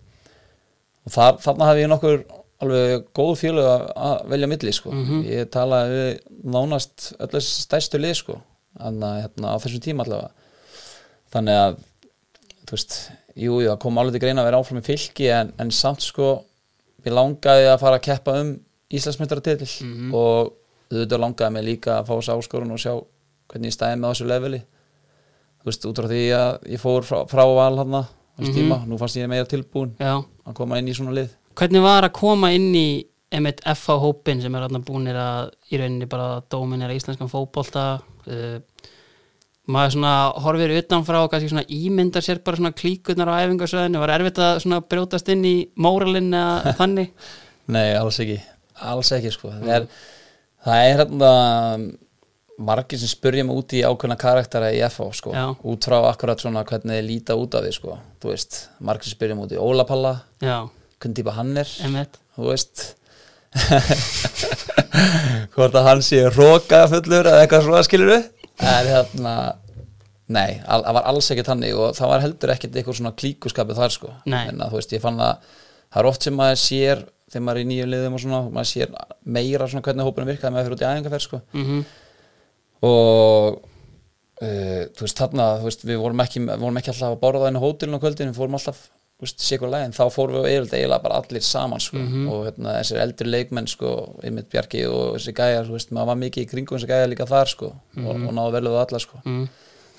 og 1.05 1.15
þar, 1.15 1.39
þarna 1.45 1.69
hafði 1.71 1.85
ég 1.87 1.91
nokkur 1.93 2.19
alveg 2.59 3.05
góð 3.15 3.33
fjölu 3.39 3.65
að, 3.69 3.85
velja 4.33 4.49
milli 4.51 4.73
sko. 4.75 4.91
ég 5.29 5.51
talaði 5.55 5.99
við 5.99 6.17
nánast 6.55 7.13
öllu 7.23 7.41
stærstu 7.45 8.01
lið 8.03 8.17
sko. 8.19 8.39
Þannig, 8.79 9.05
að, 9.09 9.21
hérna, 9.25 9.53
á 9.55 9.57
þessum 9.63 9.83
tíma 9.85 10.05
allavega 10.05 10.31
þannig 11.35 11.59
að 11.61 11.79
þú 12.69 12.75
veist, 12.77 12.97
jú, 13.39 13.55
jú, 13.63 13.69
það 13.71 13.79
kom 13.83 13.99
alveg 14.01 14.15
til 14.17 14.23
greina 14.23 14.43
að 14.43 14.49
vera 14.51 14.61
áfram 14.63 14.81
í 14.81 14.87
fylki 14.87 15.29
en, 15.35 15.53
en 15.61 15.71
samt 15.75 16.05
sko 16.05 16.29
við 17.05 17.15
langaði 17.17 17.69
að 17.73 17.81
fara 17.83 17.99
að 18.01 18.07
keppa 18.09 18.35
um 18.43 18.55
Íslandsmyndara 18.89 19.43
Mhm. 19.85 20.13
og 20.17 20.55
auðvitað 20.91 21.21
langaði 21.21 21.53
mig 21.53 21.65
líka 21.67 21.99
að 21.99 22.07
fá 22.09 22.15
þessu 22.17 22.35
áskorun 22.39 22.73
og 22.73 22.81
sjá 22.81 22.95
hvernig 23.53 23.69
ég 23.71 23.77
stæði 23.77 23.99
með 24.01 24.13
þessu 24.15 24.29
leveli 24.31 24.61
þú 25.59 25.69
veist, 25.69 25.85
út 25.91 25.99
frá 26.01 26.09
því 26.09 26.23
að 26.39 26.69
ég 26.73 26.81
fór 26.81 27.05
frá, 27.05 27.19
frá 27.29 27.45
val 27.45 27.77
hann 27.83 27.99
á 28.39 28.41
þessu 28.41 28.55
tíma, 28.55 28.81
nú 28.87 28.99
fannst 29.01 29.19
ég 29.19 29.31
meira 29.31 29.49
tilbúin 29.51 29.95
já, 29.99 30.15
að 30.23 30.57
koma 30.57 30.79
inn 30.79 30.91
í 30.91 30.95
svona 30.97 31.17
lið. 31.17 31.33
Hvernig 31.59 31.83
var 31.83 32.07
að 32.07 32.15
koma 32.21 32.53
inn 32.55 32.71
í 32.79 32.89
einmitt 33.35 33.61
FH 33.67 33.99
hópin 34.01 34.41
sem 34.41 34.55
er 34.55 34.65
hérna 34.65 34.81
búinir 34.85 35.19
að 35.21 35.51
í 35.69 35.81
rauninni 35.81 36.09
bara 36.09 36.39
dóminera 36.49 36.95
íslenskan 36.97 37.29
fótbolta 37.29 37.85
uh, 37.99 38.61
maður 39.69 39.95
svona 39.99 40.13
horfir 40.45 40.73
utanfrá 40.79 41.21
og 41.25 41.33
kannski 41.33 41.51
svona 41.53 41.67
ímyndar 41.69 42.25
sér 42.25 42.41
bara 42.45 42.61
svona 42.61 42.73
klíkurnar 42.77 43.29
á 43.29 43.45
æfingarsöðinu 43.45 44.01
var 44.01 44.15
erfitt 44.15 44.41
að 44.41 44.63
svona 44.65 44.81
brjótast 44.81 45.29
inn 45.35 45.45
í 45.45 45.57
móralinn 45.77 46.33
eða 46.33 46.73
þannig? 46.81 47.13
Nei, 47.69 47.91
alls 47.99 48.21
ekki, 48.25 48.39
alls 48.81 49.13
ekki 49.13 49.35
sko. 49.35 49.53
það 49.59 49.75
er, 49.75 49.89
það 50.65 50.85
er 50.87 51.03
hérna 51.03 51.33
margir 52.59 52.99
sem 52.99 53.11
spurja 53.11 53.45
mig 53.47 53.55
út 53.61 53.75
í 53.79 53.85
ákveðna 53.87 54.17
karaktera 54.19 54.73
í 54.75 54.81
FH 54.89 55.09
sko. 55.21 55.35
Já. 55.37 55.45
út 55.55 55.87
frá 55.87 55.99
akkurat 56.09 56.43
svona 56.43 56.65
hvernig 56.67 56.97
þeir 56.99 57.07
líta 57.07 57.37
út 57.39 57.55
af 57.55 57.63
því 57.67 57.75
sko. 57.77 57.99
þú 58.23 58.33
veist, 58.33 58.59
margir 58.83 59.11
sem 59.11 59.15
spurja 59.17 59.37
mig 59.39 59.47
út 59.47 59.55
í 59.55 59.61
Óla 59.63 59.87
Palla 59.89 60.15
já, 60.43 60.59
hvernig 60.99 61.21
típa 61.21 61.37
hann 61.39 61.55
er 61.63 61.71
einmitt 61.87 62.19
þú 62.37 62.51
veist 62.51 62.89
hvort 65.55 65.77
að 65.79 65.87
hann 65.89 66.03
sé 66.05 66.25
róka 66.35 66.83
fullur 66.91 67.29
eða 67.31 67.45
eitthvað 67.45 67.65
svona 67.67 67.85
skilur 67.87 68.13
en 68.19 68.91
hérna 68.91 69.35
nei, 70.29 70.59
al, 70.67 70.83
það 70.85 70.97
var 70.99 71.07
alls 71.13 71.31
ekkert 71.33 71.53
hannig 71.55 71.77
og 71.79 71.95
það 71.97 72.11
var 72.13 72.25
heldur 72.27 72.53
ekkert 72.55 72.75
eitthvað 72.77 72.99
svona 73.01 73.15
klíkuskapið 73.19 73.79
þar 73.81 73.95
sko 73.95 74.11
Nei. 74.29 74.43
en 74.51 74.61
að 74.61 74.75
þú 74.75 74.81
veist, 74.81 74.93
ég 74.99 75.05
fann 75.05 75.23
að 75.25 75.47
það 75.89 76.03
er 76.03 76.11
oft 76.11 76.27
sem 76.27 76.37
maður 76.37 76.61
sér 76.65 77.05
þegar 77.29 77.45
maður 77.47 77.61
er 77.61 77.65
í 77.65 77.71
nýju 77.71 77.87
liðum 77.93 78.19
og 78.19 78.23
svona 78.25 78.43
maður 78.59 78.71
sér 78.73 78.93
meira 79.39 79.69
svona 79.71 79.85
hvernig 79.87 80.09
hópunum 80.09 80.31
virkaði 80.33 80.55
með 80.55 80.67
fyrir 80.69 80.77
út 80.77 80.85
í 80.85 80.89
æfingarferð 80.91 81.27
sko 81.29 81.41
mm 81.55 81.81
og 82.87 83.59
uh, 84.43 84.85
þú 84.95 85.07
veist 85.07 85.19
þarna 85.19 85.49
þú 85.63 85.69
veist, 85.71 85.85
við 85.89 86.01
vorum 86.05 86.25
ekki, 86.25 86.45
vorum 86.47 86.81
ekki 86.81 86.95
alltaf 86.95 87.17
að 87.17 87.21
borða 87.25 87.51
inn 87.51 87.59
á 87.59 87.65
hótelinu 87.65 88.01
á 88.01 88.03
kvöldinu 88.05 88.33
við 88.33 88.41
fórum 88.41 88.59
alltaf 88.59 88.87
sikur 89.27 89.71
lægin, 89.73 89.95
þá 89.97 90.05
fórum 90.15 90.37
við 90.39 90.45
eiginlega, 90.47 90.79
eiginlega 90.79 91.03
bara 91.03 91.17
allir 91.19 91.43
saman 91.43 91.83
sko. 91.83 91.99
og 92.31 92.45
hérna, 92.47 92.77
þessir 92.79 93.01
eldri 93.03 93.27
leikmenn 93.29 93.67
sko, 93.67 93.95
einmitt 94.23 94.51
Bjarki 94.53 94.85
og 94.87 95.17
þessi 95.17 95.35
gæjar 95.35 95.67
þú 95.67 95.75
veist, 95.75 95.91
maður 95.91 96.13
var 96.13 96.21
mikið 96.21 96.45
í 96.45 96.51
kringum 96.53 96.79
þessi 96.79 96.91
gæjar 96.93 97.11
líka 97.11 97.27
þar 97.27 97.51
sko, 97.51 97.73
og, 97.99 98.13
og 98.15 98.37
náðu 98.37 98.53
vel 98.55 98.69
við 98.69 98.79
alla 98.85 99.01
sko. 99.03 99.19
mm. 99.25 99.49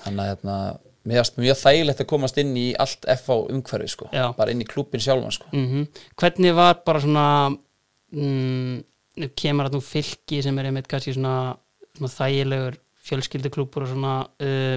þannig 0.06 0.22
að 0.24 0.30
hérna, 0.30 0.56
mér 1.04 1.20
varst 1.20 1.40
mjög 1.40 1.58
þægilegt 1.60 2.00
að 2.00 2.08
komast 2.14 2.40
inn 2.40 2.54
í 2.56 2.66
allt 2.80 3.08
FH 3.16 3.36
umhverfi 3.52 3.92
sko, 3.92 4.08
Já. 4.14 4.24
bara 4.36 4.54
inn 4.54 4.64
í 4.64 4.68
klúbbin 4.68 5.04
sjálfan 5.04 5.36
sko. 5.36 5.50
Mm 5.52 5.86
Hvernig 6.16 6.56
var 6.56 6.80
bara 6.86 7.00
svona 7.04 7.26
mm, 8.12 8.80
kemur 9.36 9.68
að 9.68 9.76
nú 9.76 9.82
fylki 9.84 10.40
sem 10.44 10.58
er 10.58 10.70
einmitt 10.70 10.88
kannski 10.88 11.12
svona, 11.16 11.56
svona 12.00 12.14
þægilegur 12.16 12.78
fjölskylduklúpur 13.10 13.84
og 13.86 13.92
svona 13.94 14.14
uh, 14.42 14.76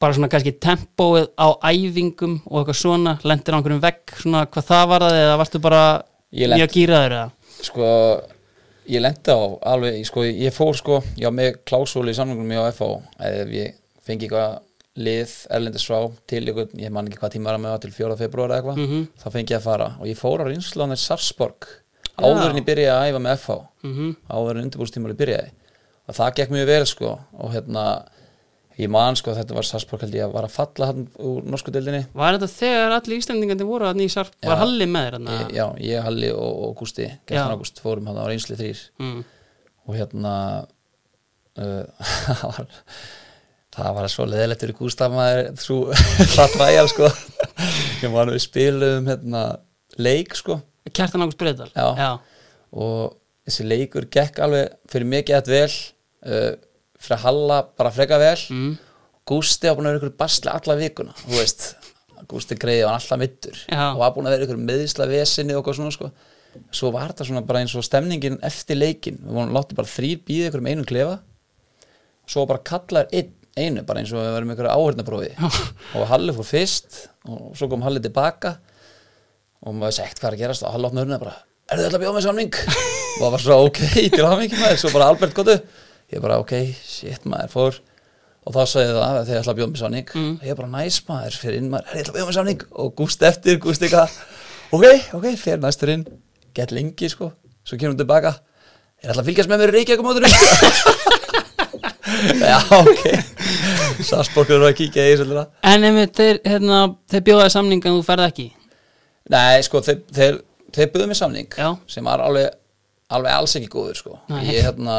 bara 0.00 0.12
svona 0.16 0.28
kannski 0.32 0.52
tempóið 0.60 1.30
á 1.40 1.48
æfingum 1.70 2.40
og 2.50 2.58
eitthvað 2.60 2.80
svona, 2.82 3.14
lendir 3.24 3.54
á 3.54 3.58
einhverjum 3.60 3.80
vegg 3.84 4.16
svona 4.20 4.42
hvað 4.50 4.66
það 4.72 4.88
var 4.92 5.04
það 5.06 5.20
eða 5.22 5.38
varstu 5.40 5.62
bara 5.64 5.82
mjög 6.36 6.74
gýraður 6.74 7.14
eða? 7.16 7.30
sko 7.64 7.86
ég 8.86 9.00
lendi 9.02 9.32
á 9.34 9.40
alveg, 9.72 9.96
sko, 10.06 10.22
ég 10.28 10.52
fór 10.54 10.76
sko 10.78 11.00
já, 11.18 11.30
með 11.34 11.56
klásóli 11.66 12.12
í 12.12 12.18
samlingum 12.18 12.52
á 12.54 12.68
FH 12.70 12.90
ef 13.30 13.48
ég 13.56 13.72
fengi 14.06 14.28
eitthvað 14.28 14.60
lið 14.96 15.32
erlendis 15.52 15.84
frá 15.88 15.98
til 16.30 16.44
ykkur, 16.52 16.68
ég 16.80 16.92
man 16.94 17.08
ekki 17.08 17.18
hvað 17.20 17.32
tíma 17.34 17.50
var 17.50 17.56
að 17.58 17.64
með 17.64 17.72
það 17.74 17.82
til 17.86 17.94
4. 17.96 18.16
februar 18.20 18.52
eða 18.52 18.60
eitthvað 18.62 18.78
Mhm. 18.84 19.02
þá 19.20 19.26
fengi 19.34 19.52
ég 19.52 19.58
að 19.58 19.66
fara 19.66 19.88
og 20.00 20.06
ég 20.06 20.16
fór 20.20 20.40
á 20.40 20.44
reynslanir 20.48 21.00
Sarsborg 21.00 21.66
áður 22.16 22.50
en 22.52 22.60
ég 22.60 22.64
byrjaði 22.68 22.94
að 22.94 23.08
æfa 23.10 23.20
með 23.26 23.34
FH 23.40 23.58
Mhm. 23.82 24.16
áður 24.30 24.50
en 24.60 24.64
undirbúrstímali 24.70 25.16
byrjaði 25.18 25.50
og 26.06 26.14
það 26.18 26.34
gekk 26.40 26.52
mjög 26.54 26.68
vel 26.70 26.84
sko 26.86 27.14
og 27.42 27.50
hérna 27.54 27.86
ég 28.76 28.90
man 28.92 29.16
sko 29.16 29.32
að 29.32 29.38
þetta 29.40 29.54
var 29.56 29.64
Sarsborg 29.66 30.02
held 30.04 30.14
ég 30.18 30.26
að 30.26 30.34
var 30.36 30.44
að 30.46 30.52
falla 30.52 30.88
hann 30.90 31.06
úr 31.24 31.46
norsku 31.48 31.72
deildinni 31.72 32.02
Var 32.12 32.36
þetta 32.36 32.48
þegar 32.52 32.94
allir 32.98 33.22
Íslandingandi 33.22 33.64
voru 33.68 33.86
að 33.88 33.96
nýsar, 34.02 34.28
var 34.44 34.58
Já. 34.58 34.60
Halli 34.60 34.88
með 34.92 35.06
þér 35.06 35.30
ég, 35.32 35.54
já, 35.56 35.66
ég, 35.86 36.02
Halli 36.04 36.30
og, 36.36 36.58
og 36.66 36.74
Gústi 36.82 37.06
Já. 37.08 37.14
Gæstan 37.30 37.54
Ágúst 37.56 37.80
fórum 37.80 38.10
hann 38.10 38.20
á 38.20 38.24
reynsli 38.28 38.58
þrýr 38.60 38.82
Mm. 39.00 39.22
og 39.86 39.96
hérna 39.96 40.34
uh, 41.56 41.84
það 42.36 42.44
var 42.50 42.68
það 43.76 43.90
var 43.98 44.08
svo 44.12 44.24
leðilegt 44.28 44.62
fyrir 44.64 44.76
Gústaf 44.78 45.12
maður 45.16 45.50
svo 45.60 45.78
hratt 46.36 46.56
væjar 46.60 46.88
sko 46.92 47.08
ég 48.04 48.12
man 48.12 48.32
við 48.32 48.42
spilum 48.44 49.08
hérna 49.10 49.42
leik 50.00 50.36
sko 50.36 50.60
Kjartan 50.92 51.24
Ágúst 51.24 51.40
Breiðdal 51.40 51.72
Já. 51.72 51.88
Já. 51.96 52.10
og 52.76 53.16
þessi 53.48 53.66
leikur 53.72 54.06
gekk 54.12 54.40
alveg 54.44 54.76
fyrir 54.92 55.08
mig 55.16 55.26
gett 55.32 55.48
vel 55.50 55.70
uh, 56.26 56.52
fyrir 57.00 57.22
Halla 57.24 57.62
bara 57.78 57.92
freka 57.94 58.18
vel. 58.20 58.38
Mm. 58.52 58.74
Gústi 59.26 59.66
var 59.66 59.76
búin 59.78 59.88
að 59.88 59.96
vera 59.96 60.02
ykkur 60.04 60.18
basli 60.20 60.50
alla 60.52 60.76
vikuna 60.78 61.14
þú 61.18 61.32
veist, 61.34 61.64
Gústi 62.30 62.56
greiði 62.58 62.84
var 62.86 62.96
alltaf 62.96 63.18
mittur 63.20 63.56
Já. 63.66 63.88
og 63.90 64.00
var 64.00 64.12
búin 64.14 64.28
að 64.28 64.36
vera 64.36 64.46
ykkur 64.46 64.60
meðisla 64.60 65.08
vesinni 65.10 65.54
og 65.54 65.60
eitthvað 65.60 65.78
svona 65.80 65.94
sko. 65.94 66.10
Svo 66.74 66.90
var 66.94 67.10
þetta 67.10 67.26
svona 67.28 67.42
bara 67.46 67.60
eins 67.62 67.74
og 67.76 67.84
stemningin 67.84 68.38
eftir 68.46 68.78
leikin, 68.78 69.18
við 69.20 69.34
vorum 69.36 69.56
látið 69.56 69.80
bara 69.80 69.90
þrýr 69.90 70.22
býði 70.26 70.46
ykkur 70.48 70.62
um 70.62 70.70
einum 70.70 70.86
klefa. 70.88 71.18
Svo 72.26 72.46
bara 72.48 72.62
kallar 72.66 73.10
einn, 73.14 73.34
einu 73.58 73.84
bara 73.86 74.02
eins 74.02 74.14
og 74.14 74.22
við 74.22 74.32
varum 74.36 74.54
ykkur 74.54 74.70
áhörnaprófi 74.72 75.32
og 75.98 76.08
Halli 76.10 76.34
fór 76.36 76.48
fyrst 76.48 77.02
og 77.28 77.52
svo 77.58 77.68
kom 77.72 77.84
Halli 77.84 78.02
tilbaka. 78.04 78.56
Og 79.66 79.74
maður 79.74 79.98
segt 79.98 80.20
hvað 80.20 80.30
er 80.30 80.38
að 80.38 80.42
gerast. 80.44 80.64
Og 80.66 80.74
Halli 80.74 80.88
opnaði 80.88 81.06
hörna 81.06 81.20
bara, 81.22 81.34
er 81.66 81.80
þið 81.80 81.88
alltaf 81.88 81.98
að 81.98 82.04
bjóða 82.04 82.16
með 82.18 82.26
samning? 82.28 82.60
Og 83.16 83.22
það 83.22 83.30
var 83.32 83.42
svo 83.42 83.54
ok, 83.64 83.78
til 84.12 84.24
hafa 84.26 84.40
mikið 84.42 84.60
maður. 84.60 84.80
Svo 84.82 84.90
bara 84.92 85.06
Albert 85.08 85.36
gotu, 85.38 85.54
ég 86.14 86.22
bara 86.22 86.38
ok 86.42 86.52
shit 86.86 87.24
maður 87.28 87.52
fór. 87.54 87.78
Og 88.46 88.54
þá 88.54 88.60
sagði 88.70 88.92
það 88.94 89.06
að 89.06 89.24
þið 89.26 89.38
ætla 89.40 89.52
að 89.52 89.58
bjóða 89.58 89.70
með 89.72 89.80
samning 89.82 90.10
Mm. 90.14 90.34
ég 90.46 90.56
bara 90.60 90.68
næs 90.76 91.00
maður 91.08 91.38
fyrir 91.42 91.56
inn 91.58 91.70
maður, 91.72 91.88
þið 91.92 92.00
ætla 92.02 92.12
að 92.12 92.18
bjóða 92.18 92.28
með 92.30 92.36
samning 92.38 92.60
og 92.84 92.92
gúst 93.00 93.22
eftir, 93.26 93.58
gúst 93.64 93.82
eitthvað. 93.82 94.10
Ok, 94.76 94.84
ok, 95.18 95.26
fyrir 95.40 95.62
næstur 95.64 95.90
inn. 95.96 96.04
Gett 96.54 96.70
lengi 96.72 97.08
sko, 97.10 97.32
svo 97.66 97.76
kemur 97.78 97.94
hún 97.96 97.98
tilbaka. 98.04 98.36
Ég 99.02 99.10
ætla 99.10 99.22
að 99.24 99.28
fylgjast 99.32 99.50
með 99.50 99.58
mér 99.64 99.72
í 99.72 99.76
Reykjavík 99.76 100.04
mótur 100.06 100.24
já, 102.40 102.58
ok. 102.70 103.02
Sarsborgur 104.06 104.60
er 104.62 104.68
að 104.70 104.76
kíkja 104.78 105.04
í 105.10 105.16
þessu 105.16 105.42
En 105.66 105.84
einmitt 105.86 106.16
þeir, 106.16 106.38
hérna, 106.46 106.80
þeir 107.10 107.24
bjóðaði 107.28 107.54
samning 107.54 107.82
en 107.86 107.96
þú 107.98 108.04
ferð 108.06 108.26
ekki? 108.28 108.46
Nei, 109.32 109.62
sko, 109.66 109.80
þeir, 109.84 110.00
þeir, 110.14 110.38
þeir 110.76 110.90
buðu 110.94 111.08
mér 111.10 111.18
samning 111.18 111.56
Já. 111.58 111.68
sem 111.90 112.06
var 112.06 112.22
alveg, 112.22 112.52
alveg 113.10 113.32
alls 113.34 113.56
ekki 113.58 113.70
góður 113.72 113.98
sko. 113.98 114.18
Ég 114.46 114.62
hérna 114.68 114.98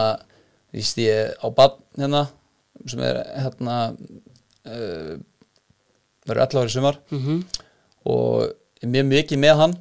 víst 0.77 1.01
ég 1.01 1.33
á 1.41 1.47
badn 1.49 1.81
hérna 1.97 2.27
sem 2.87 3.01
er 3.03 3.19
hérna 3.33 3.77
uh, 3.91 5.17
verður 6.27 6.43
11 6.45 6.61
ári 6.61 6.75
sumar. 6.77 7.01
Mm 7.11 7.41
og 8.07 8.45
ég 8.79 8.85
er 8.85 8.91
mjög 8.93 9.07
mikið 9.09 9.39
með 9.41 9.57
hann 9.59 9.73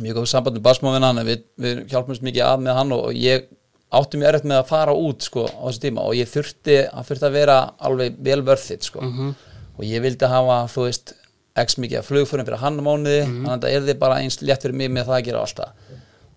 mjög 0.00 0.16
góð 0.16 0.28
samband 0.30 0.56
með 0.56 0.64
basmóðin 0.66 1.04
hann 1.06 1.20
við, 1.26 1.44
við 1.60 1.82
hjálpumst 1.92 2.24
mikið 2.26 2.42
að 2.46 2.64
með 2.64 2.78
hann 2.78 2.94
og, 2.96 3.04
og 3.10 3.14
ég 3.18 3.48
átti 3.90 4.18
mjög 4.20 4.28
erfitt 4.30 4.48
með 4.50 4.60
að 4.60 4.68
fara 4.70 4.94
út 4.94 5.26
sko, 5.26 5.44
á 5.50 5.62
þessu 5.66 5.82
tíma. 5.82 6.04
Og 6.06 6.14
ég 6.18 6.30
þurfti 6.30 6.76
að 6.86 7.08
þurfti 7.08 7.26
að 7.26 7.36
vera 7.38 7.56
alveg 7.86 8.18
vel 8.22 8.42
vörþitt 8.46 8.86
sko. 8.86 9.02
og 9.80 9.86
ég 9.86 10.02
vildi 10.04 10.28
hafa 10.28 10.60
þú 10.70 10.84
veist 10.86 11.14
x 11.58 11.78
mikið 11.80 11.98
að 11.98 12.06
flugförum 12.10 12.46
fyrir 12.46 12.62
hann 12.62 12.78
á 12.78 12.82
mánuði. 12.86 13.22
Þannig 13.26 13.50
að 13.50 13.64
það 13.64 13.74
er 13.74 13.86
þið 13.88 13.98
bara 13.98 14.20
eins 14.22 14.38
létt 14.42 14.62
fyrir 14.62 14.76
mig 14.76 14.90
með 14.90 15.08
það 15.10 15.16
að 15.16 15.24
gera 15.26 15.40
alltaf 15.46 15.70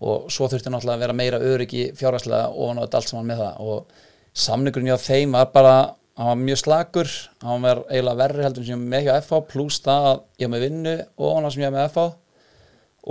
og 0.04 0.30
svo 0.32 0.48
þurfti 0.52 0.72
náttúrulega 0.72 0.98
að 0.98 1.04
vera 1.04 1.16
meira 1.16 1.40
öryggi 1.40 1.84
fjárhagslega 1.98 2.50
og 2.52 2.70
hann 2.70 2.80
átt 2.82 2.96
allt 2.98 3.10
saman 3.10 3.30
með 3.30 3.42
það. 3.42 3.60
Og 3.64 4.02
samningurinn 4.44 4.90
hjá 4.92 4.98
þeim 5.00 5.36
var 5.38 5.52
bara 5.54 5.76
hann 6.18 6.30
var 6.30 6.42
mjög 6.42 6.60
slagur, 6.60 7.12
hann 7.42 7.64
var 7.64 7.82
eiginlega 7.88 8.20
verri 8.20 8.44
heldur 8.46 8.66
sem 8.66 8.74
ég 8.74 8.82
var 8.82 8.90
með 8.92 9.06
hjá 9.08 9.14
FH 9.24 9.40
pluss 9.50 9.80
það 9.82 10.10
að 10.10 10.20
ég 10.38 10.46
var 10.46 10.52
með 10.54 10.66
vinnu 10.68 10.96
og 11.16 11.32
hann 11.38 11.48
sem 11.50 11.64
ég 11.64 11.72
var 11.72 11.78
með 11.78 11.88
FH 11.90 12.04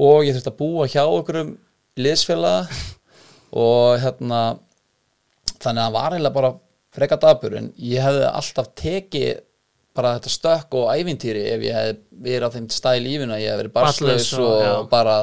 og 0.03 0.27
ég 0.27 0.37
þurfti 0.37 0.53
að 0.53 0.59
búa 0.61 0.89
hjá 0.89 1.01
okkur 1.05 1.39
um 1.43 1.55
liðsfélaga. 2.01 2.67
Og 3.53 3.99
hérna 4.01 4.37
þannig 5.61 5.77
að 5.77 5.83
hann 5.83 5.93
var 5.93 6.15
eiginlega 6.15 6.33
bara 6.33 6.55
freka 6.93 7.19
dabur 7.21 7.53
en 7.59 7.67
ég 7.77 8.01
hefði 8.01 8.23
alltaf 8.29 8.71
tekið 8.79 9.43
bara 9.95 10.15
þetta 10.17 10.31
stökk 10.33 10.73
og 10.79 10.89
ævintýri 10.95 11.43
ef 11.53 11.61
ég 11.61 11.75
hefði 11.77 11.97
verið 12.25 12.47
á 12.49 12.53
þeim 12.55 12.67
stæð 12.73 12.97
í 12.97 13.03
lífinu 13.05 13.33
að 13.35 13.41
ég 13.43 13.51
hefði 13.53 13.61
verið 13.63 13.73
barslaus 13.77 14.33
og- 14.39 14.67
og, 14.79 14.89
bara, 14.89 15.15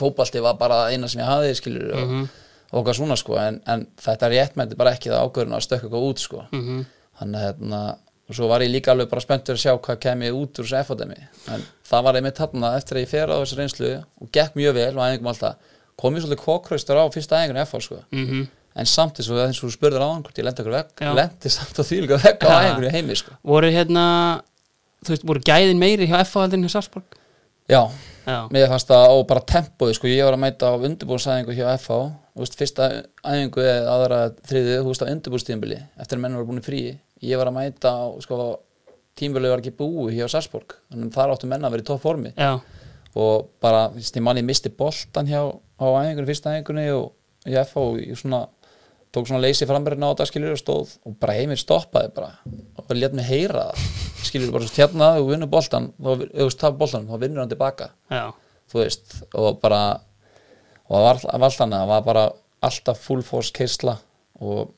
fótbalti 0.00 0.42
var 0.42 0.54
bara 0.58 0.78
eina 0.90 1.08
sem 1.08 1.20
ég 1.22 1.28
hafði 1.30 1.54
skilur 1.54 1.92
og, 1.94 2.08
Mhm. 2.08 2.28
og 2.72 2.84
okkar 2.84 2.94
svona 2.98 3.16
sko 3.16 3.36
en, 3.38 3.60
en 3.66 3.86
þetta 3.96 4.30
réttmætti 4.30 4.76
bara 4.76 4.92
ekki 4.94 5.10
það 5.10 5.30
ákvörðun 5.30 5.56
að 5.56 5.66
stökka 5.66 5.84
eitthvað 5.86 6.08
út 6.10 6.18
sko 6.18 6.44
Mhm. 6.52 6.84
þannig 7.20 7.36
að 7.36 7.46
hérna 7.54 7.96
og 8.30 8.34
svo 8.36 8.48
var 8.48 8.60
ég 8.60 8.70
líka 8.70 8.90
alveg 8.92 9.08
bara 9.10 9.20
spenntur 9.20 9.54
að 9.54 9.62
sjá 9.62 9.78
hvað 9.80 10.00
kemi 10.00 10.30
út 10.30 10.58
úr 10.58 10.64
þessu 10.66 10.84
FODemi 10.86 11.16
en 11.48 11.62
það 11.90 12.02
var 12.04 12.14
einmitt 12.14 12.36
þarna 12.38 12.76
eftir 12.76 12.96
að 12.96 13.02
ég 13.02 13.08
fer 13.08 13.26
á 13.26 13.36
þessu 13.42 13.56
reynslu 13.58 14.04
og 14.22 14.32
gekk 14.32 14.54
mjög 14.54 14.74
vel 14.74 14.98
og 14.98 15.02
æfingum 15.06 15.26
alltaf 15.34 15.54
kom 15.98 16.14
ég 16.16 16.22
svolítið 16.22 16.44
kókraustur 16.46 16.96
á 16.98 17.04
fyrsta 17.10 17.64
FH 17.66 17.80
sko 17.82 17.96
Mhm. 18.12 18.48
En 18.74 18.86
samt 18.86 19.18
eins 19.18 19.30
og 19.30 19.40
og 19.40 19.56
þú 19.56 19.72
spurður 19.74 20.04
á 20.04 20.08
hann 20.10 20.22
hvort 20.22 20.38
ég 20.38 20.46
lendi 20.46 20.62
okkur 20.62 20.76
vekk 20.76 21.06
lendi 21.18 21.50
samt 21.52 21.80
á 21.80 21.82
því 21.82 22.04
líka 22.04 22.20
vekk 22.22 22.46
á 22.46 22.50
æfingunni 22.60 22.92
heimi 22.94 23.16
sko. 23.18 23.34
Voru 23.42 23.72
hérna 23.72 24.04
þú 25.04 25.14
veist, 25.14 25.26
voru 25.26 25.42
gæðin 25.44 25.80
meiri 25.80 26.06
hjá 26.10 26.20
FH 26.22 26.44
heldur 26.44 26.60
en 26.60 26.68
hjá 26.68 26.76
Sarsborg 26.76 27.20
já, 27.70 27.82
Já, 28.26 28.46
mér 28.52 28.68
fannst 28.70 28.90
það 28.90 29.14
og 29.14 29.22
bara 29.30 29.42
tempóið 29.48 29.94
sko, 29.96 30.08
ég 30.10 30.26
var 30.26 30.36
að 30.36 30.42
mæta 30.42 30.70
á 30.70 30.74
undirbúrsæðingu 30.76 31.54
hjá 31.56 31.68
FH, 31.78 32.00
þú 32.34 32.42
veist, 32.42 32.56
fyrsta 32.58 32.88
æfingu 33.22 33.62
eða 33.64 33.94
aðra 33.94 34.18
þriðu, 34.48 34.74
þú 34.80 34.90
veist, 34.90 35.04
á 35.04 35.12
undirbúrstíðinbili 35.14 35.78
eftir 36.02 36.18
að 36.18 36.24
menn 36.24 36.36
voru 36.38 36.50
búin 36.50 36.64
frí. 36.64 36.82
Ég 37.24 37.40
var 37.40 37.50
að 37.50 37.56
mæta 37.56 37.94
sko, 38.24 38.40
tímbilið 39.18 39.54
var 39.54 39.62
ekki 39.62 39.74
búið 39.78 40.18
hjá 40.18 40.28
Sarsborg, 40.34 40.76
þannig 40.92 41.14
þar 41.16 41.34
áttu 41.34 41.50
menna 41.50 41.70
að 41.70 41.76
vera 41.76 41.86
í 41.86 41.88
topp 41.90 42.04
formi. 42.04 42.34
Já, 42.36 42.52
og 43.20 43.48
bara, 43.62 43.86
þú 43.94 44.02
veist, 44.02 44.18
ég 44.20 44.26
manni 44.26 44.44
misti 44.46 44.72
boltan 44.74 45.30
hjá 45.30 45.40
á 45.48 45.86
æfingunni, 45.86 46.28
fyrsta 46.30 46.54
æfingunni 46.54 46.86
og 46.94 47.10
í 47.48 47.56
FH 47.56 47.86
og 47.86 48.02
ég 48.04 48.20
svona 48.20 48.44
tók 49.12 49.26
svona 49.26 49.42
leysi 49.42 49.66
framverðin 49.66 50.04
á 50.06 50.10
þetta 50.12 50.26
skilur 50.30 50.52
og 50.54 50.60
stóð 50.60 50.92
og 51.06 51.16
bara 51.20 51.34
heimir 51.38 51.58
stoppaði 51.60 52.12
bara 52.14 52.30
og 52.78 52.92
létt 52.94 53.14
mig 53.18 53.26
heyra 53.26 53.64
það 53.72 54.26
skilur 54.28 54.52
bara 54.54 54.68
hérna, 54.76 55.08
þú 55.18 55.26
vinnur 55.32 55.48
ef 56.30 56.52
þú 56.52 56.58
tapar 56.60 56.78
boltan, 56.78 57.08
þá 57.08 57.16
vinnur 57.22 57.40
hann 57.42 57.50
tilbaka. 57.50 57.90
Já. 58.10 58.24
Þú 58.70 58.78
veist, 58.84 59.16
og 59.34 59.60
bara 59.62 59.80
og 60.90 60.94
það 60.94 61.04
var, 61.06 61.20
var 61.40 61.48
alltaf 61.50 61.70
það 61.70 61.88
var 61.90 62.02
bara 62.06 62.24
alltaf 62.62 62.98
full 63.00 63.22
force 63.26 63.52
keisla 63.56 63.96
og 64.40 64.70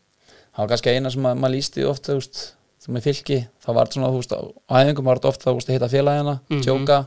það 0.52 0.58
var 0.62 0.68
kannski 0.72 0.94
eina 0.96 1.10
sem 1.12 1.26
að, 1.28 1.38
maður 1.42 1.54
lísti 1.56 1.84
ofta, 1.88 2.12
þú 2.12 2.20
veist, 2.22 2.40
þú 2.84 2.94
með 2.96 3.06
fylki 3.08 3.38
það 3.64 3.74
var 3.78 3.90
svona, 3.92 4.12
þú 4.12 4.22
veist, 4.22 4.32
á 4.68 4.74
æfingum 4.82 5.04
var 5.10 5.20
þetta 5.20 5.32
ofta 5.34 5.50
þú 5.50 5.58
veist, 5.58 5.68
að 5.68 5.76
hitta 5.78 5.92
félagina, 5.92 6.34
Mhm. 6.48 6.62
djóka 6.66 6.98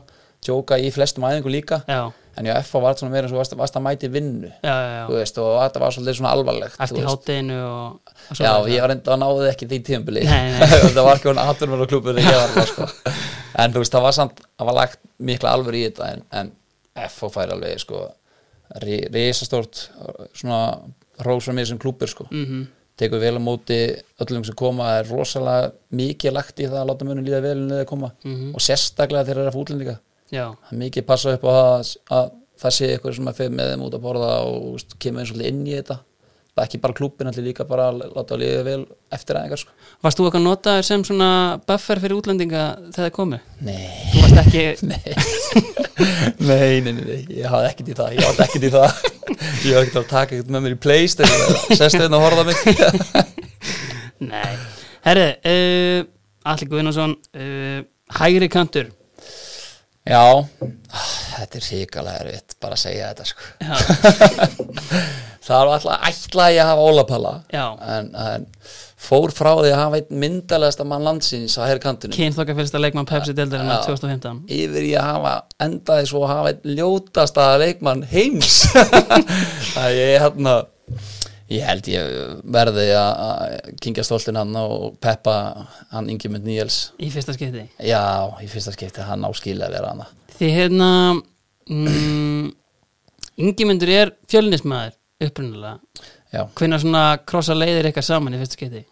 djóka 0.46 0.78
í 0.78 0.90
flestum 0.92 1.24
æfingum 1.26 1.50
líka. 1.52 1.82
Já, 1.88 2.12
en 2.36 2.48
já, 2.50 2.52
F 2.60 2.74
var 2.84 2.96
svona 3.00 3.12
meira 3.14 3.26
eins 3.26 3.32
og 3.34 3.40
varst, 3.40 3.54
varst 3.56 3.78
að 3.78 3.84
mæti 3.86 4.10
vinnu. 4.12 4.50
Já, 4.60 4.74
já, 4.74 4.98
veist, 5.08 5.38
og 5.40 5.54
þetta 5.62 5.82
var 5.82 5.94
svolítið 5.96 6.18
svona 6.18 6.32
alvarlegt 6.36 6.82
Eftir 6.84 7.08
hátteginu 7.08 7.56
og, 7.64 8.12
og 8.30 8.40
Já, 8.42 8.52
ég 8.72 8.84
var 8.84 8.92
enda 8.92 9.14
að 9.14 9.22
náði 9.22 9.48
ekki 9.52 9.68
því 9.70 9.80
nei. 10.28 10.60
það 10.96 11.02
var 11.06 11.16
ekki 11.16 11.30
klubur 11.94 12.20
ég 12.20 12.28
var 12.36 12.54
það 12.58 12.70
sko. 12.72 12.88
En 13.56 13.72
þú 13.72 13.82
veist, 13.82 13.96
það 13.96 14.06
var 14.06 14.16
samt, 14.18 14.44
það 14.58 14.70
var 14.70 14.78
lagt 14.82 15.00
mikla 15.30 15.56
alvör 15.56 15.78
í 15.78 15.82
þetta 15.88 16.12
en, 16.12 16.24
en 16.42 16.52
FH 17.08 17.32
fær 17.32 17.56
alveg 17.56 17.80
sko 17.80 18.04
risastórt 18.82 19.86
svona 20.36 20.60
hrós 21.22 21.46
frá 21.46 21.54
mér 21.56 21.68
sem 21.70 21.78
klubur 21.80 22.10
sko. 22.10 22.28
Mhm. 22.30 22.66
tekur 22.96 23.20
vel 23.20 23.36
á 23.36 23.42
móti 23.44 23.76
öllum 24.24 24.44
sem 24.48 24.56
koma 24.56 24.86
það 24.88 24.98
er 25.02 25.10
rosalega 25.12 25.72
mikið 25.92 26.32
lagt 26.32 26.60
í 26.60 26.64
það 26.64 26.78
að 26.80 26.86
láta 26.88 27.04
munum 27.04 27.26
líða 27.26 27.42
vel 27.44 27.58
en 27.58 27.74
þeir 27.74 27.88
koma. 27.90 28.08
Mhm. 28.24 28.54
og 28.56 28.60
sérstaklega 28.64 29.24
þegar 29.24 29.36
þeir 29.36 29.42
eru 29.42 29.50
að 29.50 29.56
fá 29.56 29.62
útlendinga 29.64 29.96
já, 30.32 30.44
það 30.50 30.74
er 30.74 30.82
mikið 30.82 31.06
passa 31.08 31.36
upp 31.36 31.46
á 31.46 31.52
það 31.56 31.94
að 32.18 32.34
það 32.56 32.76
sé 32.76 32.90
eitthvað 32.92 33.16
sem 33.16 33.30
að 33.30 33.40
fyrir 33.40 33.56
með 33.56 33.72
þeim 33.72 33.86
út 33.86 33.96
að 33.96 34.04
borða 34.06 34.34
og 34.48 34.98
kemur 35.02 35.22
eins 35.24 35.32
og 35.34 35.42
inn 35.44 35.64
í 35.66 35.74
þetta. 35.76 35.98
Það 36.56 36.62
er 36.62 36.68
ekki 36.70 36.78
bara 36.80 36.96
klúbbin, 36.96 37.28
allir 37.28 37.44
líka 37.44 37.64
bara 37.68 37.90
að 37.90 37.98
láta 38.14 38.32
að 38.32 38.40
liða 38.40 38.60
vel 38.64 38.78
eftir 39.12 39.36
aðeins 39.36 39.64
sko. 39.66 39.74
Varst 40.06 40.16
þú 40.16 40.24
eitthvað 40.24 40.44
notaður 40.46 40.86
sem 40.88 41.02
svona 41.04 41.28
buffer 41.68 42.00
fyrir 42.00 42.16
útlendinga 42.16 42.62
þegar 42.94 43.10
þið 43.10 43.12
komu? 43.18 43.40
Nei, 43.66 43.82
Þú 44.14 44.22
varst 44.22 44.40
ekki, 44.40 44.62
nei. 44.90 45.02
Nei, 46.40 46.80
nei, 46.86 46.94
nei, 46.96 47.18
ég 47.42 47.50
hafði 47.52 47.68
ekkert 47.74 47.92
í 47.92 47.98
það. 48.00 48.16
Ég 48.16 48.24
hafði 48.30 48.46
ekkert 48.46 48.64
í 48.64 48.72
það. 48.72 49.04
Ég 49.36 49.76
hafði 49.76 49.82
ekkert 49.82 50.00
að 50.00 50.08
taka 50.14 50.38
ekkert 50.38 50.54
með 50.56 50.64
mér 50.64 50.78
í 50.96 51.10
sestu 51.12 52.00
hérna 52.00 52.22
og 52.22 52.24
horfa 52.24 52.46
mig. 52.48 52.56
Nei. 54.32 54.56
Herri, 55.04 55.28
uh, 55.52 56.08
Alli 56.46 56.70
Guðnason 56.70 57.12
uh, 57.36 57.80
Hægri 58.16 58.48
kantur 58.48 58.88
Já, 60.06 60.46
þetta 61.36 61.58
er 61.58 61.64
ríkalega 61.66 62.24
erfitt 62.24 62.56
bara 62.62 62.76
að 62.76 62.82
segja 62.84 63.08
þetta 63.10 63.24
sko. 63.26 63.42
Það 65.46 65.60
var 65.60 65.68
alltaf 65.76 66.06
ætla 66.08 66.44
ég 66.50 66.58
að 66.58 66.68
hafa 66.72 66.86
ólapalla 66.90 67.32
en, 67.54 68.08
en 68.18 68.46
fór 69.06 69.30
frá 69.34 69.52
því 69.52 69.70
að 69.70 69.78
hafa 69.78 70.00
einn 70.00 70.20
myndalegasta 70.22 70.86
mann 70.88 71.04
landsins 71.06 71.54
á 71.54 71.62
herri 71.68 71.82
kantinu 71.84 72.16
Kynþokkafélsta 72.16 72.80
leikmann 72.82 73.06
Pepsi 73.06 73.34
deildarinnar 73.36 73.84
Já. 73.84 73.92
2015 73.92 74.40
yfir 74.56 74.88
að 74.98 75.06
hafa 75.06 75.34
endaði 75.66 76.08
svo 76.10 76.24
að 76.24 76.32
hafa 76.32 76.54
einn 76.54 76.80
ljótasta 76.80 77.46
leikmann 77.62 78.02
heims. 78.10 78.64
Að 79.82 80.00
ég 80.00 80.16
hérna 80.24 80.56
ég 81.52 81.62
held 81.66 81.88
ég 81.90 82.40
verði 82.56 82.86
að 82.98 83.72
kingja 83.82 84.04
stoltin 84.06 84.38
hann 84.38 84.56
og 84.58 84.96
peppa 85.02 85.36
hann 85.92 86.10
Ingemund 86.10 86.46
Níels. 86.46 86.90
Í 86.98 87.10
fyrsta 87.14 87.36
skipti? 87.36 87.66
Já, 87.86 88.02
í 88.42 88.48
fyrsta 88.50 88.74
skipti. 88.74 89.04
Hann 89.06 89.26
áskilja 89.28 89.68
að 89.68 89.76
vera 89.78 89.92
hann 89.92 90.04
Því 90.36 90.50
hérna 90.52 90.90
mm, 91.70 92.50
Ingimundur 93.46 93.92
er 93.92 94.12
fjölnismæður 94.28 94.96
upprunalega. 95.26 95.78
Já, 96.34 96.42
Hvenær 96.58 96.82
svona 96.82 97.04
krossa 97.24 97.56
leiðir 97.56 97.88
eitthvað 97.88 98.08
saman 98.10 98.36
í 98.36 98.40
fyrsta 98.42 98.58
skipti? 98.58 98.84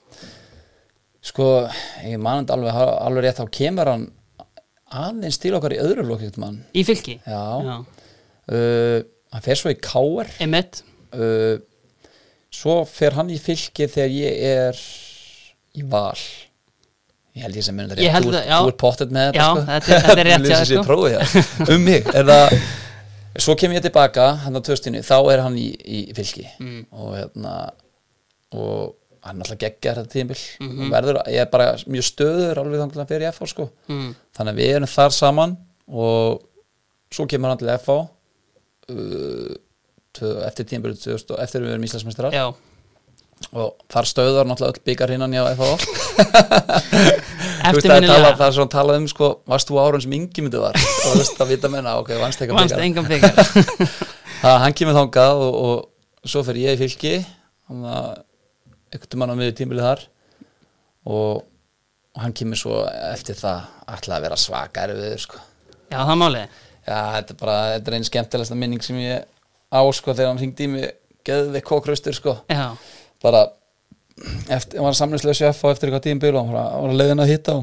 Sko 1.25 1.49
ég 2.05 2.21
manandi 2.21 2.53
alveg, 2.53 2.77
alveg 2.77 3.27
rétt 3.27 3.41
þá 3.41 3.51
kemur 3.59 3.91
hann 3.91 4.07
aðeins 4.95 5.41
til 5.43 5.55
okkar 5.57 5.75
í 5.75 5.81
öðru 5.83 6.05
lokið 6.07 6.39
mann. 6.41 6.61
Í 6.77 6.85
fylki? 6.87 7.19
Já, 7.27 7.43
Já. 7.65 7.77
Uh, 8.45 8.99
hann 9.33 9.45
fer 9.45 9.57
svo 9.57 9.71
í 9.73 9.79
káar 9.81 10.29
Emmett 10.45 10.83
uh, 11.17 11.57
svo 12.55 12.81
fer 12.89 13.17
hann 13.19 13.31
í 13.35 13.39
fylki 13.43 13.89
þegar 13.91 14.13
ég 14.15 14.43
er 14.55 14.81
í 15.75 15.83
val 15.91 16.15
ég 17.35 17.43
held 17.43 17.57
ég 17.59 17.65
sem 17.67 17.75
munið 17.77 17.99
Ég 18.05 18.13
held 18.15 18.29
þú, 18.31 18.35
já. 18.47 18.59
þú 18.63 18.71
er 18.71 18.77
pottet 18.79 19.11
með 19.15 19.31
þetta 19.31 19.43
Já, 19.43 19.47
sko. 19.51 19.63
þetta 19.71 19.95
er- 19.95 20.03
þetta 20.09 20.21
er 20.23 20.29
rétt 20.31 20.51
sér 20.51 20.67
sko. 20.71 20.83
prófið 20.87 21.71
um 21.75 21.85
mig 21.89 22.05
það 22.15 22.59
svo 23.45 23.57
kem 23.59 23.73
ég 23.75 23.83
tilbaka 23.83 24.27
hann 24.45 24.55
á 24.55 24.61
töstinu, 24.63 25.01
þá 25.03 25.17
er 25.33 25.41
hann 25.43 25.57
í, 25.59 25.71
í 25.75 26.03
fylki 26.15 26.45
Mm. 26.61 26.85
og 26.93 27.17
hérna 27.19 27.55
og 28.55 28.95
hann 29.25 29.41
alltaf 29.43 29.59
geggjar 29.59 29.97
þetta 29.99 30.13
tímbil 30.13 30.39
Mhm. 30.61 30.81
og 30.85 30.91
verður, 30.95 31.19
ég 31.27 31.41
er 31.43 31.47
bara 31.51 31.73
mjög 31.91 32.05
stöður 32.07 32.59
alveg 32.63 32.81
þannig 32.85 33.03
að 33.03 33.09
fyrir 33.11 33.33
FH 33.33 33.47
sko 33.51 33.71
mm. 33.89 34.11
þannig 34.37 34.53
að 34.55 34.61
við 34.63 34.75
erum 34.77 34.93
þar 34.95 35.11
saman 35.17 35.57
og 35.89 36.43
svo 37.11 37.27
kemur 37.27 37.49
hann 37.51 37.59
til 37.59 37.73
FH 37.75 37.91
uh, 38.91 39.55
eftir 40.47 40.69
tímbil 40.71 40.95
eftir 40.95 41.35
að 41.35 41.67
við 41.67 41.75
erum 41.75 41.87
Íslandsmeistarar. 41.89 42.37
Já, 42.37 42.47
og 43.53 43.75
þar 43.93 44.09
stöðar 44.09 44.49
náttúrulega 44.49 44.79
öll 44.79 44.85
byggar 44.89 45.13
hinnan 45.15 45.35
hjá 45.35 45.43
FH 45.53 45.65
Þú 47.65 47.79
veist, 47.79 47.87
það, 47.89 48.43
er 48.45 48.55
svona 48.55 48.73
talað 48.73 48.99
um 49.01 49.07
sko, 49.09 49.31
varst 49.49 49.71
þú 49.71 49.79
árun 49.81 50.03
sem 50.05 50.15
yngi 50.19 50.45
myndi 50.45 50.61
var? 50.61 50.77
Og 50.77 51.15
þú 51.15 51.21
veist 51.23 51.41
að 51.41 51.51
vita 51.55 51.71
menna, 51.73 51.97
ok, 52.03 52.13
vannst 52.21 52.45
engan 52.45 53.09
byggar 53.09 53.39
það 54.45 54.61
hann 54.61 54.77
kemur 54.77 54.99
þangað 54.99 55.43
og, 55.47 55.57
og 55.65 56.29
svo 56.29 56.45
fer 56.47 56.61
ég 56.61 56.77
í 56.77 56.81
fylki. 56.81 57.15
Þannig 57.69 57.95
að 57.95 58.11
einhvern 58.95 59.23
mann 59.23 59.33
á 59.33 59.37
miður 59.39 59.57
tímbilið 59.61 59.89
þar. 59.89 60.05
Og, 61.09 61.43
og 62.15 62.23
hann 62.23 62.37
kemur 62.37 62.61
svo 62.61 62.83
eftir 63.11 63.39
það 63.39 63.65
ætlaði 63.97 64.19
að 64.19 64.27
vera 64.29 64.41
svaka 64.41 64.87
erfiður 64.89 65.25
sko. 65.25 65.41
Já, 65.89 65.99
það 66.01 66.21
málið. 66.21 66.61
Já, 66.85 66.99
þetta 67.17 67.35
er 67.35 67.41
bara, 67.41 67.57
þetta 67.75 67.91
er 67.91 67.97
einn 67.99 68.09
skemmtilegsta 68.11 68.61
minning 68.61 68.85
sem 68.85 69.01
ég 69.01 69.25
á 69.75 69.83
sko 69.97 70.15
þegar 70.15 70.31
hann 70.33 70.41
hringdi 70.41 70.69
í 70.69 70.71
mig 70.71 70.93
geðvik 71.27 71.67
kókraustur 71.67 72.17
sko. 72.17 72.37
Já, 72.53 72.77
bara 73.25 73.47
eftir, 74.53 74.79
hann 74.79 74.87
var 74.87 74.97
samlingslega 74.99 75.39
sjef 75.41 75.65
á 75.65 75.67
eftir 75.73 75.91
eitthvað 75.91 76.07
tímbil 76.07 76.35
og 76.37 76.45
hann 76.45 76.55
var, 76.55 76.71
var 76.85 76.97
leiðin 77.01 77.25
að 77.25 77.33
hitta 77.35 77.59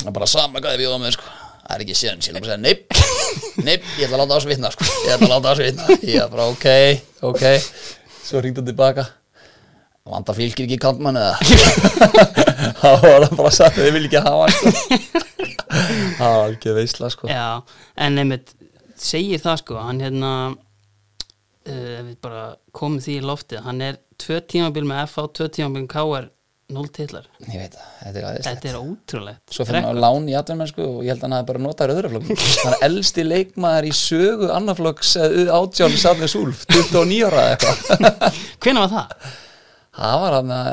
og 0.00 0.12
bara 0.16 0.28
sama 0.30 0.62
hvað 0.62 0.76
ég 0.78 0.84
bjóða 0.84 1.00
með 1.02 1.16
sko. 1.18 1.36
Það 1.60 1.76
er 1.76 1.82
ekki 1.84 1.96
síðan, 2.00 2.22
síðan 2.24 2.42
bara 2.42 2.50
segja 2.50 2.62
neip 2.64 2.98
neip, 3.66 3.88
ég 4.00 4.08
ætla 4.08 4.16
að 4.16 4.22
láta 4.24 4.32
á 4.32 4.36
þessu 4.38 4.50
vitna 4.50 4.74
sko. 4.74 4.90
Ég 5.06 5.14
ætla 5.14 5.28
að 5.28 5.34
láta 5.34 5.46
á 5.46 5.52
þessu 5.52 5.66
vitna. 5.68 5.98
Ég 6.08 6.24
er 6.24 6.30
bara 6.32 6.46
ok, 6.50 6.68
ok. 7.30 7.44
Svo 8.24 8.40
hringdi 8.40 8.62
hann 8.62 8.70
tilbaka. 8.70 9.04
Vanda 10.10 10.34
fylgir 10.34 10.64
ekki 10.64 10.78
kantmann 10.80 11.18
eða? 11.20 11.36
Þá 12.80 12.88
var 13.04 13.26
bara 13.36 13.50
að 13.52 13.76
þið 13.76 13.90
vil 13.94 14.06
ekki 14.08 14.22
hafa 14.24 14.48
sko. 14.54 14.72
Það 16.18 16.34
var 16.40 16.54
ekki 16.56 16.74
veisla 16.74 17.10
sko. 17.12 17.30
Já 17.30 17.44
En 18.00 18.18
einmitt 18.18 18.54
segir 18.98 19.42
það 19.42 19.60
sko 19.62 19.78
Hann 19.80 20.00
hérna 20.02 20.32
uh, 21.70 22.02
við 22.08 22.18
bara 22.26 22.42
komum 22.76 23.00
því 23.02 23.16
í 23.20 23.24
loftið 23.30 23.64
Hann 23.66 23.80
er 23.86 23.98
tvö 24.20 24.40
tímabil 24.50 24.84
með 24.90 25.00
FH 25.08 25.24
Tvö 25.38 25.48
tímabil 25.56 25.82
með 25.84 25.88
KR, 25.94 26.28
0 26.70 26.86
titlar. 26.94 27.24
Ég 27.50 27.56
veit 27.58 27.72
það, 27.74 27.86
þetta 28.04 28.18
er 28.20 28.26
aðeinslegt 28.28 28.60
Þetta 28.60 28.68
er 28.70 28.76
ótrúlegt. 28.78 29.40
Svo 29.56 29.64
fyrir 29.66 29.82
hann 29.88 29.98
á 29.98 30.02
lán 30.04 30.28
í 30.30 30.36
atvinnmennsku 30.38 30.84
og 30.86 31.00
ég 31.02 31.10
held 31.10 31.24
að 31.24 31.26
hann 31.26 31.34
hafi 31.38 31.48
bara 31.48 31.62
notað 31.64 31.92
öðru 31.96 32.10
flokk 32.12 32.28
Hann 32.64 32.76
er 32.76 32.84
elsti 32.86 33.24
leikmaður 33.26 33.88
í 33.88 33.94
sögu 33.98 34.50
annarflokks 34.54 35.14
átjálf 35.56 35.96
Sarnes 35.98 36.36
Úlf 36.38 36.62
29 36.70 37.24
ára 37.26 37.46
eitthvað. 37.56 38.06
Hvenær 38.62 38.86
var 38.86 38.92
það? 38.94 39.32
Það 40.00 40.20
var 40.22 40.36
hann 40.38 40.54
að 40.60 40.70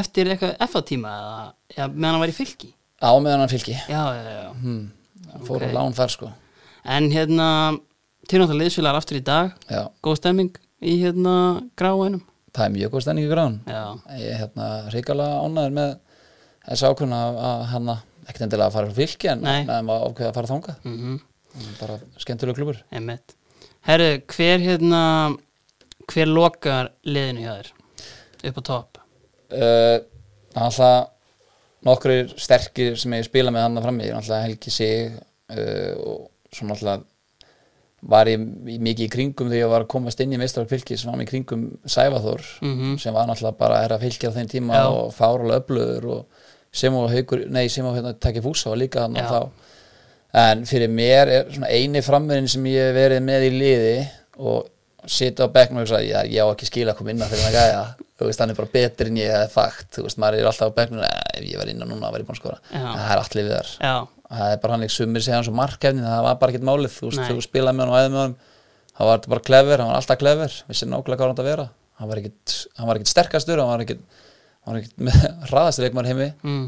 Eftir 0.00 0.28
eitthvað 0.30 0.52
FH 0.68 0.82
tíma 0.92 1.14
eða 1.16 1.38
já, 1.74 1.84
meðan 1.88 2.12
hann 2.12 2.20
var 2.22 2.30
í 2.30 2.36
fylki? 2.36 2.68
á 3.00 3.10
meðan 3.16 3.40
hann 3.40 3.50
fylki. 3.50 3.72
Já, 3.88 4.02
já, 4.12 4.26
já. 4.36 4.50
Hmm. 4.60 4.82
Fór 5.48 5.64
Ok. 5.64 5.72
á 5.72 5.76
lán 5.78 5.94
þar 5.96 6.12
sko. 6.12 6.28
En 6.84 7.08
hérna, 7.10 7.46
til 8.30 8.40
náttúrulega 8.40 8.64
liðsfélagar 8.64 9.00
aftur 9.00 9.18
í 9.18 9.24
dag. 9.26 9.54
Já, 9.70 9.82
Góð 10.04 10.20
stemming 10.20 10.60
í 10.80 10.94
hérna 11.02 11.34
gráinum. 11.78 12.22
Það 12.54 12.64
er 12.66 12.72
mjög 12.74 12.94
góð 12.94 13.02
stending 13.04 13.26
í 13.26 13.30
gráðan 13.30 13.58
Já, 13.70 13.82
Ég 14.18 14.30
er 14.32 14.38
hérna 14.40 14.68
ríkalega 14.90 15.42
ánæður 15.44 15.74
með 15.76 15.90
þessi 16.66 16.88
ákvörna 16.90 17.20
að 17.50 17.60
hann 17.70 17.92
ekkert 17.94 18.46
endilega 18.46 18.70
að 18.70 18.74
fara 18.76 18.90
frá 18.90 18.96
fylki 18.96 19.30
en 19.30 19.44
meðan 19.44 19.90
var 19.90 20.06
ákveð 20.08 20.30
að 20.30 20.38
fara 20.38 20.50
þangað. 20.50 20.80
Mhm. 20.86 21.20
Bara 21.80 21.98
skemmtilega 22.22 22.58
klubur. 22.58 22.82
Herru, 23.86 24.10
hver 24.34 24.60
hérna 24.62 25.02
hver 26.10 26.30
lokar 26.30 26.90
liðinu 27.06 27.44
hjá 27.44 27.54
þér? 27.54 27.70
Upp 28.50 28.58
á 28.58 28.62
topp? 28.66 29.00
Uh, 29.50 29.98
alltaf 30.58 31.10
nokkrir 31.86 32.34
sterkir 32.38 32.98
sem 33.00 33.14
ég 33.16 33.26
spila 33.26 33.52
með 33.54 33.66
hann 33.66 33.80
að 33.80 33.86
frammi 33.88 34.10
alltaf 34.14 34.44
Helgi 34.44 34.72
Sig 34.74 35.14
uh, 35.14 35.94
og 35.98 36.28
svo 36.54 36.68
alltaf 36.70 37.06
var 38.02 38.26
ég 38.30 38.38
mikið 38.80 39.04
í 39.06 39.10
kringum 39.12 39.50
þegar 39.50 39.60
ég 39.64 39.70
var 39.74 39.82
að 39.84 39.90
komast 39.92 40.20
inn 40.24 40.32
í 40.32 40.38
meistarverk 40.40 40.70
fylki 40.72 40.96
sem 40.96 41.10
var 41.10 41.18
mér 41.20 41.26
í 41.28 41.30
kringum 41.34 41.64
Sævaþór 41.84 42.40
Mhm. 42.62 42.98
sem 42.98 43.12
var 43.14 43.26
náttúrulega 43.28 43.58
bara 43.58 43.82
er 43.84 43.90
að 43.96 44.00
fylgja 44.06 44.30
á 44.32 44.36
þeim 44.38 44.48
tíma 44.48 44.74
Já. 44.74 44.86
og 44.88 45.12
fáralega 45.14 45.60
öflugur 45.60 46.04
og 46.16 46.24
sem 46.72 46.94
og 46.94 47.10
haugur, 47.10 47.44
nei 47.50 47.68
sem 47.68 47.84
og 47.84 47.96
hérna 47.96 48.14
takki 48.18 48.40
fúsa 48.40 48.70
og 48.70 48.78
líka 48.78 49.08
Já. 49.12 49.24
og 49.24 49.30
þá 49.30 49.50
en 50.32 50.64
fyrir 50.64 50.88
mér 50.88 51.26
er 51.28 51.44
svona 51.50 51.68
eini 51.68 52.00
framverðin 52.06 52.48
sem 52.48 52.64
ég 52.70 52.88
hef 52.88 52.94
verið 52.96 53.22
með 53.26 53.46
í 53.48 53.50
liði 53.58 54.08
og 54.38 54.68
sita 55.06 55.44
á 55.44 55.52
bekknum 55.52 55.80
og 55.82 55.86
hugsa 55.88 56.00
já, 56.04 56.22
ég 56.28 56.38
á 56.40 56.46
ekki 56.54 56.66
skila 56.68 56.92
að 56.92 56.98
koma 57.00 57.10
inn 57.10 57.20
að 57.24 57.32
fyrir 57.32 57.44
það 57.48 57.56
gæja 57.58 57.82
þú 58.20 58.26
veist, 58.28 58.38
hann 58.40 58.50
er 58.50 58.54
bara 58.60 58.72
betri 58.72 59.06
en 59.10 59.16
ég 59.16 59.32
hefði 59.34 59.50
fakt 59.54 59.90
þú 59.96 60.02
veist, 60.06 60.18
maður 60.22 60.38
er 60.38 60.48
alltaf 60.50 60.70
á 60.70 60.76
bekknum 60.76 61.02
ef 61.04 61.42
ég 61.44 61.58
var 61.58 61.68
inn 61.72 61.82
að 61.82 61.88
núna 61.90 62.10
var 62.12 62.20
ég 62.20 62.26
búin 62.28 62.36
að 62.36 62.42
skora. 62.44 62.58
En 62.72 62.84
það 62.86 63.12
er 63.12 63.22
allir 63.24 63.44
við 63.48 63.54
þar 63.56 63.70
Já, 63.80 63.94
það 64.30 64.54
er 64.54 64.60
bara 64.62 64.76
hann 64.76 64.86
ekki 64.86 64.96
sumir 64.96 65.24
segja 65.24 65.38
hann 65.40 65.46
svo 65.48 65.54
markefni 65.58 66.04
það 66.06 66.24
var 66.26 66.38
bara 66.40 66.54
ekkert 66.54 66.66
málið, 66.68 66.94
þú 66.96 67.10
veist, 67.10 67.22
þú 67.26 67.44
spilaði 67.44 67.78
með 67.78 67.86
hann 67.86 67.94
og 67.94 68.00
æði 68.00 68.10
með 68.14 68.22
hann 68.24 68.34
þá 68.94 69.02
var 69.08 69.22
bara 69.32 69.44
klefur, 69.48 69.82
hann 69.82 69.90
var 69.90 70.00
alltaf 70.00 70.20
klefur 70.20 70.56
vissi 70.70 70.88
nákvæmlega 70.88 71.20
hvað 71.20 71.26
hann 71.26 71.34
átti 71.34 71.44
að 71.44 71.50
vera. 71.50 71.66
Hann 72.00 72.10
var 72.10 72.20
ekkert, 72.20 72.54
hann 72.78 72.88
var 72.88 73.00
ekkert 73.00 73.12
sterkastur 73.12 73.60
hann 73.60 73.70
var 73.72 73.84
ekkert, 73.84 74.04
hann 74.64 74.74
var 74.74 74.80
ekkert 74.80 75.02
með 75.08 75.24
hraðastur 75.50 75.86
leikmar 75.86 76.08
heimi, 76.10 76.28
mm, 76.46 76.62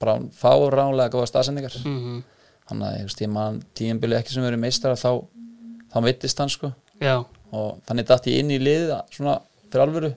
bara 0.00 0.14
fáránlega 0.38 1.12
góða 1.12 1.28
staðsendingar 1.32 1.74
mm, 1.82 2.20
þannig 2.70 2.86
að 2.88 2.96
ég 2.98 3.08
veist, 3.08 3.24
ég 3.24 3.32
man 3.34 3.58
tíðinbili 3.78 4.18
ekki 4.18 4.36
sem 4.36 4.46
verið 4.46 4.62
meistara 4.62 4.96
þá, 5.00 5.10
þá 5.92 5.98
mittist 6.06 6.40
hann 6.40 6.52
sko. 6.54 6.72
Já, 7.02 7.16
og 7.52 7.82
þannig 7.88 8.08
datt 8.08 8.30
ég 8.30 8.40
inn 8.42 8.54
í 8.54 8.60
liðið 8.62 8.94
svona 9.16 9.38
fyrir 9.68 9.84
alvöru, 9.84 10.12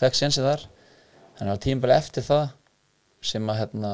fekk 0.00 0.18
sénsið 0.18 0.48
þar. 0.50 0.66
Þannig 1.38 1.54
að 1.54 1.62
tíðinbili 1.64 1.96
eftir 1.96 2.26
það 2.26 2.46
sem 3.30 3.52
að 3.52 3.60
hérna 3.62 3.92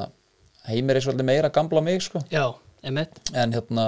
heimir 0.71 0.99
er 0.99 1.05
svolítið 1.05 1.29
meira 1.31 1.53
gamla 1.53 1.83
mig 1.85 2.03
sko 2.05 2.21
já, 2.33 2.45
einmitt 2.83 3.19
en 3.33 3.55
hérna 3.55 3.87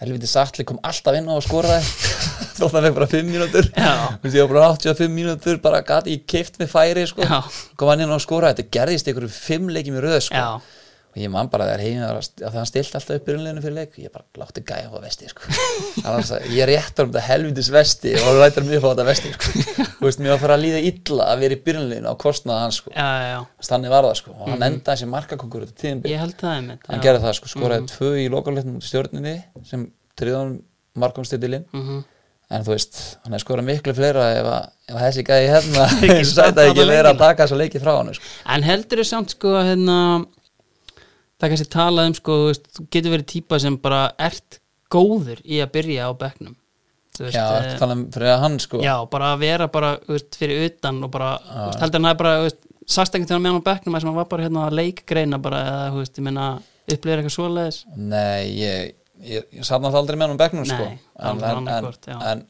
helviti 0.00 0.28
sattli 0.30 0.64
kom 0.64 0.80
alltaf 0.86 1.16
inn 1.18 1.28
á 1.28 1.34
að 1.36 1.44
skora 1.46 1.78
þótt 2.60 2.76
að 2.76 2.86
vekk 2.88 2.96
bara 2.98 3.08
5 3.10 3.28
mínútur 3.30 3.68
Já. 3.72 3.92
Þú 4.20 4.26
veist, 4.26 4.36
ég 4.36 4.44
var 4.44 4.52
bara 4.52 4.68
85 4.76 5.14
mínútur 5.16 5.60
bara 5.64 5.80
gati 5.86 6.16
ég 6.16 6.26
keift 6.28 6.58
með 6.60 6.72
færi 6.72 7.06
sko. 7.08 7.24
Já. 7.24 7.40
kom 7.76 7.88
hann 7.92 8.04
inn 8.04 8.12
á 8.12 8.16
að 8.16 8.24
skora, 8.24 8.52
þetta 8.52 8.72
gerðist 8.76 9.08
ykkur 9.12 9.28
fimm 9.32 9.70
leikjum 9.72 9.96
í 10.00 10.02
röð 10.04 10.18
sko. 10.28 10.36
Já, 10.36 10.79
og 11.10 11.18
ég 11.18 11.30
man 11.32 11.48
bara 11.50 11.66
þegar 11.66 11.80
heim 11.82 12.02
að 12.06 12.54
það 12.54 12.66
stilt 12.70 12.94
alltaf 12.94 13.16
upp 13.18 13.24
byrjunleginu 13.26 13.62
fyrir 13.64 13.76
leik 13.80 13.96
ég 13.98 14.12
bara 14.14 14.24
látti 14.44 14.62
gæja 14.62 14.90
á 14.94 14.98
vesti 15.02 15.30
sko. 15.32 15.48
Annars, 16.04 16.30
ég 16.54 16.68
réttar 16.70 17.06
um 17.08 17.10
þetta 17.10 17.24
helvitis 17.26 17.70
vesti 17.74 18.12
og 18.20 18.38
rættar 18.38 18.66
mjög 18.68 18.86
á 18.86 18.88
þetta 18.92 19.06
vesti 19.10 19.32
sko. 19.34 19.64
Veist, 20.04 20.22
mér 20.22 20.30
var 20.30 20.38
að 20.38 20.44
fara 20.44 20.56
að 20.58 20.62
líða 20.64 20.82
illa 20.92 21.26
að 21.32 21.42
vera 21.42 21.56
í 21.56 21.60
byrjunleginu 21.66 22.12
á 22.12 22.14
kostnaða 22.22 22.62
hans 22.66 22.78
sko. 22.80 22.92
þannig 23.70 23.90
var 23.96 24.06
það 24.06 24.16
sko. 24.22 24.36
og 24.38 24.48
hann 24.54 24.66
endaði 24.70 25.02
sem 25.02 25.16
tíðinbyrg 25.80 26.12
ég 26.14 26.22
held 26.22 26.36
það 26.40 26.54
einmitt 26.60 26.86
hann 26.88 27.02
gerði 27.04 27.24
það 27.26 27.36
sko, 27.40 27.50
skoraði 27.56 27.90
tvö 27.90 28.12
í 28.22 28.28
lokalegtum 28.32 28.80
stjórninni 28.84 29.34
sem 29.68 29.86
triðan 30.20 30.56
markomstitilinn 31.00 31.66
Mhm. 31.72 32.00
en 32.50 32.64
þú 32.66 32.72
veist, 32.74 32.96
hann 33.24 33.32
hefði 33.34 33.44
skorað 33.44 33.66
miklu 33.68 33.94
fleira 33.94 34.24
ef, 34.38 34.46
að, 34.50 34.64
ef 34.90 34.94
að 34.96 35.04
þessi 35.06 35.24
gæði 35.28 35.50
hérna 35.52 35.84
Ekki 35.86 36.08
sætti 36.14 36.30
starta 36.32 36.64
ekki 36.66 36.86
verið 36.88 37.10
að 37.12 37.20
taka 37.20 37.44
þessu 37.46 37.58
leiki 37.60 37.82
frá 37.82 37.92
hann 37.98 38.14
sko. 38.16 38.24
En 38.56 38.62
heldur 38.66 39.02
þau 39.02 39.06
samt 39.10 39.34
sko 39.36 39.52
hérna 39.62 39.98
það 41.40 41.46
er 41.46 41.52
kannski 41.54 41.72
talað 41.72 42.10
um 42.10 42.16
sko 42.18 42.38
þú, 42.38 42.48
veist, 42.50 42.66
þú 42.76 42.86
getur 42.96 43.14
verið 43.16 43.28
típa 43.34 43.60
sem 43.62 43.78
bara 43.80 44.00
ert 44.20 44.60
góður 44.92 45.40
í 45.44 45.60
að 45.64 45.72
byrja 45.78 46.08
á 46.08 46.12
bekknum 46.20 46.56
Þú 47.10 47.24
veist, 47.26 47.34
já, 47.34 47.42
eh, 47.42 47.56
eftir 47.58 47.80
þannig 47.82 48.02
fyrir 48.14 48.30
að 48.30 48.42
hann 48.44 48.58
sko 48.62 48.80
já, 48.84 48.94
bara 49.10 49.32
að 49.34 49.40
vera 49.42 49.66
bara 49.72 49.88
þú 50.04 50.14
veist, 50.14 50.36
fyrir 50.38 50.66
utan 50.68 51.00
og 51.04 51.10
bara, 51.12 51.30
þú 51.42 51.64
veist, 51.66 51.80
heldur 51.82 52.00
hann 52.00 52.10
að 52.10 52.20
bara 52.20 52.34
þú 52.36 52.46
veist, 52.46 52.68
einhvern 53.00 53.26
tímann 53.30 53.42
með 53.42 53.50
hann 53.50 53.60
á 53.60 53.68
bekknum 53.70 53.96
að 53.96 54.04
sem 54.04 54.10
hann 54.10 54.20
var 54.20 54.28
bara 54.30 54.46
hérna 54.46 54.62
að 54.68 54.78
leikgreina 54.78 55.40
bara 55.42 55.60
eða, 55.66 55.82
þú 55.90 56.04
veist, 56.04 56.20
ég 56.20 56.26
meina 56.28 56.46
upplifir 56.86 57.20
eitthvað 57.20 57.34
svoleiðis 57.34 57.80
nei, 57.96 58.46
ég, 58.60 58.94
ég, 59.26 59.50
ég 59.58 59.66
satt 59.66 59.82
náttúrulega 59.82 60.02
aldrei 60.04 60.20
með 60.20 60.30
hann 60.30 60.38
á 60.38 60.42
bekknum 60.44 60.70
sko. 60.70 60.86
Nei, 60.86 61.02
en, 61.18 61.44
en, 61.74 61.90
já. 62.06 62.16
en 62.30 62.44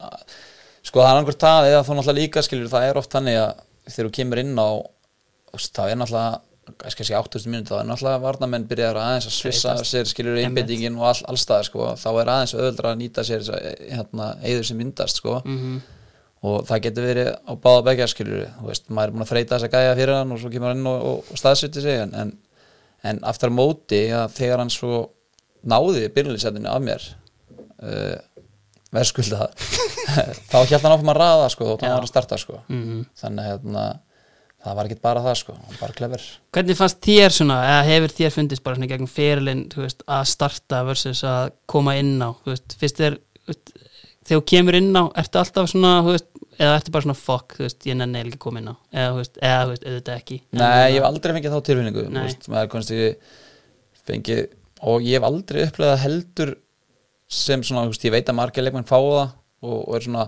sko 0.81 1.01
það 1.01 1.07
er 1.07 1.11
annarkvort 1.15 1.43
það 1.43 1.69
eða 1.71 1.83
þú 1.87 1.97
náttúrulega 1.97 2.19
líka 2.21 2.45
skilur 2.45 2.71
það 2.71 2.87
er 2.87 3.01
oft 3.01 3.17
þannig 3.17 3.41
að 3.41 3.51
þegar 3.89 4.07
þú 4.07 4.15
kemur 4.17 4.41
inn 4.41 4.55
á 4.61 4.69
þú 4.71 5.57
veist, 5.57 5.73
það 5.77 5.93
er 5.93 6.01
náttúrulega 6.01 6.50
segja 6.91 7.21
8000 7.21 7.51
mínúti, 7.51 7.71
það 7.71 7.81
er 7.83 7.89
náttúrulega 7.89 8.23
varnamenn 8.25 8.67
byrjar 8.69 8.99
aðeins 9.01 9.29
að 9.29 9.37
svissa 9.37 9.73
Þreytast. 9.75 9.91
sér 9.91 10.11
skilur 10.11 10.37
einbendingin 10.41 10.99
og 10.99 11.07
all, 11.11 11.23
allstaðar 11.33 11.67
sko, 11.69 11.87
þá 12.01 12.09
er 12.11 12.31
aðeins 12.35 12.53
öðuldra 12.57 12.93
að 12.93 13.01
nýta 13.01 13.25
sér 13.27 13.49
hérna, 13.89 14.35
eður 14.41 14.69
sem 14.69 14.79
myndast 14.81 15.21
sko 15.21 15.41
mm 15.45 15.81
og 16.41 16.65
það 16.65 16.83
getur 16.87 17.05
verið 17.05 17.29
á 17.37 17.53
báða 17.61 17.81
begja 17.91 18.07
skilur 18.09 18.45
þú 18.57 18.69
veist, 18.71 18.87
maður 18.89 19.11
er 19.11 19.15
búin 19.15 19.25
að 19.25 19.31
þreita 19.31 19.57
þess 19.57 19.67
að 19.67 19.75
gæja 19.75 19.97
fyrir 19.99 20.17
hann 20.17 20.33
og 20.33 20.39
svo 20.41 20.49
kemur 20.53 20.71
hann 20.71 20.79
inn 20.81 20.89
og, 20.89 21.03
og, 21.09 21.29
og 21.29 21.41
staðsviti 21.41 21.83
sig 21.83 21.99
en, 22.01 22.13
en, 22.17 22.31
en 23.11 23.19
aftur 23.29 23.53
móti 23.53 24.01
að 24.17 24.33
þegar 24.39 24.63
hann 24.63 24.73
svo 24.73 25.01
náði 25.61 26.07
byrjulisetinu 26.15 26.71
af 26.71 26.81
mér 26.81 27.05
uh, 27.85 28.15
verðskulda 28.91 29.51
þá 30.49 30.57
hjælt 30.65 30.81
hann 30.81 30.95
áfram 30.95 31.13
að 31.13 31.21
raða 31.21 31.51
sko 31.53 31.75
hann 31.75 31.91
Já. 31.91 31.93
var 31.93 32.07
að 32.07 32.13
starta 32.15 32.41
sko 32.41 32.63
-hmm. 32.65 33.03
þannig 33.21 33.51
hérna 33.51 33.85
það 34.61 34.75
var 34.77 34.87
ekki 34.89 34.99
bara 35.01 35.21
það 35.25 35.37
sko, 35.41 35.55
bara 35.79 35.95
klefur 35.97 36.25
Hvernig 36.55 36.77
fannst 36.79 36.99
þér 37.05 37.33
svona, 37.35 37.59
eða 37.65 37.85
hefur 37.89 38.15
þér 38.19 38.33
fundist 38.35 38.63
bara 38.65 38.77
svona 38.77 38.87
í 38.87 38.91
gegnum 38.91 39.09
fyrirlin, 39.11 39.63
þú 39.73 39.85
veist, 39.85 40.03
að 40.07 40.25
starta 40.31 40.81
versus 40.87 41.23
að 41.27 41.51
koma 41.71 41.95
inn 41.99 42.17
á, 42.21 42.29
þú 42.43 42.53
veist, 42.53 42.75
fyrst 42.81 43.01
veist, 43.01 43.73
þegar 44.21 44.37
þú 44.37 44.41
kemur 44.53 44.77
inn 44.77 44.91
á, 44.93 45.03
ertu 45.23 45.41
alltaf 45.41 45.71
svona, 45.71 45.93
þú 46.05 46.13
veist, 46.15 46.27
eða 46.61 46.75
ertu 46.77 46.93
bara 46.93 47.07
svona 47.07 47.17
fuck, 47.17 47.55
þú 47.57 47.65
veist, 47.65 47.87
ég 47.89 47.97
nenni 47.97 48.21
ekki 48.21 48.37
að 48.37 48.43
koma 48.45 48.61
inn 48.61 48.69
á, 48.69 48.75
eða, 48.93 49.11
þú 49.15 49.21
veist, 49.23 49.37
eða, 49.41 49.61
þú 49.65 49.71
veist, 49.73 49.85
auðvitað 49.89 50.19
ekki. 50.21 50.39
Nei, 50.51 50.61
hérna- 50.61 50.89
ég 50.91 50.97
hef 50.99 51.07
aldrei 51.09 51.35
fengið 51.37 51.55
þá 51.55 51.61
tilfinningu 51.71 52.03
þú 52.05 52.25
veist, 52.27 52.49
maður 52.53 52.71
komst 52.75 52.93
ekki 52.93 53.09
fengið, 54.11 54.43
og 54.91 55.05
ég 55.07 55.17
hef 55.17 55.25
aldrei 55.31 55.63
upplegað 55.65 56.03
heldur 56.05 56.53
sem 57.31 57.63
svona, 57.65 57.87
þú 57.87 57.95
veist, 57.95 58.05
ég 58.05 58.13
veit 58.13 58.29
að 58.29 58.37
margir 58.37 58.65
leikmenn 58.67 58.85
fá 58.89 58.97
það 58.99 59.31
og, 59.61 59.77
og 59.87 59.95
er 59.97 60.05
svona 60.05 60.27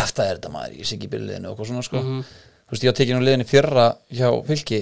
kæfta 0.00 0.24
er 0.28 0.38
þetta 0.38 0.52
maður, 0.54 0.76
ég 0.80 0.86
sé 0.88 0.96
ekki 0.96 1.08
í 1.08 1.12
byrjuleginu 1.12 1.50
og 1.50 1.66
svona 1.66 1.82
sko. 1.84 2.00
Mhm. 2.00 2.24
Þú 2.70 2.76
veist, 2.76 2.84
ég 2.84 2.90
var 2.92 2.98
tekið 3.00 3.16
nú 3.18 3.24
liðinu 3.26 3.46
fyrra 3.50 3.86
hjá 4.14 4.28
fylki, 4.46 4.80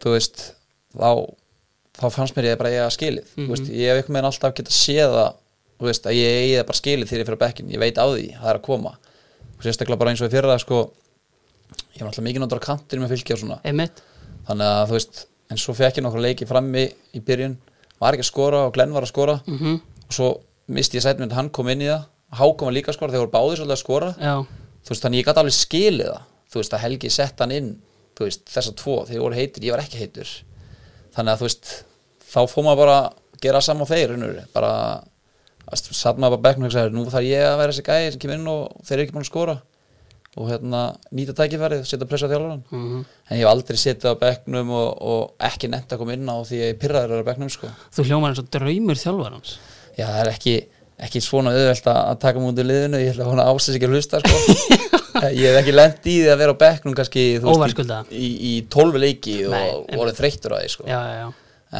þú 0.00 0.14
veist 0.14 0.44
þá, 0.96 1.10
þá 1.98 2.06
fannst 2.14 2.36
mér 2.38 2.48
ég 2.48 2.58
bara 2.60 2.70
að 2.72 2.78
eiga 2.78 2.88
skilið, 2.94 3.26
þú 3.36 3.48
veist, 3.52 3.68
ég 3.68 3.90
hef 3.92 4.00
eitthvað 4.00 4.16
með 4.16 4.28
alltaf 4.30 4.54
geta 4.56 4.72
séð 4.72 5.12
það, 5.18 5.34
þú 5.78 5.88
veist, 5.90 6.06
að 6.08 6.16
ég 6.18 6.38
eigi 6.42 6.56
það 6.58 6.66
bara 6.70 6.80
skilið 6.80 7.10
þegar 7.12 7.20
ég 7.22 7.28
fyrir 7.28 7.38
á 7.38 7.44
bekkin, 7.44 7.70
ég 7.74 7.82
veit 7.82 7.98
á 8.00 8.06
því 8.08 8.26
það 8.38 8.48
er 8.52 8.58
að 8.60 8.64
koma, 8.68 8.94
og 9.58 9.66
sérstaklega 9.66 10.00
bara 10.00 10.14
eins 10.14 10.22
og 10.24 10.32
fyrra 10.32 10.58
sko, 10.62 10.80
ég 11.94 12.00
var 12.02 12.10
alltaf 12.12 12.24
mikið 12.24 12.42
náttúrulega 12.44 12.64
á 12.64 12.68
kantinu 12.72 13.04
með 13.04 13.12
fylki 13.14 13.34
og 13.34 13.40
svona. 13.42 13.58
Einmitt, 13.68 14.02
þannig 14.48 14.68
að 14.72 14.84
þú 14.88 14.96
veist, 14.96 15.24
en 15.52 15.60
svo 15.60 15.74
fekk 15.76 15.98
ég 15.98 16.04
nokkra 16.06 16.22
leiki 16.24 16.46
frammi 16.48 16.84
í 17.12 17.20
byrjun, 17.24 17.56
var 17.98 18.14
ekki 18.16 18.24
að 18.24 18.30
skora 18.30 18.62
og 18.68 18.72
Glenn 18.76 18.94
var 18.94 19.02
að 19.04 19.10
skora. 19.10 19.34
Mhm, 19.46 19.78
og 20.08 20.14
svo 20.14 20.28
misti 20.70 20.98
ég 20.98 21.04
sætmynd, 21.04 21.32
hann 21.34 21.50
kom 21.50 21.68
inn 21.68 21.82
í 21.82 21.88
það. 21.90 22.06
Hákom 22.38 22.68
var 22.68 22.76
líka 22.76 22.92
að 22.92 22.98
skora, 22.98 23.12
þeir 23.12 23.24
voru 23.24 23.32
báðir 23.34 23.58
svolítið 23.58 23.74
að 23.74 23.82
skora. 23.82 24.10
Já, 24.20 24.34
þú 24.84 24.92
veist, 24.92 25.02
þannig 25.04 25.18
ég 25.22 25.26
gæti 25.28 25.42
alveg 25.42 25.56
skilið 25.58 26.10
það 26.12 26.22
þú 26.48 26.62
veist, 26.62 26.74
að 26.74 26.84
Helgi 26.86 27.12
sett 27.12 27.44
hann 27.44 27.54
inn 27.54 27.70
þú 28.18 28.26
veist, 28.26 28.44
þessa 28.50 28.74
tvo, 28.78 28.98
þeir 29.08 29.22
voru 29.22 29.38
heitir, 29.38 29.68
ég 29.68 29.76
var 29.76 29.84
ekki 29.84 30.02
heitur 30.02 30.32
þannig 31.14 31.32
að 31.32 31.40
þú 31.40 31.48
veist 31.48 31.72
þá 32.28 32.40
fór 32.50 32.66
maður 32.66 32.82
bara 32.82 32.98
að 32.98 33.40
gera 33.44 33.62
saman 33.64 33.88
þeir 33.88 34.12
raunur, 34.14 34.42
bara 34.54 34.72
að 35.68 35.82
satt 35.92 36.18
maður 36.18 36.38
bara 36.38 36.46
bekknum 36.48 36.66
og 36.66 36.72
hugsaði, 36.72 36.94
nú 36.96 37.08
þarf 37.08 37.28
ég 37.28 37.46
að 37.46 37.58
vera 37.60 37.74
þessi 37.74 37.86
gæði 37.88 38.12
sem 38.14 38.22
kemur 38.22 38.38
inn 38.38 38.52
og 38.52 38.86
þeir 38.88 38.96
eru 38.96 39.04
ekki 39.04 39.16
búin 39.16 39.26
að 39.26 39.30
skora 39.30 39.58
og 40.38 40.50
hérna 40.52 40.80
nýta 41.14 41.34
tækifærið, 41.34 41.84
setja 41.88 42.06
pressa 42.08 42.28
á 42.28 42.30
þjálfaran 42.30 42.62
mhm. 42.70 43.04
en 43.04 43.38
ég 43.38 43.42
hef 43.42 43.50
aldrei 43.50 43.78
setið 43.80 44.12
á 44.14 44.20
bekknum 44.20 44.72
og, 44.76 44.88
og 45.12 45.46
ekki 45.48 45.70
nefnt 45.72 45.94
að 45.94 46.02
koma 46.02 46.14
inn 46.14 46.30
á 46.30 46.36
því 46.46 46.60
ég 46.60 46.78
pyrraður 46.78 47.22
að 47.22 47.30
bekknum 47.30 47.52
sko. 47.52 47.70
Þú 47.96 48.06
hljómar 48.06 48.34
eins 48.34 48.42
og 48.42 48.50
draumur 48.54 49.00
þjálfarans. 49.00 49.56
já, 49.96 50.04
það 50.04 50.20
er 50.20 50.32
ekki, 50.34 50.54
ekki 51.08 51.24
svona 51.24 51.56
auðvelt 51.56 51.90
að, 51.90 52.00
að 52.04 52.22
taka 52.26 52.44
mútið 52.44 52.70
liðinu, 52.70 53.02
ég 53.02 53.16
ætla 53.16 53.26
að 53.26 53.34
hana 53.34 53.48
ásins 53.50 53.80
ekki 53.80 53.88
að 53.88 53.98
hlusta 53.98 54.22
sko. 54.22 55.02
ég 55.26 55.48
hef 55.48 55.58
ekki 55.62 55.74
lent 55.74 56.06
í 56.06 56.18
því 56.20 56.28
að 56.32 56.38
vera 56.42 56.54
á 56.54 56.62
bekknum 56.62 56.94
kannski 56.98 57.24
í, 58.10 58.28
í, 58.50 58.52
tólfi 58.70 59.02
leiki 59.02 59.40
og, 59.48 59.88
orðið 59.96 60.20
þreyttur 60.20 60.54
á 60.54 60.58
því 60.60 60.70
sko. 60.74 60.86
Já, 60.88 61.00
já, 61.18 61.26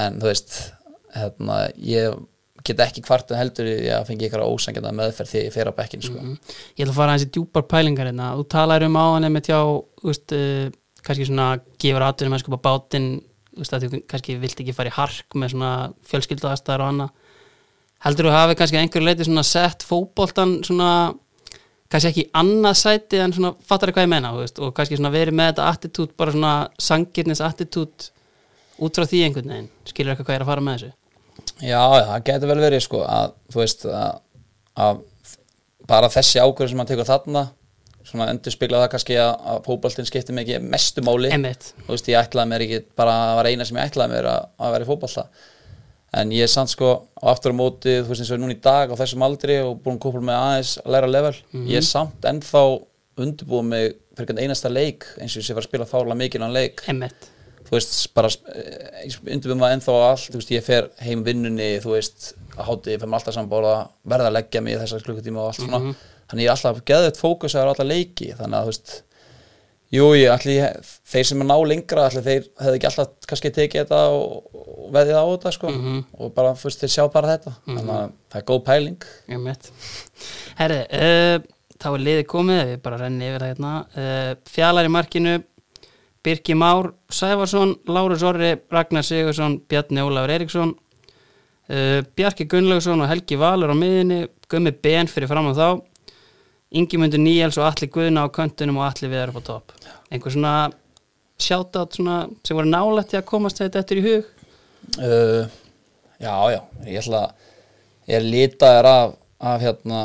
en 0.03 0.19
þú 0.23 0.31
veist 0.31 0.59
hérna, 1.15 1.61
ég 1.83 2.19
get 2.67 2.83
ekki 2.85 3.05
kvartun 3.07 3.39
heldur 3.39 3.69
því 3.69 3.93
að 3.95 4.09
fengi 4.11 4.29
ykkur 4.29 4.45
ósangjönda 4.45 4.93
meðferð 4.97 5.33
því 5.33 5.45
ég 5.45 5.55
fer 5.55 5.71
á 5.71 5.73
bekkin 5.77 6.05
sko. 6.05 6.19
Mhm. 6.19 6.37
Ég 6.77 6.85
ætla 6.85 6.93
að 6.93 6.99
fara 6.99 7.15
aðeins 7.15 7.27
í 7.29 7.33
djúpar 7.37 7.67
pælingar 7.71 8.11
hérna. 8.11 8.35
Þú 8.37 8.45
talar 8.55 8.85
um 8.85 8.99
áðan 8.99 9.29
einmitt 9.29 9.49
hjá, 9.49 9.61
þú 10.03 10.11
veist, 10.11 10.35
uh, 10.37 10.71
kannski 11.07 11.29
svona 11.29 11.49
gefur 11.81 12.05
aðtunum 12.05 12.37
að 12.37 12.43
skupa 12.45 12.61
bátinn, 12.67 13.09
að 13.59 14.03
kannski 14.11 14.37
vilt 14.39 14.61
ekki 14.61 14.75
fara 14.75 14.91
í 14.91 14.97
hark 14.99 15.35
með 15.35 15.55
svona 15.55 15.73
fjölskyldu 16.07 16.51
aðstæðar 16.51 16.85
og 16.85 16.93
annað. 16.93 17.11
Heldur 18.05 18.29
þú 18.29 18.35
hafi 18.35 18.59
kannski 18.59 18.79
að 18.79 18.85
einhverju 18.85 19.07
leiti 19.09 19.27
svona 19.27 19.47
sett 19.47 19.83
fótboltan 19.83 20.61
svona, 20.67 21.15
kannski 21.89 22.11
ekki 22.13 22.25
annað 22.37 22.79
sæti 22.83 23.21
en 23.23 23.35
svona, 23.37 23.55
fattar 23.65 23.93
hvað 23.95 24.07
ég 24.07 24.13
menna, 24.13 24.33
veist, 24.37 24.61
og 24.61 24.75
kannski 24.77 24.99
svona 24.99 25.13
verið 25.15 25.39
með 25.39 25.53
þetta 25.53 25.69
attitút, 25.73 26.15
bara 26.21 26.35
svona 26.35 26.55
sangirnis 26.89 27.43
attitút 27.45 28.11
út 28.79 28.99
frá 28.99 29.09
því 29.09 29.23
einhvern 29.27 29.53
veginn. 29.55 29.71
Skilur 29.89 30.13
eitthvað 30.13 30.29
hvað 30.29 30.37
ég 30.37 30.41
er 30.41 30.47
að 30.47 30.51
fara 30.53 30.65
með 30.67 30.79
þessu? 30.79 30.95
Já, 31.65 31.83
það 32.11 32.27
getur 32.29 32.53
vel 32.53 32.61
verið 32.63 32.85
sko 32.85 33.05
að 33.09 33.33
þú 33.53 33.63
veist 33.63 33.87
að, 33.89 34.21
að 34.79 35.01
bara 35.89 36.11
þessi 36.13 36.43
ákvörður 36.43 36.73
sem 36.73 36.83
hann 36.83 36.91
tekur 36.91 37.09
þarna 37.09 37.45
svona 38.09 38.29
endur 38.33 38.55
spila 38.55 38.83
það 38.83 38.91
kannski 38.95 39.19
að, 39.21 39.31
að 39.53 39.61
fótboltinn 39.67 40.09
skiptir 40.09 40.37
mig 40.37 40.49
ekki 40.49 40.71
mestu 40.73 41.05
máli 41.05 41.31
Einmitt. 41.35 41.73
þú 41.85 41.93
veist, 41.93 42.09
ég 42.09 42.21
ætlaði 42.21 42.53
mér 42.53 42.65
ekki 42.65 42.81
bara 42.99 43.17
að 43.27 43.39
vera 43.41 43.53
eina 43.53 43.67
sem 43.69 43.79
ég 43.81 43.91
ætlaði 43.91 44.15
mér 44.15 44.29
að, 44.31 44.47
að 44.57 44.75
vera 44.75 44.87
í 44.87 44.89
fótbolta 44.89 45.25
en 46.17 46.31
ég 46.33 46.47
er 46.47 46.51
samt 46.53 46.73
sko 46.73 46.93
aftur 47.21 47.53
á 47.53 47.57
móti, 47.59 47.99
þú 48.01 48.13
veist 48.13 48.23
eins 48.25 48.33
og 48.33 48.41
núna 48.41 48.55
í 48.57 48.61
dag 48.65 48.93
á 48.93 48.97
þessum 48.97 49.25
aldri 49.27 49.59
og 49.61 49.81
búin 49.85 49.99
að 49.99 50.05
kópa 50.07 50.23
með 50.25 50.39
aðeins 50.41 50.75
að 50.81 50.95
læra 50.95 51.11
level 51.11 51.35
ég 51.69 51.81
er 51.81 51.85
samt 51.85 52.29
ennþá 52.31 52.63
undirbúið 53.19 53.67
mig 53.69 53.97
fyrir 54.19 54.41
einasta 54.43 54.71
leik 54.71 55.05
eins 55.19 55.35
og 55.35 55.43
ég 55.43 55.49
sé 55.49 55.57
að 55.57 55.67
spila 55.67 56.15
mikið 56.15 56.47
á 56.47 56.51
leik. 56.51 56.83
Einmitt. 56.89 57.29
þú 57.69 57.75
veist, 57.77 57.97
bara 58.17 58.31
undirbúið 58.33 59.59
maður 59.61 59.75
ennþá 59.77 59.97
allt, 60.09 60.29
þú 60.33 60.41
veist, 60.41 60.53
ég 60.55 60.65
fer 60.65 60.89
heim 61.05 61.25
vinnunni, 61.27 61.71
þú 61.85 61.93
veist, 61.97 62.31
að 62.57 62.71
háti 62.71 62.95
ég 62.95 63.03
fer 63.03 63.11
maður 63.11 63.21
alltaf 63.21 63.37
saman 63.37 63.51
borða, 63.51 63.75
verða 64.09 64.31
að 64.31 64.37
leggja 64.39 64.63
mig 64.65 64.79
þessar 64.81 65.05
klukkutíma 65.05 65.43
og 65.43 65.51
allt 65.51 65.61
svona, 65.61 65.81
þannig 66.31 66.47
ég 66.47 66.49
er 66.49 66.55
alltaf 66.57 66.81
geðið 66.89 67.21
fókus 67.21 67.59
á 67.59 67.61
alla 67.67 67.85
leiki, 67.85 68.31
þannig 68.39 68.59
að 68.59 68.65
þú 68.65 68.73
veist 68.73 68.95
jú, 69.95 70.07
ég 70.19 70.31
ætli 70.33 70.57
þeir 71.09 71.29
sem 71.29 71.43
er 71.45 71.49
ná 71.49 71.55
lengra, 71.65 72.07
ætli 72.11 72.23
þeir 72.25 72.49
hefði 72.61 72.79
ekki 72.79 72.89
alltaf 72.91 73.29
kannski 73.31 73.53
tekið 73.57 73.85
þetta 73.85 74.01
og, 74.15 74.49
og 74.53 74.89
veðið 74.97 75.21
á 75.21 75.25
þetta 75.25 75.53
sko, 75.57 75.71
og 76.19 76.33
bara, 76.37 76.55
veist, 76.61 76.83
þeir 76.83 76.93
sjá 76.95 77.05
bara 77.15 77.37
þetta. 77.37 77.55
Þannig 77.67 77.95
að 77.95 78.11
það 78.33 78.41
er 78.43 78.49
góð 78.51 78.61
pæling. 78.67 79.07
Herri, 80.59 80.81
uh, 80.99 81.37
þá 81.79 81.89
er 81.93 82.05
liðið 82.09 82.27
komið, 82.35 82.65
við 82.73 82.83
bara 82.89 83.01
renni 83.05 83.31
yfir 83.31 83.45
það 83.45 83.53
hérna. 83.55 83.73
Uh, 83.95 84.33
fjalar 84.51 84.89
í 84.89 84.93
markinu, 84.93 85.37
Birki 86.27 86.59
Már, 86.59 86.91
Sæfarsson, 87.15 87.77
Lárus 87.89 88.25
Orri, 88.27 88.57
Ragnar 88.75 89.07
Sigursson, 89.07 89.61
Bjarni 89.71 90.03
Ólafur 90.05 90.35
Eriksson, 90.35 90.75
uh, 91.71 92.01
Bjarki 92.19 92.45
Gunnlaugsson 92.51 93.01
og 93.01 93.09
Helgi 93.09 93.39
Valur 93.41 93.73
á 93.73 93.77
miðinni, 93.79 94.27
Gummi 94.51 94.73
Ben 94.73 95.09
fyrir 95.09 95.31
fram 95.31 95.49
á 95.49 95.55
þá, 95.57 95.69
Ingimundur 96.73 97.19
Níels 97.23 97.57
og 97.59 97.65
Alli 97.71 97.89
Guðna 97.89 98.27
á 98.27 98.35
köntunum 98.35 98.77
og 98.81 98.89
Alli 98.91 99.09
Viðar 99.09 99.31
upp 99.33 99.41
á 99.41 99.49
topp. 99.49 99.73
Einhver 100.13 100.35
svona 100.35 100.55
svona 101.95 102.17
sem 102.45 102.57
voru 102.59 102.69
nálægt 102.69 103.15
í 103.15 103.19
að 103.21 103.25
komast 103.31 103.61
þetta 103.63 103.79
eftir 103.83 104.01
í 104.01 104.05
hug? 104.09 104.25
uh, 104.99 105.47
já, 106.21 106.35
já, 106.53 106.61
ég 106.87 106.99
ætla 107.03 107.23
ég 108.09 108.17
er 108.19 108.27
litaður 108.27 108.89
af, 108.91 109.15
af 109.41 109.61
hérna 109.63 110.01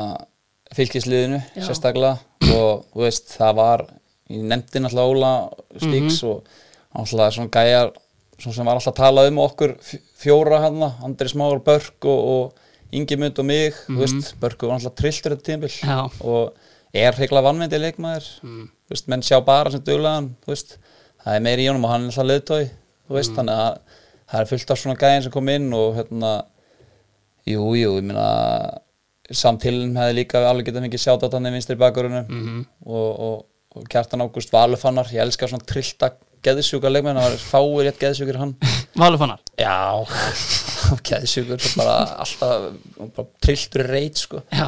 fylgisliðinu 0.76 1.40
Já. 1.56 1.64
sérstaklega 1.68 2.18
og 2.58 2.86
veist, 2.98 3.36
það 3.38 3.56
var 3.60 3.84
í 4.34 4.40
nefndin 4.42 4.86
alltaf 4.90 5.10
Óla 5.14 5.32
Stíks 5.78 6.22
Mhm. 6.24 6.30
og 6.30 6.44
alltaf 7.02 7.34
svona 7.36 7.50
gæjar 7.54 7.92
svo 8.40 8.54
sem 8.54 8.66
var 8.66 8.76
alltaf 8.80 8.94
að 8.94 9.02
tala 9.04 9.28
um 9.30 9.38
okkur 9.44 9.76
fj- 9.82 10.02
fjóra 10.18 10.60
hann, 10.66 10.82
Andri 11.04 11.28
Smáur, 11.30 11.60
Börk 11.64 12.06
og, 12.06 12.22
og 12.34 12.54
Ingimund 13.00 13.40
og 13.42 13.46
mig, 13.50 13.74
þú 13.88 13.98
veist, 14.04 14.34
Börk 14.42 14.62
var 14.68 14.76
alltaf 14.78 14.96
trilltur 15.00 15.34
þetta 15.36 15.48
tímabil. 15.50 15.74
Já. 15.82 16.00
og 16.22 16.54
er 16.94 17.16
hreiklega 17.18 17.42
vannmyndi 17.48 17.80
leikmaður. 17.82 18.28
Mm. 18.46 18.70
veist, 18.94 19.08
menn 19.10 19.24
sjá 19.26 19.40
bara 19.46 19.72
sem 19.74 19.82
veist, 20.54 20.78
það 21.26 21.36
er 21.40 21.46
meiri 21.48 21.66
í 21.66 21.70
honum 21.72 21.86
og 21.88 21.94
hann 21.94 22.08
er 22.08 22.12
alltaf 22.14 22.30
þú 23.08 23.18
veist, 23.18 23.34
þannig 23.38 23.62
að 23.64 23.78
það 24.34 24.40
er 24.44 24.50
fullt 24.54 24.72
af 24.76 24.80
svona 24.82 25.00
gæðin 25.02 25.24
sem 25.26 25.32
kom 25.34 25.50
inn 25.50 25.74
og 25.74 25.96
hérna 25.98 26.34
jú, 27.50 27.64
jú, 27.76 27.96
ég 28.00 28.04
meina 28.08 28.28
samtilin 29.34 29.96
hefði 29.98 30.16
líka 30.20 30.42
alveg 30.50 30.68
getað 30.70 30.86
mikið 30.88 31.02
sjátt 31.06 31.26
á 31.26 31.34
þannig 31.34 31.56
vinstri 31.58 31.76
bakurinu 31.80 32.22
Mhm. 32.30 32.62
og, 32.86 33.20
og, 33.28 33.46
og 33.76 33.88
Kjartan 33.90 34.22
Ágúst 34.22 34.52
Valufannar, 34.54 35.08
ég 35.10 35.22
elska 35.24 35.48
svona 35.50 35.66
trillta 35.66 36.12
geðsjúka 36.46 36.92
leikmenn, 36.92 37.20
það 37.20 37.32
var 37.34 37.46
fáir 37.48 37.88
rétt 37.88 38.02
geðsjúkir 38.02 38.40
hann. 38.42 38.54
Valufannar 39.04 39.42
já, 39.60 39.78
geðsjúkur 41.10 41.64
bara 41.80 41.96
alltaf 42.24 42.68
bara 43.16 43.28
trilltur 43.44 43.86
reit 43.90 44.22
sko. 44.22 44.44
Já, 44.54 44.68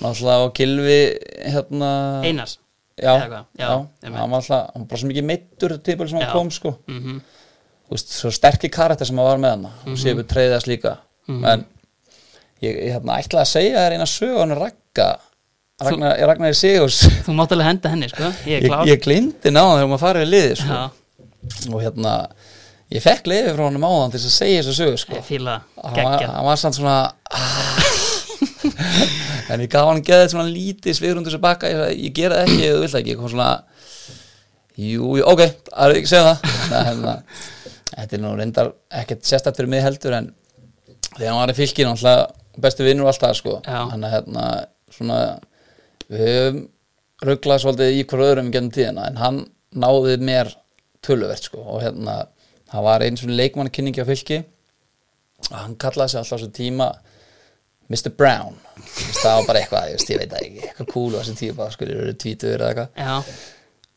náttúrulega 0.00 0.48
og 0.48 0.56
Gilvi 0.58 0.98
hérna 1.44 1.92
Einars? 2.26 2.58
Já? 3.00 3.14
Já, 3.16 3.44
já, 3.58 3.68
hann 4.04 4.16
var 4.16 4.40
alltaf 4.40 4.72
hann 4.72 4.84
var 4.84 4.88
bara 4.90 5.02
svo 5.02 5.12
mikið 5.12 5.28
meittur 5.28 5.76
típul 5.84 6.10
sem 6.10 6.20
hann 6.22 6.34
kom 6.34 6.52
sko. 6.54 6.76
Mm 6.90 7.22
Þú 7.92 7.96
veist, 7.98 8.12
svo 8.16 8.30
sterkir 8.32 8.70
karakter 8.72 9.04
sem 9.04 9.18
hann 9.20 9.26
var 9.26 9.40
með 9.42 9.50
hann 9.52 9.64
og 9.92 9.98
séu 10.00 10.14
við 10.16 10.30
treyðast 10.30 10.68
líka. 10.70 10.94
En 11.28 11.66
ég, 12.62 12.70
ég 12.70 12.94
hérna, 12.94 13.18
ætlaði 13.20 13.42
að 13.42 13.50
segja 13.50 13.82
þér 13.82 13.96
eina 13.98 14.06
sög 14.08 14.38
hann 14.38 14.54
Ragga 14.56 15.08
Ragnar, 15.82 16.16
Ragnar 16.30 16.56
Sigurs. 16.56 17.02
Þú 17.26 17.34
mátt 17.36 17.52
alveg 17.54 17.68
henda 17.68 17.92
henni, 17.92 18.08
sko. 18.12 18.30
Ég 18.48 18.66
er 18.68 18.88
ég 18.88 19.02
glindi 19.02 19.52
náðan 19.52 19.80
þegar 19.80 19.90
maður 19.90 20.02
farið 20.04 20.24
í 20.24 20.30
liði 20.30 20.58
sko. 20.60 20.78
Já, 20.78 21.01
og 21.72 21.78
hérna 21.82 22.16
ég 22.92 23.02
fekk 23.02 23.28
leiði 23.30 23.54
frá 23.56 23.64
hann 23.66 23.82
áðan 23.82 24.14
til 24.14 24.20
að 24.20 24.34
segja 24.34 24.62
þessu 24.62 24.74
sög 24.78 24.98
sko. 25.00 25.18
ég 25.18 25.28
hann, 25.46 25.62
var, 25.76 25.96
geggja 25.96 26.32
hann 26.34 26.48
var 26.48 26.60
samt 26.60 26.78
svona 26.78 26.96
ah. 27.32 27.82
en 29.52 29.64
ég 29.64 29.70
gaf 29.72 29.88
hann 29.88 30.02
geðið 30.04 30.34
svona 30.34 30.50
lítið 30.50 30.98
svigrundu 30.98 31.30
þessu 31.30 31.42
baka 31.42 31.70
ég, 31.70 31.82
ég 32.06 32.16
gera 32.16 32.42
það 32.42 32.50
ekki, 32.50 32.68
þú 32.68 32.82
vilt 32.82 32.94
það 32.94 33.00
ekki. 33.02 33.16
Kom 33.18 33.32
svona, 33.32 33.48
jú, 34.76 35.08
jú, 35.18 35.24
ok 35.32 35.42
það 35.44 35.86
er 35.86 35.96
ekki 35.98 36.12
segja 36.12 36.28
það. 36.28 36.46
Hérna, 36.88 37.16
þetta 37.92 38.18
er 38.18 38.22
nú 38.22 38.34
reyndar 38.38 38.72
ekkert 39.02 39.26
sérstætt 39.28 39.58
fyrir 39.58 39.72
mig 39.72 39.84
heldur 39.84 40.18
en 40.18 40.30
þegar 41.12 41.30
hann 41.30 41.40
var 41.42 41.52
í 41.52 41.58
fylkin 41.58 41.90
alltaf 41.92 42.60
bestu 42.62 42.86
vinnur 42.86 43.06
og 43.06 43.12
allt 43.12 43.24
það 43.24 43.38
sko. 43.40 43.56
Hann 43.66 44.06
er 44.06 44.14
hérna 44.18 44.46
svona 44.92 45.18
við 46.12 46.28
höfum 46.28 46.62
rugglað 47.22 47.62
svolítið 47.62 47.96
í 47.96 48.04
hver 48.10 48.24
öðrum 48.26 48.50
gennum 48.52 48.72
tíðina 48.74 49.06
en 49.08 49.20
hann 49.20 49.38
náði 49.72 50.18
mér 50.20 50.50
töluvert 51.04 51.48
sko. 51.48 51.62
Og 51.74 51.82
hérna 51.84 52.22
hann 52.72 52.84
var 52.86 53.04
eins 53.04 53.24
og 53.24 53.32
leikmannakynningi 53.32 54.04
á 54.04 54.06
fylki. 54.08 54.42
Og 55.50 55.56
hann 55.58 55.74
kallaði 55.80 56.14
sig 56.14 56.22
alltaf 56.22 56.40
svo 56.42 56.50
tíma 56.54 56.92
Mr. 57.92 58.12
Brown. 58.16 58.54
Það 59.18 59.34
var 59.36 59.48
bara 59.48 59.60
eitthvað, 59.60 59.88
ég, 59.90 59.98
veist, 59.98 60.12
ég 60.12 60.20
veit 60.22 60.30
það 60.32 60.46
ekki 60.46 60.62
eitthvað 60.68 60.90
cool 60.94 61.10
á 61.12 61.18
þessum 61.20 61.38
tíma, 61.42 61.66
sko, 61.74 61.88
eru 61.90 62.14
tvítur 62.14 62.54
eða 62.54 62.70
eitthvað. 62.70 63.02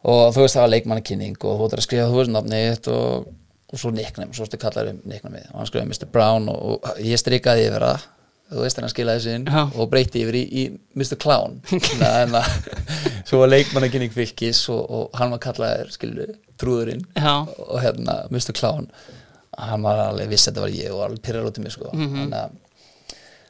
Og 0.06 0.24
þú 0.36 0.44
veist 0.44 0.58
það 0.58 0.66
var 0.66 0.74
leikmannakynning 0.74 1.38
og 1.40 1.60
þú 1.62 1.68
ættir 1.70 1.82
að 1.82 1.88
skrifa 1.88 2.10
þú 2.12 2.20
veist 2.20 2.34
nafnið 2.34 2.66
þitt 2.74 2.90
og, 2.94 3.30
og 3.72 3.82
svo 3.82 3.92
nickname, 3.96 4.36
svo 4.38 4.46
stu 4.50 4.60
kallar 4.62 4.92
um 4.92 5.00
nicknamið 5.10 5.48
og 5.54 5.62
hann 5.62 5.70
skrifaði 5.70 5.90
Mr. 5.94 6.10
Brown 6.14 6.50
og, 6.52 6.76
og 6.76 7.00
ég 7.02 7.22
strikaði 7.22 7.70
yfir 7.70 7.86
það 7.88 8.04
þú 8.52 8.62
veist 8.62 8.78
hann 8.80 8.92
skilaði 8.92 9.20
þessu 9.24 9.36
inn 9.40 9.46
Já. 9.50 9.62
og 9.74 9.90
breyti 9.92 10.22
yfir 10.26 10.36
í, 10.38 10.44
í 10.46 10.64
Mr. 10.98 11.18
Clown 11.22 11.60
en 12.10 12.36
að 12.40 12.50
svo 13.28 13.40
var 13.42 13.50
leikmannakynning 13.54 14.14
fylkis 14.14 14.64
og, 14.74 14.84
og 14.90 15.16
hann 15.20 15.34
var 15.34 15.42
kallaður 15.48 15.90
skilu 15.96 16.28
trúðurinn 16.62 17.02
já, 17.18 17.34
og 17.46 17.80
hérna 17.84 18.20
Mr. 18.30 18.54
Clown 18.56 18.86
hann 19.58 19.84
var 19.88 20.02
alveg 20.10 20.30
viss 20.34 20.46
að 20.48 20.54
þetta 20.54 20.64
var 20.68 20.76
ég 20.78 20.94
og 20.94 21.02
alveg 21.08 21.24
pyrrar 21.26 21.50
út 21.50 21.58
í 21.60 21.64
mig 21.66 21.74
sko 21.76 21.90
Mhm. 21.96 22.16
þannig 22.20 22.40
að 22.44 22.62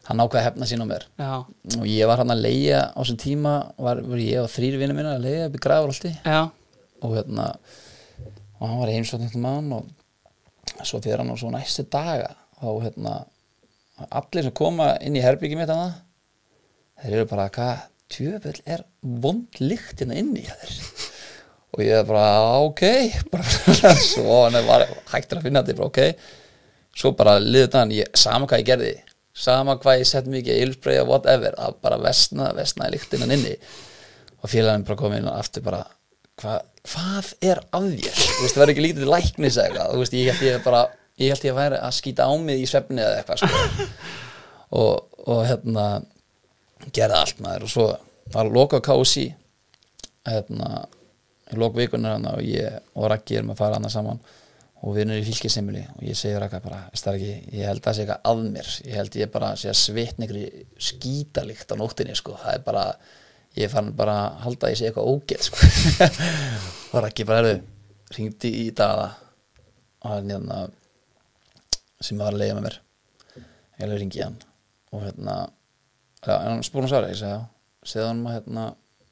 hann 0.06 0.20
ákvaði 0.22 0.38
að 0.42 0.46
hefna 0.46 0.66
sín 0.70 0.84
á 0.86 0.88
mér 0.88 1.04
já, 1.18 1.32
og 1.80 1.86
ég 1.90 2.06
var 2.12 2.22
hann 2.22 2.30
að 2.36 2.44
leia 2.46 2.82
á 2.94 3.00
þessum 3.02 3.18
tíma 3.24 3.54
var, 3.82 4.02
var 4.06 4.20
ég 4.22 4.44
og 4.44 4.52
þrýr 4.54 4.76
vinnur 4.78 4.98
minna 5.00 5.16
að 5.18 5.24
leia 5.26 5.48
upp 5.50 5.56
í 5.58 5.62
Grafarholti 5.66 6.12
já 6.22 6.40
og 7.02 7.16
hérna 7.18 7.48
og 8.60 8.68
hann 8.70 8.80
var 8.84 8.92
heimsókningum 8.94 9.42
mann 9.44 9.74
og 9.76 10.86
svo 10.86 11.02
fyrir 11.02 11.24
hann 11.24 11.34
á 11.34 11.38
svo 11.42 11.50
næstu 11.54 11.84
daga 11.92 12.36
og 12.62 12.84
hérna 12.86 13.16
allir 14.10 14.48
sem 14.48 14.56
koma 14.56 14.94
inn 15.04 15.18
í 15.18 15.24
herbyggi 15.24 15.58
mitt 15.60 15.72
hana, 15.72 15.92
þeir 17.02 17.20
eru 17.20 17.30
bara 17.32 17.50
hvað 17.54 17.86
tjöfull 18.16 18.62
er 18.70 18.86
vond 19.02 19.62
lykt 19.62 20.02
hérna 20.04 20.20
inni 20.22 20.46
hjá 20.46 20.56
þér? 20.62 20.78
Og 21.76 21.84
ég 21.84 21.98
er 22.00 22.06
bara 22.08 22.28
ok. 22.64 22.84
Bara, 23.34 23.96
svo 24.00 24.46
hann 24.46 24.56
var 24.64 24.86
hægtur 25.12 25.42
að 25.42 25.50
finna 25.50 25.60
þetta 25.60 25.74
ég 25.74 25.80
bara 25.82 25.90
ok. 25.90 26.30
Svo 26.96 27.12
bara 27.20 27.34
liður 27.44 27.74
þann, 27.74 27.92
sama 28.16 28.48
hvað 28.48 28.62
ég 28.62 28.70
gerði 28.70 28.94
sama 29.36 29.76
hvað 29.82 30.00
ég 30.00 30.10
sett 30.10 30.28
mikið 30.32 30.62
ylspreyja 30.64 31.04
whatever, 31.08 31.56
það 31.60 31.80
bara 31.84 32.00
vestna 32.00 32.52
vestnaði 32.56 32.96
lyktinnan 32.96 33.36
inni. 33.36 33.56
Og 34.42 34.52
félagin 34.52 34.86
bara 34.88 35.00
kom 35.00 35.16
inn 35.18 35.28
og 35.28 35.40
aftur 35.42 35.66
bara 35.66 35.82
hva, 36.42 36.60
hvað 36.88 37.34
er 37.44 37.62
að 37.76 37.90
þér? 37.96 38.22
Þú 38.22 38.44
veist, 38.44 38.54
það 38.54 38.62
verður 38.62 38.74
ekki 38.76 38.86
lítið 38.86 39.12
læknis 39.12 39.60
eða 39.66 39.90
þú 39.92 40.02
veist, 40.02 40.16
ég 40.16 40.32
held 40.32 40.48
ég 40.48 40.64
bara 40.66 40.84
ég 41.22 41.32
held 41.32 41.48
ég 41.48 41.56
að 41.56 41.62
væri 41.62 41.80
að 41.80 41.96
skýta 42.00 42.28
á 42.28 42.34
mig 42.42 42.62
í 42.62 42.68
svefni 42.70 43.04
eða 43.04 43.22
eitthvað 43.22 43.44
sko. 43.44 43.88
og, 44.82 45.20
og 45.26 45.42
hérna 45.48 45.88
gerði 46.92 47.20
allt 47.22 47.42
maður. 47.44 47.68
Og 47.68 47.74
svo 47.74 47.88
var 48.34 48.52
loka 48.52 48.82
á 48.82 48.86
KSI 48.86 49.26
hérna 50.26 50.86
lok 51.56 51.76
vikunar 51.78 52.18
hann 52.18 52.26
og 52.32 52.42
ég 52.42 52.80
og 52.98 53.06
Raggi 53.12 53.38
erum 53.38 53.54
að 53.54 53.62
fara 53.62 53.80
hann 53.80 53.92
saman. 53.94 54.22
Og 54.86 54.94
við 54.94 55.06
erum 55.06 55.20
í 55.22 55.26
fylgisemili 55.26 55.84
og 55.96 56.02
ég 56.06 56.18
segi 56.20 56.40
Ragga 56.42 56.60
bara, 56.62 56.82
ekki, 56.94 57.36
ég 57.56 57.70
held 57.70 57.80
að 57.80 57.86
það 57.86 57.96
sé 57.98 58.06
eitthvað 58.06 58.32
að 58.32 58.42
mér. 58.56 58.72
Ég 58.86 58.98
held 59.00 59.20
ég 59.22 59.32
bara 59.34 59.52
sé 59.60 59.70
að 59.72 59.80
svitna 59.82 60.28
ykkur 60.28 60.42
skítalikt 60.90 61.72
á 61.72 61.76
nóttinni 61.80 62.18
sko, 62.18 62.36
það 62.42 62.58
er 62.58 62.66
bara 62.66 62.84
ég 63.56 63.72
fann 63.72 63.94
bara 63.96 64.18
að 64.26 64.42
halda 64.44 64.68
að 64.68 64.74
ég 64.74 64.82
sé 64.82 64.90
eitthvað 64.90 65.12
ógeð 65.14 65.46
sko. 65.48 65.70
Og 66.94 67.00
Raggi 67.06 67.28
bara 67.28 67.44
erðu 67.44 67.56
ringdi 68.16 68.52
í 68.66 68.66
daga 68.76 69.14
og 70.06 70.12
hérna 70.12 70.66
sem 72.06 72.22
var 72.22 72.34
að 72.36 72.42
leiða 72.44 72.58
með 72.58 72.68
mér. 72.68 72.78
Ég 73.36 73.86
alveg 73.86 74.02
ringi 74.02 74.24
hann. 74.24 74.38
Og 74.96 75.04
hérna 75.04 75.36
hann 76.26 76.64
spúr 76.66 76.86
hann 76.86 76.92
svara, 76.92 77.12
ég 77.12 77.20
segi 77.20 77.34
já 77.34 77.42
segði 77.86 78.06
hann 78.08 78.22
að 78.26 78.36
hérna, 78.40 78.64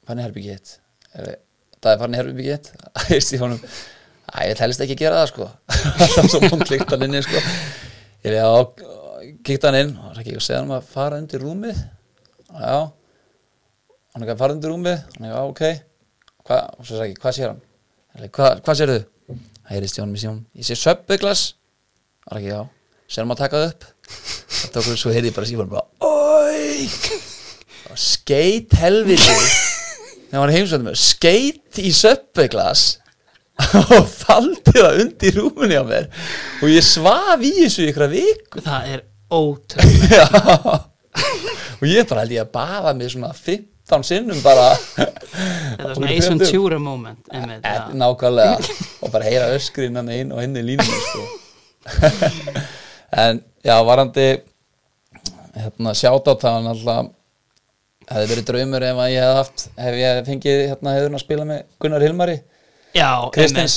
fann 0.08 0.20
í 0.20 0.24
herbyggi 0.24 0.54
hitt 0.54 0.70
það 1.14 1.90
er 1.92 2.00
farin 2.00 2.16
í 2.16 2.18
herbyggi 2.18 2.54
hitt 2.56 2.70
ég 3.14 4.48
ég 4.50 4.62
helst 4.64 4.82
ekki 4.82 4.96
að 4.96 5.02
gera 5.04 5.20
það 5.20 5.28
sko. 5.30 5.46
Það 6.00 6.14
var 6.16 6.28
svo 6.32 6.40
mong 6.48 6.62
klikt 6.66 6.90
hann 6.90 7.04
inni 7.06 7.20
sko. 7.22 7.40
Ég 8.24 8.32
er 8.32 8.38
já, 8.40 8.48
kíkt 9.46 9.66
hann 9.68 9.76
inn. 9.78 9.92
Og 10.00 10.16
ekki, 10.18 10.34
segði 10.42 10.56
hann 10.62 10.72
að 10.74 10.88
fara 10.90 11.20
undir 11.22 11.44
rúmið. 11.44 11.82
Já. 12.50 12.78
Hann 12.88 14.24
er 14.24 14.24
ekki 14.24 14.34
að 14.34 14.40
fara 14.40 14.56
undir 14.56 14.72
rúmið. 14.72 15.04
Hann 15.12 15.28
er 15.28 15.34
já, 15.36 15.42
ok. 15.44 15.62
Hva, 16.48 16.58
og 16.72 16.88
svo 16.88 16.96
sagði 16.96 17.12
ég, 17.12 17.20
hvað 17.22 17.36
sér 17.36 17.52
hann? 17.52 17.60
Ég, 18.24 18.32
Hva, 18.34 18.50
hvað 18.64 18.80
sér 18.80 18.94
þau? 18.94 19.04
það 19.64 19.78
heyrist 19.78 19.98
í 19.98 20.02
honum 20.02 20.16
í 20.16 20.20
síðan 20.20 20.40
ég 20.60 20.66
sé 20.68 20.76
söppuglas 20.76 21.44
hann 22.26 22.36
er 22.36 22.40
ekki, 22.40 22.50
já, 22.52 22.58
sér 23.08 23.22
hann 23.24 23.34
að 23.34 23.42
taka 23.44 23.60
það 23.62 23.70
upp. 23.72 23.86
Það 24.54 24.74
tók 24.74 24.98
svo 25.00 25.12
heyrði 25.14 25.32
bara 25.36 25.48
síðan 25.48 25.70
bara, 25.72 25.86
oi! 26.04 26.88
Og 27.92 28.00
skeit 28.00 28.74
helviti. 28.80 29.38
Þegar 30.30 30.40
hann 30.42 30.54
heimsvæði 30.56 30.86
mér 30.88 30.98
skeit 30.98 31.78
í 31.84 31.90
söppuglas 31.94 32.84
og 33.94 34.08
faldi 34.10 34.72
það 34.74 35.00
undir 35.04 35.36
rúmunni 35.38 35.76
á 35.78 35.84
mér. 35.86 36.08
Og 36.62 36.72
ég 36.72 36.82
svaf 36.86 37.44
í 37.44 37.52
þessu 37.60 37.86
ykkur 37.90 38.10
viku. 38.10 38.64
Það 38.64 38.88
er 38.96 39.04
ótrúlega 39.34 40.80
og 41.78 41.86
ég 41.88 42.08
bara 42.08 42.24
held 42.24 42.34
ég 42.34 42.42
að 42.44 42.52
baða 42.54 42.92
mig 42.98 43.12
svona 43.12 43.30
15 43.36 44.04
sinnum 44.08 44.40
bara. 44.42 44.72
Þetta 44.96 45.88
er 45.90 45.94
svona 45.98 46.12
Ace 46.16 46.32
Ventura 46.32 46.78
moment 46.82 47.30
Eh, 47.34 47.90
nákvæmlega. 47.94 48.74
Og 49.04 49.12
bara 49.12 49.28
heyra 49.28 49.52
öskrin 49.54 49.96
hann 50.00 50.10
einn 50.10 50.32
og 50.34 50.42
henni 50.42 50.64
línunni 50.66 51.00
sko. 51.10 51.22
en 53.16 53.40
já, 53.64 53.76
varandi 53.86 54.26
hérna, 55.54 55.92
sjátátt 55.94 56.42
það 56.42 56.56
var 56.56 56.64
náttúrulega 56.68 57.04
hefði 58.10 58.30
verið 58.32 58.46
draumur 58.50 58.84
ef 58.84 58.98
að 59.04 59.12
ég 59.14 59.24
hef 59.24 59.36
haft 59.38 59.66
hef 59.80 59.98
ég 60.00 60.18
fengið 60.28 60.62
hérna 60.72 60.94
hefur 60.96 61.14
að 61.16 61.22
spila 61.22 61.46
með 61.48 61.62
Gunnar 61.80 62.04
Hilmari 62.04 62.34
Já, 62.94 63.08
Kristins, 63.34 63.76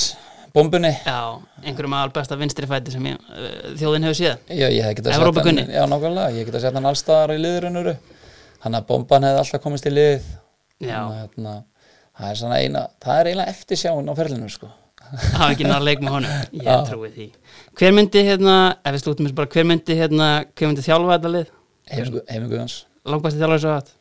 bombunni. 0.54 0.90
Já, 1.06 1.20
einhverjum 1.64 1.94
aðal 1.98 2.12
besta 2.14 2.36
vinstri 2.38 2.68
fæti 2.70 2.92
sem 2.94 3.06
ég, 3.08 3.16
uh, 3.32 3.72
þjóðin 3.80 4.06
hefur 4.08 4.18
séð 4.18 4.52
Já, 4.52 4.66
ég 4.68 4.84
hef 4.84 4.98
getað 4.98 5.14
sett 5.14 5.20
Evrópukunni. 5.22 5.64
hann 5.64 5.74
Já, 5.78 5.86
nákvæmlega, 5.94 6.34
ég 6.36 6.50
getað 6.50 6.66
sett 6.66 6.76
hann 6.78 6.90
allstaðar 6.92 7.34
í 7.34 7.40
liðurunuru 7.42 7.94
hann 8.66 8.78
að 8.78 8.86
bomban 8.90 9.26
hefði 9.26 9.42
alltaf 9.44 9.64
komist 9.64 9.88
í 9.88 9.94
lið 9.94 10.28
Já. 10.78 10.98
Þannig 10.98 11.14
að, 11.14 11.16
hérna, 11.22 11.54
það 12.18 12.30
er 12.34 12.38
svona 12.42 12.60
eina 12.62 12.84
það 13.02 13.20
er 13.22 13.30
eiginlega 13.32 13.54
eftir 13.56 13.80
sjáun 13.82 14.10
á 14.10 14.14
ferlinu 14.18 14.50
sko. 14.52 14.68
Hafa 15.38 15.52
ekki 15.52 15.68
náða 15.68 15.84
leik 15.86 16.02
með 16.04 16.14
honum. 16.16 16.42
Ég 16.58 16.84
trúi 16.88 17.12
því. 17.14 17.30
Hver 17.78 17.94
myndi 17.96 18.24
hérna, 18.26 18.58
ef 18.82 18.96
við 18.96 19.04
slúttum 19.04 19.28
þessu 19.28 19.38
bara 19.38 19.52
hver 19.54 19.68
myndi 19.68 19.96
hérna, 19.98 20.28
hver 20.52 20.70
myndi 20.70 20.84
þjálfa 20.86 21.16
þetta 21.16 21.34
lið? 21.36 21.54
Heimingu 21.88 22.60
hans 22.60 22.82
langbæsti 23.08 23.40
þjálfari 23.40 23.62
svo 23.62 23.76
hatt 23.76 23.94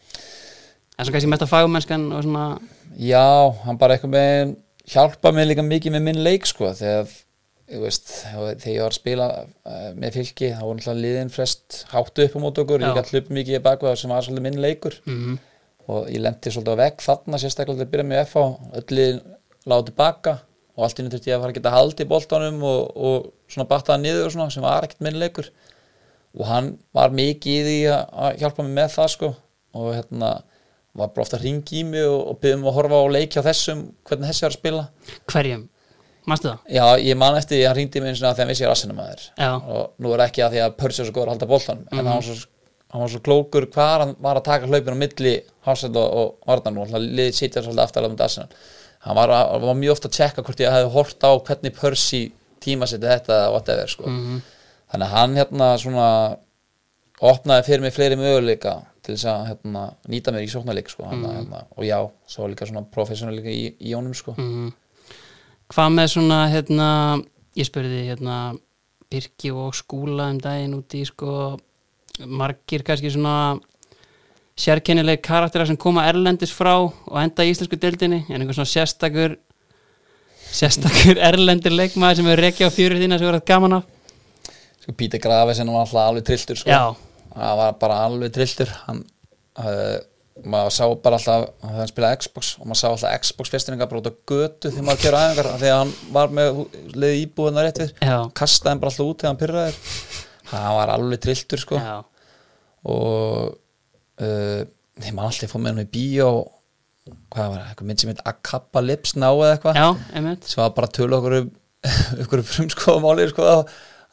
en 0.97 1.05
svo 1.05 1.13
kannski 1.13 1.29
mesta 1.31 1.47
fagmennskan 1.49 2.07
og 2.15 2.25
svona? 2.25 2.47
Já, 2.97 3.53
hann 3.63 3.79
bara 3.79 3.95
eitthvað 3.95 4.13
með 4.15 4.55
hjálpa 4.89 5.31
mig 5.35 5.49
líka 5.49 5.65
mikið 5.65 5.95
með 5.95 6.05
minn 6.07 6.23
leik 6.25 6.47
sko, 6.49 6.71
þegar 6.75 7.11
veist, 7.83 8.09
þegar 8.23 8.71
ég 8.71 8.81
var 8.81 8.95
að 8.95 8.97
spila 8.97 9.27
uh, 9.43 9.89
með 9.99 10.17
fylki, 10.17 10.49
þá 10.55 10.63
var 10.63 10.79
náttúrulega 10.79 11.03
liðin 11.03 11.33
frest 11.33 11.83
háttu 11.91 12.25
upp 12.25 12.39
á 12.39 12.39
mót 12.41 12.61
okkur, 12.63 12.81
Já. 12.81 12.87
ég 12.89 12.97
gætt 12.97 13.13
hlup 13.13 13.29
mikið 13.37 13.59
í 13.59 13.63
bakveða 13.67 13.99
sem 13.99 14.13
var 14.13 14.25
svolítið 14.25 14.47
minn 14.47 14.63
leikur. 14.63 14.97
Mm 15.09 15.37
og 15.87 16.09
ég 16.11 16.19
lendi 16.19 16.51
svolítið 16.51 16.73
á 16.75 16.81
vegg 16.81 16.97
þarna 16.99 17.37
sérstaklega 17.39 17.79
til 17.79 17.85
að 17.85 17.91
byrja 17.93 18.05
með 18.09 18.17
FH 18.25 18.41
öll 18.75 18.95
liðin 18.97 19.19
lág 19.71 19.85
tilbaka 19.87 20.33
og 20.77 20.83
allt 20.85 20.99
inni 21.01 21.09
þurfti 21.13 21.31
ég 21.31 21.37
að 21.37 21.41
fara 21.43 21.53
að 21.53 21.57
geta 21.57 21.73
haldi 21.73 22.05
í 22.05 22.09
boltanum 22.11 22.59
og, 22.69 22.97
og 23.09 23.29
svona 23.49 23.67
battaða 23.71 24.01
niður 24.03 24.27
og 24.29 24.33
svona 24.35 24.51
sem 24.53 24.63
var 24.65 24.85
ekkert 24.85 25.01
minn 25.07 25.17
leikur. 25.21 25.49
Og 26.37 26.45
hann 26.45 26.67
var 26.93 27.09
mikið 27.17 27.55
í 27.57 27.63
því 27.65 27.77
að 27.95 28.37
hjálpa 28.43 28.65
mig 28.67 28.75
með 28.77 28.91
það 28.97 29.09
sko. 29.15 29.31
Og 29.77 29.87
hérna 29.95 30.29
var 30.97 31.09
bara 31.13 31.23
ofta 31.25 31.37
að 31.39 31.47
ringi 31.47 31.79
í 31.81 31.87
mig 31.87 32.05
og, 32.05 32.19
og 32.31 32.37
byggðum 32.43 32.67
að 32.69 32.77
horfa 32.77 33.01
á 33.01 33.05
leiki 33.17 33.41
á 33.41 33.47
þessum 33.49 33.81
hvernig 34.05 34.29
þessi 34.31 34.45
var 34.45 34.53
að 34.53 34.59
spila. 34.59 34.85
Hverjum? 35.33 35.65
Manstu 36.27 36.49
það? 36.51 36.61
Já, 36.75 36.85
ég 37.07 37.17
man 37.21 37.37
eftir 37.39 37.55
því 37.55 37.63
að 37.63 37.69
hann 37.71 37.77
ringdi 37.79 37.99
mig 38.03 38.09
einu 38.11 38.17
sinni 38.19 38.27
að 38.27 38.33
því 38.35 38.41
að 38.41 38.43
hann 38.43 38.49
vissi 38.51 38.63
ég 38.65 38.67
er 38.67 38.73
assinum 38.75 38.97
að 38.99 39.11
þér 39.13 39.27
og 39.77 39.83
nú 40.03 40.09
er 40.11 40.23
ekki 40.25 40.41
að 40.43 40.55
því 40.57 40.61
að 40.65 40.73
Pörsi 40.81 40.99
er 41.03 41.07
svo 41.07 41.13
góður 41.15 41.29
að 41.29 41.33
halda 41.33 41.47
boltan 41.53 41.77
en 41.77 41.85
Mhm. 41.87 41.99
hann, 42.01 42.09
var 42.17 42.25
svo, 42.27 42.35
hann 42.91 43.03
var 43.05 43.13
svo 43.13 43.21
klókur 43.23 43.67
hvað 43.71 43.93
hann 44.03 44.11
var 44.25 44.35
að 44.41 44.43
taka 44.49 44.67
hlaupin 44.67 44.97
á 44.97 45.01
milli 45.05 45.33
Hafsend 45.69 45.95
og, 46.01 46.17
og 46.19 46.49
Vardan 46.49 46.81
og 46.83 46.91
liðið 46.97 47.31
sitja 47.39 47.63
svolítið 47.63 47.83
aftur 47.85 48.09
að 48.09 48.25
assinum 48.27 48.51
hann 49.07 49.15
var, 49.17 49.29
að, 49.29 49.61
var 49.65 49.77
mjög 49.79 49.91
ofta 49.95 50.09
að 50.11 50.17
tjekka 50.17 50.43
hvort 50.47 50.59
ég 50.63 50.73
hefði 50.73 50.91
hort 50.93 51.23
á 51.23 51.31
hvernig 51.47 51.75
Pörsi 51.77 52.21
tímasetti 52.63 53.07
þetta 53.07 53.33
eða 53.37 53.51
whatever 53.55 53.87
sko. 53.91 54.09
Mhm. 54.09 54.41
þannig 54.91 55.07
að 55.07 55.15
hann 55.17 55.35
hérna 55.35 55.65
svona 55.81 56.07
opnaði 57.27 57.65
fyrir 57.67 57.81
mig 57.83 57.93
fleiri 57.95 58.15
möguleika 58.19 58.73
til 59.03 59.15
þess 59.15 59.25
að 59.31 59.45
hérna, 59.49 59.81
nýta 60.11 60.31
mér 60.35 60.43
í 60.45 60.51
sóknarleik 60.51 60.89
sko, 60.91 61.03
Mhm. 61.03 61.11
hérna, 61.11 61.33
hérna, 61.37 61.63
og 61.77 61.83
já, 61.83 61.99
svo 62.27 62.47
líka 62.47 62.67
svona 62.67 62.85
professionalleika 62.91 63.49
í, 63.49 63.73
í 63.81 63.93
honum 63.95 64.13
sko. 64.13 64.35
Mhm. 64.37 64.73
Hvað 65.73 65.93
með 65.95 66.07
svona, 66.13 66.39
hérna, 66.51 67.23
ég 67.55 67.65
spurði 67.65 68.05
hérna, 68.07 68.57
Birki 69.09 69.51
og 69.51 69.73
Skúla 69.73 70.29
um 70.29 70.37
daginn 70.39 70.73
úti 70.75 71.05
sko, 71.05 71.57
margir 72.25 72.83
kannski 72.83 73.11
svona 73.11 73.59
sérkennileg 74.57 75.21
karaktera 75.25 75.67
sem 75.69 75.77
koma 75.77 76.05
erlendis 76.09 76.53
frá 76.55 76.73
og 76.79 77.19
enda 77.21 77.45
í 77.45 77.51
íslensku 77.53 77.77
deildinni, 77.79 78.23
en 78.29 78.41
einhver 78.41 78.57
svona 78.57 78.71
sérstakur 78.71 79.37
sérstakur 80.47 81.19
erlendir 81.29 81.75
leikmaður 81.75 82.21
sem 82.21 82.31
er 82.33 82.43
rekja 82.47 82.69
á 82.69 82.73
fjörið 82.73 83.05
þína 83.05 83.19
sem 83.19 83.29
verður 83.29 83.45
gaman 83.47 83.79
af. 83.79 83.87
Sko, 84.81 84.95
Pítur 84.97 85.21
Graves 85.23 85.61
hann 85.61 85.71
var 85.73 85.85
alltaf 85.85 86.03
alveg 86.03 86.27
trilltur 86.27 86.59
sko. 86.61 86.83
Það 87.37 87.57
var 87.61 87.79
bara 87.81 87.97
alveg 88.07 88.33
trilltur. 88.33 88.71
Hann 88.87 89.03
uh, 89.61 89.97
maður 90.47 90.73
sá 90.73 90.83
bara 91.03 91.19
alltaf 91.19 91.67
hann 91.67 91.91
spilaði 91.91 92.21
Xbox 92.23 92.53
og 92.57 92.69
maður 92.69 92.81
sá 92.81 92.87
alltaf 92.89 93.21
Xbox 93.25 93.53
festiringar 93.53 93.91
bara 93.91 94.01
út 94.01 94.09
á 94.09 94.13
götu 94.31 94.71
þegar 94.71 94.87
maður 94.89 95.03
kjöra 95.03 95.21
æfingar 95.27 95.51
af 95.51 95.61
því 95.61 95.71
að 95.73 95.79
hann 95.81 95.93
var 96.17 96.35
með 96.39 96.59
leiði 96.95 97.23
íbúðuna 97.25 97.65
rétt 97.65 97.83
við. 97.83 97.93
Já, 98.01 98.17
kastaði 98.37 98.73
hann 98.73 98.83
bara 98.83 98.93
alltaf 98.93 99.11
út 99.11 99.21
þegar 99.21 99.33
hann 99.33 99.41
pyrraði 99.43 99.77
hann 100.53 100.75
var 100.79 100.93
alveg 100.95 101.23
trilltur 101.25 101.63
sko. 101.63 101.81
Já. 101.81 101.97
Og 102.87 103.55
uh, 104.23 104.61
ég 105.03 105.13
maður 105.15 105.31
alltaf 105.31 105.53
fór 105.53 105.63
með 105.63 105.73
hann 105.75 105.85
í 105.85 105.89
bíó 105.93 106.29
hvað 107.31 107.51
var 107.51 107.59
það, 107.61 107.69
eitthvað 107.69 107.87
mynd 107.89 108.01
sem 108.01 108.11
heit 108.11 108.23
Akappa 108.27 108.83
Lips 108.83 109.15
ná 109.15 109.29
eða 109.29 109.53
eitthvað? 109.55 109.79
Sem 110.49 110.61
var 110.63 110.73
bara 110.75 110.89
tölu 110.97 111.17
okkur 111.19 111.37
um 111.41 111.49
okkur 112.23 112.43
frumskoðamáli 112.43 113.27
sko. 113.31 113.47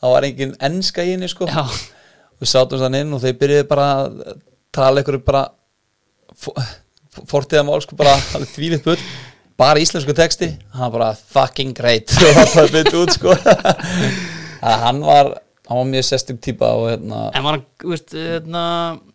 Það 0.04 0.12
var 0.14 0.26
engin 0.28 0.56
enska 0.68 1.04
í 1.04 1.14
henni 1.14 1.28
sko. 1.30 1.48
Við 2.42 2.50
sátum 2.50 2.82
þann 2.82 2.98
inn 3.00 3.14
og 3.16 3.22
þeir 3.22 3.38
byrjuði 3.40 3.68
bara 3.70 3.86
að 4.04 4.34
tala 4.74 5.02
ykkur 5.04 5.20
bara 5.24 5.44
fortiða 7.30 7.64
mál 7.66 7.80
sko 7.84 7.96
bara 7.98 8.14
þvílitt 8.54 8.84
bull. 8.86 8.98
Bara 9.58 9.82
íslensku 9.82 10.14
texti. 10.18 10.50
Hann 10.74 10.90
var 10.90 10.94
bara 10.98 11.10
fucking 11.14 11.74
great. 11.78 12.10
Og 12.26 12.54
það 12.56 12.72
byrjuði 12.74 13.02
út 13.04 13.14
sko. 13.14 13.36
Að 14.64 14.80
hann 14.82 15.02
var 15.06 15.30
hann 15.68 15.80
var 15.80 15.90
mjög 15.90 16.06
sestum 16.10 16.38
típa 16.44 16.70
og 16.76 16.86
hérna 16.92 17.24
En 17.32 17.44
var 17.46 17.58
hann, 17.58 17.66
veist, 17.88 18.14
hérna, 18.14 18.64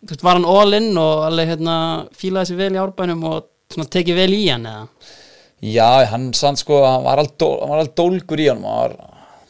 veist, 0.02 0.24
var 0.26 0.40
hann 0.40 0.50
all 0.50 0.78
in 0.78 0.92
og 0.98 1.26
alveg, 1.28 1.54
hérna, 1.54 1.78
fílaði 2.18 2.52
sér 2.52 2.62
vel 2.64 2.76
í 2.78 2.84
árbænum 2.84 3.26
og 3.30 3.50
svona 3.74 3.90
tekið 3.96 4.22
vel 4.24 4.32
í 4.38 4.44
hann, 4.50 4.66
eða? 4.70 5.16
já 5.60 5.90
hann 6.10 6.30
sann 6.38 6.58
sko 6.60 6.84
hann 6.86 7.04
var 7.06 7.22
alveg 7.22 7.36
dól, 7.42 7.58
hann 7.62 7.74
var 7.74 7.84
alveg 7.84 7.98
dólgur 8.00 8.42
í 8.42 8.48
hann 8.50 8.64
var, 8.64 8.96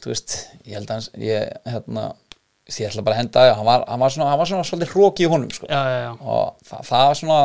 þú 0.04 0.12
veist, 0.12 0.40
ég 0.66 0.80
held 0.80 0.90
að 0.90 0.98
hans 0.98 1.12
ég, 1.22 1.52
hérna, 1.70 2.06
ég 2.70 2.90
ætla 2.90 3.06
bara 3.06 3.18
að 3.18 3.24
henda 3.24 3.46
hann 3.54 3.68
var, 3.68 3.86
hann 3.88 4.04
var 4.04 4.16
svona, 4.16 4.32
hann 4.34 4.42
var 4.42 4.50
svona 4.52 4.68
svolítið 4.68 4.96
hróki 4.96 5.26
í 5.26 5.30
honum 5.32 5.52
sko. 5.54 5.70
Já, 5.70 5.80
já, 5.80 6.00
já, 6.04 6.12
og 6.20 6.70
það, 6.70 6.88
það 6.90 7.06
var 7.08 7.20
svona 7.22 7.40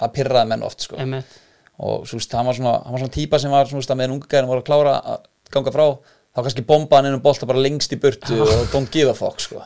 það 0.00 0.14
pyrraði 0.18 0.50
menn 0.52 0.66
oft 0.66 0.86
sko. 0.86 0.98
Einmitt. 1.00 1.40
Og 1.84 2.04
svo 2.06 2.20
veist, 2.20 2.34
hann 2.38 2.48
var 2.48 2.56
svona, 2.58 2.74
hann 2.84 2.94
var 2.94 3.02
svona 3.02 3.16
típa 3.16 3.40
sem 3.42 3.52
var 3.54 3.70
svona, 3.70 3.86
að 3.88 4.00
meðan 4.00 4.16
unga 4.16 4.30
gæðin 4.30 4.50
voru 4.50 4.62
að 4.62 4.68
klára 4.68 4.94
að 5.14 5.24
ganga 5.54 5.74
frá 5.74 5.86
þá 6.34 6.42
kannski 6.42 6.66
bomba 6.66 6.98
hann 6.98 7.10
inn 7.10 7.18
um 7.18 7.24
bolta 7.24 7.48
bara 7.48 7.62
lengst 7.62 7.94
í 7.94 8.00
burtu 8.02 8.40
og 8.42 8.54
don't 8.72 8.90
give 8.94 9.10
a 9.10 9.16
fuck 9.16 9.42
sko. 9.42 9.62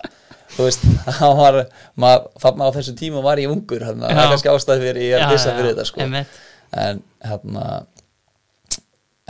þú 0.57 0.67
veist, 0.67 0.85
hann 1.21 1.37
var 1.39 1.61
maður, 2.01 2.29
þarna 2.45 2.69
á 2.69 2.77
þessu 2.77 2.97
tíma 2.99 3.23
var 3.25 3.41
ég 3.41 3.53
ungur 3.53 3.85
að 3.85 4.03
það 4.05 4.11
er 4.13 4.33
kannski 4.33 4.53
ástæði 4.53 4.87
fyrir 4.87 5.05
ég 5.05 5.17
er 5.17 5.27
að 5.27 5.37
dissa 5.37 5.55
fyrir 5.57 5.73
þetta 5.73 5.89
sko. 5.89 6.05
Einmitt, 6.05 6.41
en 6.87 7.03
hérna 7.25 7.69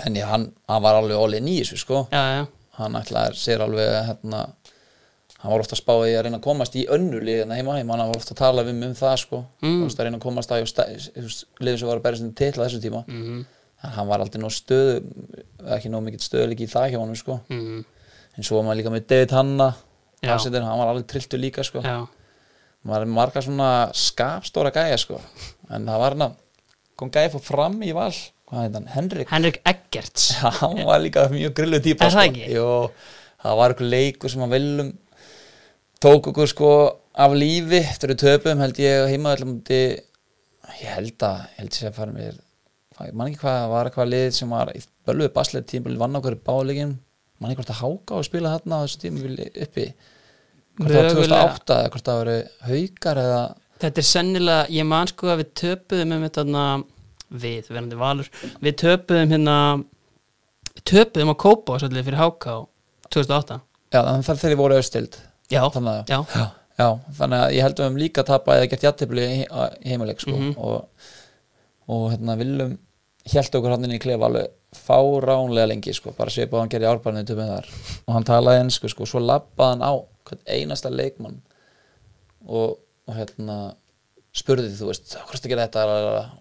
en 0.07 0.17
já, 0.19 0.27
hann, 0.31 0.49
hann 0.71 0.83
var 0.85 0.99
alveg 1.01 1.19
alveg 1.19 1.45
nýjus 1.45 1.75
sko. 1.83 2.07
já, 2.13 2.23
já, 2.39 2.43
hann 2.79 2.99
ætlaði 2.99 3.39
sér 3.39 3.65
alveg 3.67 3.95
hérna, 4.09 4.45
hann 5.43 5.53
var 5.53 5.63
ofta 5.63 5.75
að 5.77 5.83
spá 5.83 5.95
í 6.07 6.15
að 6.15 6.25
reyna 6.27 6.41
að 6.41 6.47
komast 6.47 6.79
í 6.79 6.87
önnu 6.95 7.23
liðina 7.23 7.59
heima 7.59 7.79
heima, 7.79 7.95
hann 7.95 8.11
var 8.11 8.19
ofta 8.19 8.35
að 8.35 8.43
tala 8.43 8.67
mig 8.67 8.91
um 8.91 8.97
það 8.99 9.17
sko, 9.25 9.45
mm. 9.63 9.85
að 9.87 10.03
reyna 10.07 10.21
að 10.21 10.27
komast 10.27 10.55
að 10.55 10.67
liðin 11.63 11.81
sem 11.83 11.91
var 11.91 12.01
að 12.01 12.05
berja 12.07 12.23
sinni 12.23 12.37
til 12.39 12.53
á 12.55 12.63
þessum 12.63 12.85
tíma. 12.85 13.05
Mhm, 13.07 13.41
en 13.43 13.58
hann 13.85 14.09
var 14.09 14.23
aldrei 14.23 14.43
nóg 14.43 14.55
stöðu 14.55 15.03
ekki 15.77 15.91
nóg 15.93 16.05
mikill 16.07 16.25
stöðuleiki 16.25 16.67
í 16.67 16.71
það 16.71 16.93
hjá 16.93 16.99
honum 17.01 17.19
sko. 17.19 17.41
mhm, 17.51 17.85
en 18.37 18.47
svo 18.47 18.59
var 18.59 18.69
maður 18.69 18.81
líka 18.83 18.95
með 18.95 19.07
David 19.13 19.35
Hanna 19.37 19.69
hann 20.23 20.81
var 20.81 20.91
alveg 20.91 21.07
trilltur 21.11 21.43
líka 21.43 21.65
sko. 21.67 21.83
maður 22.89 23.07
er 23.07 23.13
marga 23.13 23.43
svona 23.45 23.71
skapstóra 23.95 24.73
gæja 24.75 24.99
sko. 24.99 25.21
en 25.71 25.87
það 25.87 26.03
var 26.05 26.19
hann 26.19 26.37
kom 26.99 27.13
gæja 27.15 27.31
fór 27.35 27.45
fram 27.45 27.79
í 27.83 27.93
val 27.95 28.13
hann, 28.51 28.89
Henrik 28.95 29.31
Henrik 29.31 29.61
Eggerts 29.65 30.33
hann 30.63 30.83
var 30.89 31.03
líka 31.05 31.29
mjög 31.31 31.55
grillu 31.61 31.83
típa 31.85 32.11
það 32.11 32.31
ekki? 32.33 32.49
Jó, 32.57 32.91
það 33.45 33.61
var 33.61 33.75
eitthvað 33.75 33.95
leikur 33.95 34.33
sem 34.33 34.43
hann 34.43 34.57
viljum 34.57 34.91
tók 36.03 36.33
okkur 36.33 36.51
sko 36.51 36.73
af 37.19 37.35
lífi 37.35 37.83
eftir 37.83 38.15
við 38.15 38.23
töpum 38.25 38.61
held 38.63 38.83
ég 38.83 39.09
heima 39.13 39.37
mundi, 39.45 39.81
ég 40.83 40.93
held 40.95 41.27
að 41.27 41.41
ég 41.47 41.63
held 41.63 41.81
að 41.91 41.97
fara 41.99 42.15
mér 42.15 42.39
ég 43.07 43.15
man 43.15 43.31
ekki 43.31 43.43
hvað, 43.45 43.59
var 43.73 43.89
eitthvað 43.89 44.13
lið 44.13 44.29
sem 44.37 44.51
var 44.55 44.73
í 44.75 44.83
bölvuð 45.09 45.33
basleið 45.37 45.69
tímbil 45.73 45.97
vann 46.01 46.19
okkur 46.19 46.37
í 46.37 46.43
báleikin 46.49 46.97
man 47.39 47.53
ekki 47.53 47.63
hvort 47.63 47.75
að 47.75 47.83
háka 47.83 48.19
og 48.19 48.27
spila 48.27 48.55
þarna 48.57 48.81
á 48.81 48.85
þessu 48.85 49.03
tímbil 49.05 49.35
uppi 49.47 49.87
hvort 50.79 50.93
það 50.93 50.99
var 50.99 51.09
Mögulega. 51.09 51.43
2008 51.55 51.79
eða 51.79 51.93
hvort 51.95 52.11
það 52.11 52.21
voru 52.23 52.39
haukar 52.69 53.23
eða 53.25 53.41
Þetta 53.79 54.01
er 54.03 54.07
sennilega, 54.09 54.63
ég 54.75 54.87
man 54.91 55.07
sko 55.07 55.29
að 55.31 55.45
við 55.45 55.51
töpuðum 55.61 56.15
um 56.17 56.23
þetta 56.25 56.65
við, 57.29 57.69
verandi 57.69 57.99
valur 58.01 58.31
við 58.65 58.77
töpuðum 58.83 59.35
hérna 59.35 59.57
við 60.73 60.85
töpuðum 60.91 61.33
á 61.35 61.37
Kópa 61.45 61.79
svolítið 61.79 62.09
fyrir 62.09 62.23
HK 62.25 62.57
2008 63.15 63.59
já, 63.93 64.01
þannig 64.01 64.31
að 64.33 64.43
þeir 64.43 64.59
voru 64.59 64.79
austild 64.79 65.19
Já, 65.49 65.63
að 65.65 65.87
já, 66.11 66.19
já, 66.29 66.43
já, 66.77 66.89
þannig 67.17 67.39
að 67.41 67.55
ég 67.57 67.65
held 67.65 67.73
að 67.73 67.79
við 67.79 67.87
höfum 67.87 68.03
líka 68.03 68.25
tapað 68.29 68.59
eða 68.59 68.71
gert 68.75 69.05
í 69.09 69.89
heimaleik 69.89 70.21
sko. 70.21 70.35
Mhm. 70.35 70.51
og, 70.61 71.07
og 71.89 72.03
hérna 72.13 72.37
viljum 72.37 72.75
held 73.35 73.59
okkur 73.59 73.75
hann 73.75 73.85
inn 73.89 73.97
í 73.97 74.01
klefa 74.03 74.29
alveg 74.29 74.53
fáránlega 74.77 75.71
lengi 75.71 75.95
sko, 75.97 76.13
bara 76.17 76.33
svipað 76.33 76.63
hann 76.63 76.73
gerði 76.73 76.89
árbærinu 76.91 77.25
töfum 77.29 77.51
þar. 77.51 77.69
Og 78.07 78.15
hann 78.17 78.29
talaði 78.29 78.63
ennsku 78.65 78.91
sko, 78.93 79.09
svo 79.09 79.23
labbaði 79.25 79.75
hann 79.75 79.85
á 79.85 79.93
einasta 80.53 80.91
leikmann 80.93 81.39
og, 82.47 82.79
og 83.09 83.17
hérna 83.17 83.59
spurði 84.37 84.71
þú 84.77 84.91
veist, 84.91 85.17
hvort 85.29 85.45
að 85.45 85.53
gera 85.53 85.67
þetta? 85.67 85.85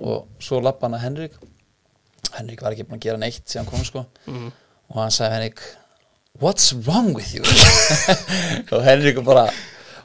Og 0.03 0.43
svo 0.43 0.59
labbaði 0.61 0.89
hann 0.89 0.97
að 0.99 1.05
Henrik. 1.07 1.38
Henrik 2.38 2.61
var 2.63 2.75
ekki 2.75 2.85
búin 2.88 2.99
að 2.99 3.05
gera 3.07 3.21
neitt 3.21 3.45
síðan 3.47 3.69
kom 3.69 3.85
sko. 3.88 4.05
Mhm. 4.27 4.51
og 4.88 4.99
hann 5.01 5.11
sagði 5.11 5.35
Henrik 5.35 5.61
what's 6.39 6.71
wrong 6.85 7.13
with 7.15 7.33
you? 7.35 7.41
Og 8.75 8.83
Henrik 8.85 9.17
bara 9.25 9.47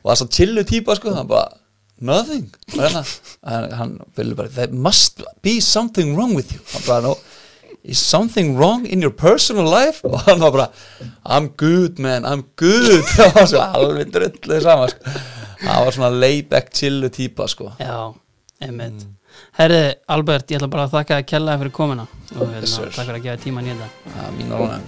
var 0.02 0.18
svo 0.18 0.26
chillu 0.32 0.64
típa 0.66 0.96
sko 0.98 1.12
hann 1.14 1.28
bara 1.30 1.52
nothing. 2.00 2.48
Hérna, 2.74 3.04
hann, 3.76 3.98
vilja 4.16 4.34
bara 4.38 4.48
there 4.48 4.72
must 4.72 5.22
be 5.42 5.60
something 5.60 6.16
wrong 6.16 6.34
with 6.34 6.52
you. 6.52 6.60
Hann 6.72 6.82
bara 6.86 7.02
no 7.02 7.16
is 7.84 7.98
something 7.98 8.56
wrong 8.56 8.86
in 8.86 9.00
your 9.02 9.10
personal 9.10 9.64
life? 9.66 10.04
Og 10.06 10.20
hann 10.26 10.40
var 10.40 10.50
bara 10.52 10.68
I'm 11.26 11.48
good 11.56 11.98
man, 11.98 12.24
I'm 12.24 12.44
good. 12.56 13.02
Það 13.16 13.34
var 13.34 13.46
svo 13.50 13.62
alveg 13.64 14.12
drulluð 14.14 14.62
sama 14.62 14.88
sko. 14.92 15.16
það 15.62 15.84
var 15.86 15.92
svona 15.96 16.10
layback 16.18 16.70
chillu 16.74 17.08
típa 17.14 17.46
sko. 17.50 17.72
Já, 17.78 18.12
einmitt. 18.62 19.06
Herði, 19.58 19.82
Albert, 20.12 20.50
ég 20.50 20.58
ætla 20.60 20.68
bara 20.70 20.84
að 20.88 20.96
þakka 20.98 21.20
að 21.22 21.28
kella 21.30 21.54
fyrir 21.60 21.72
komuna. 21.74 22.06
Og 22.36 22.42
hérna, 22.48 22.60
Yes, 22.60 22.74
sir. 22.76 22.90
takk 22.90 23.06
fyrir 23.06 23.20
að 23.20 23.26
gefa 23.28 23.42
tíma 23.46 23.62
nýjönda 23.64 23.88
það 24.12 24.26
er 24.26 24.34
mín 24.38 24.52
róna 24.58 24.80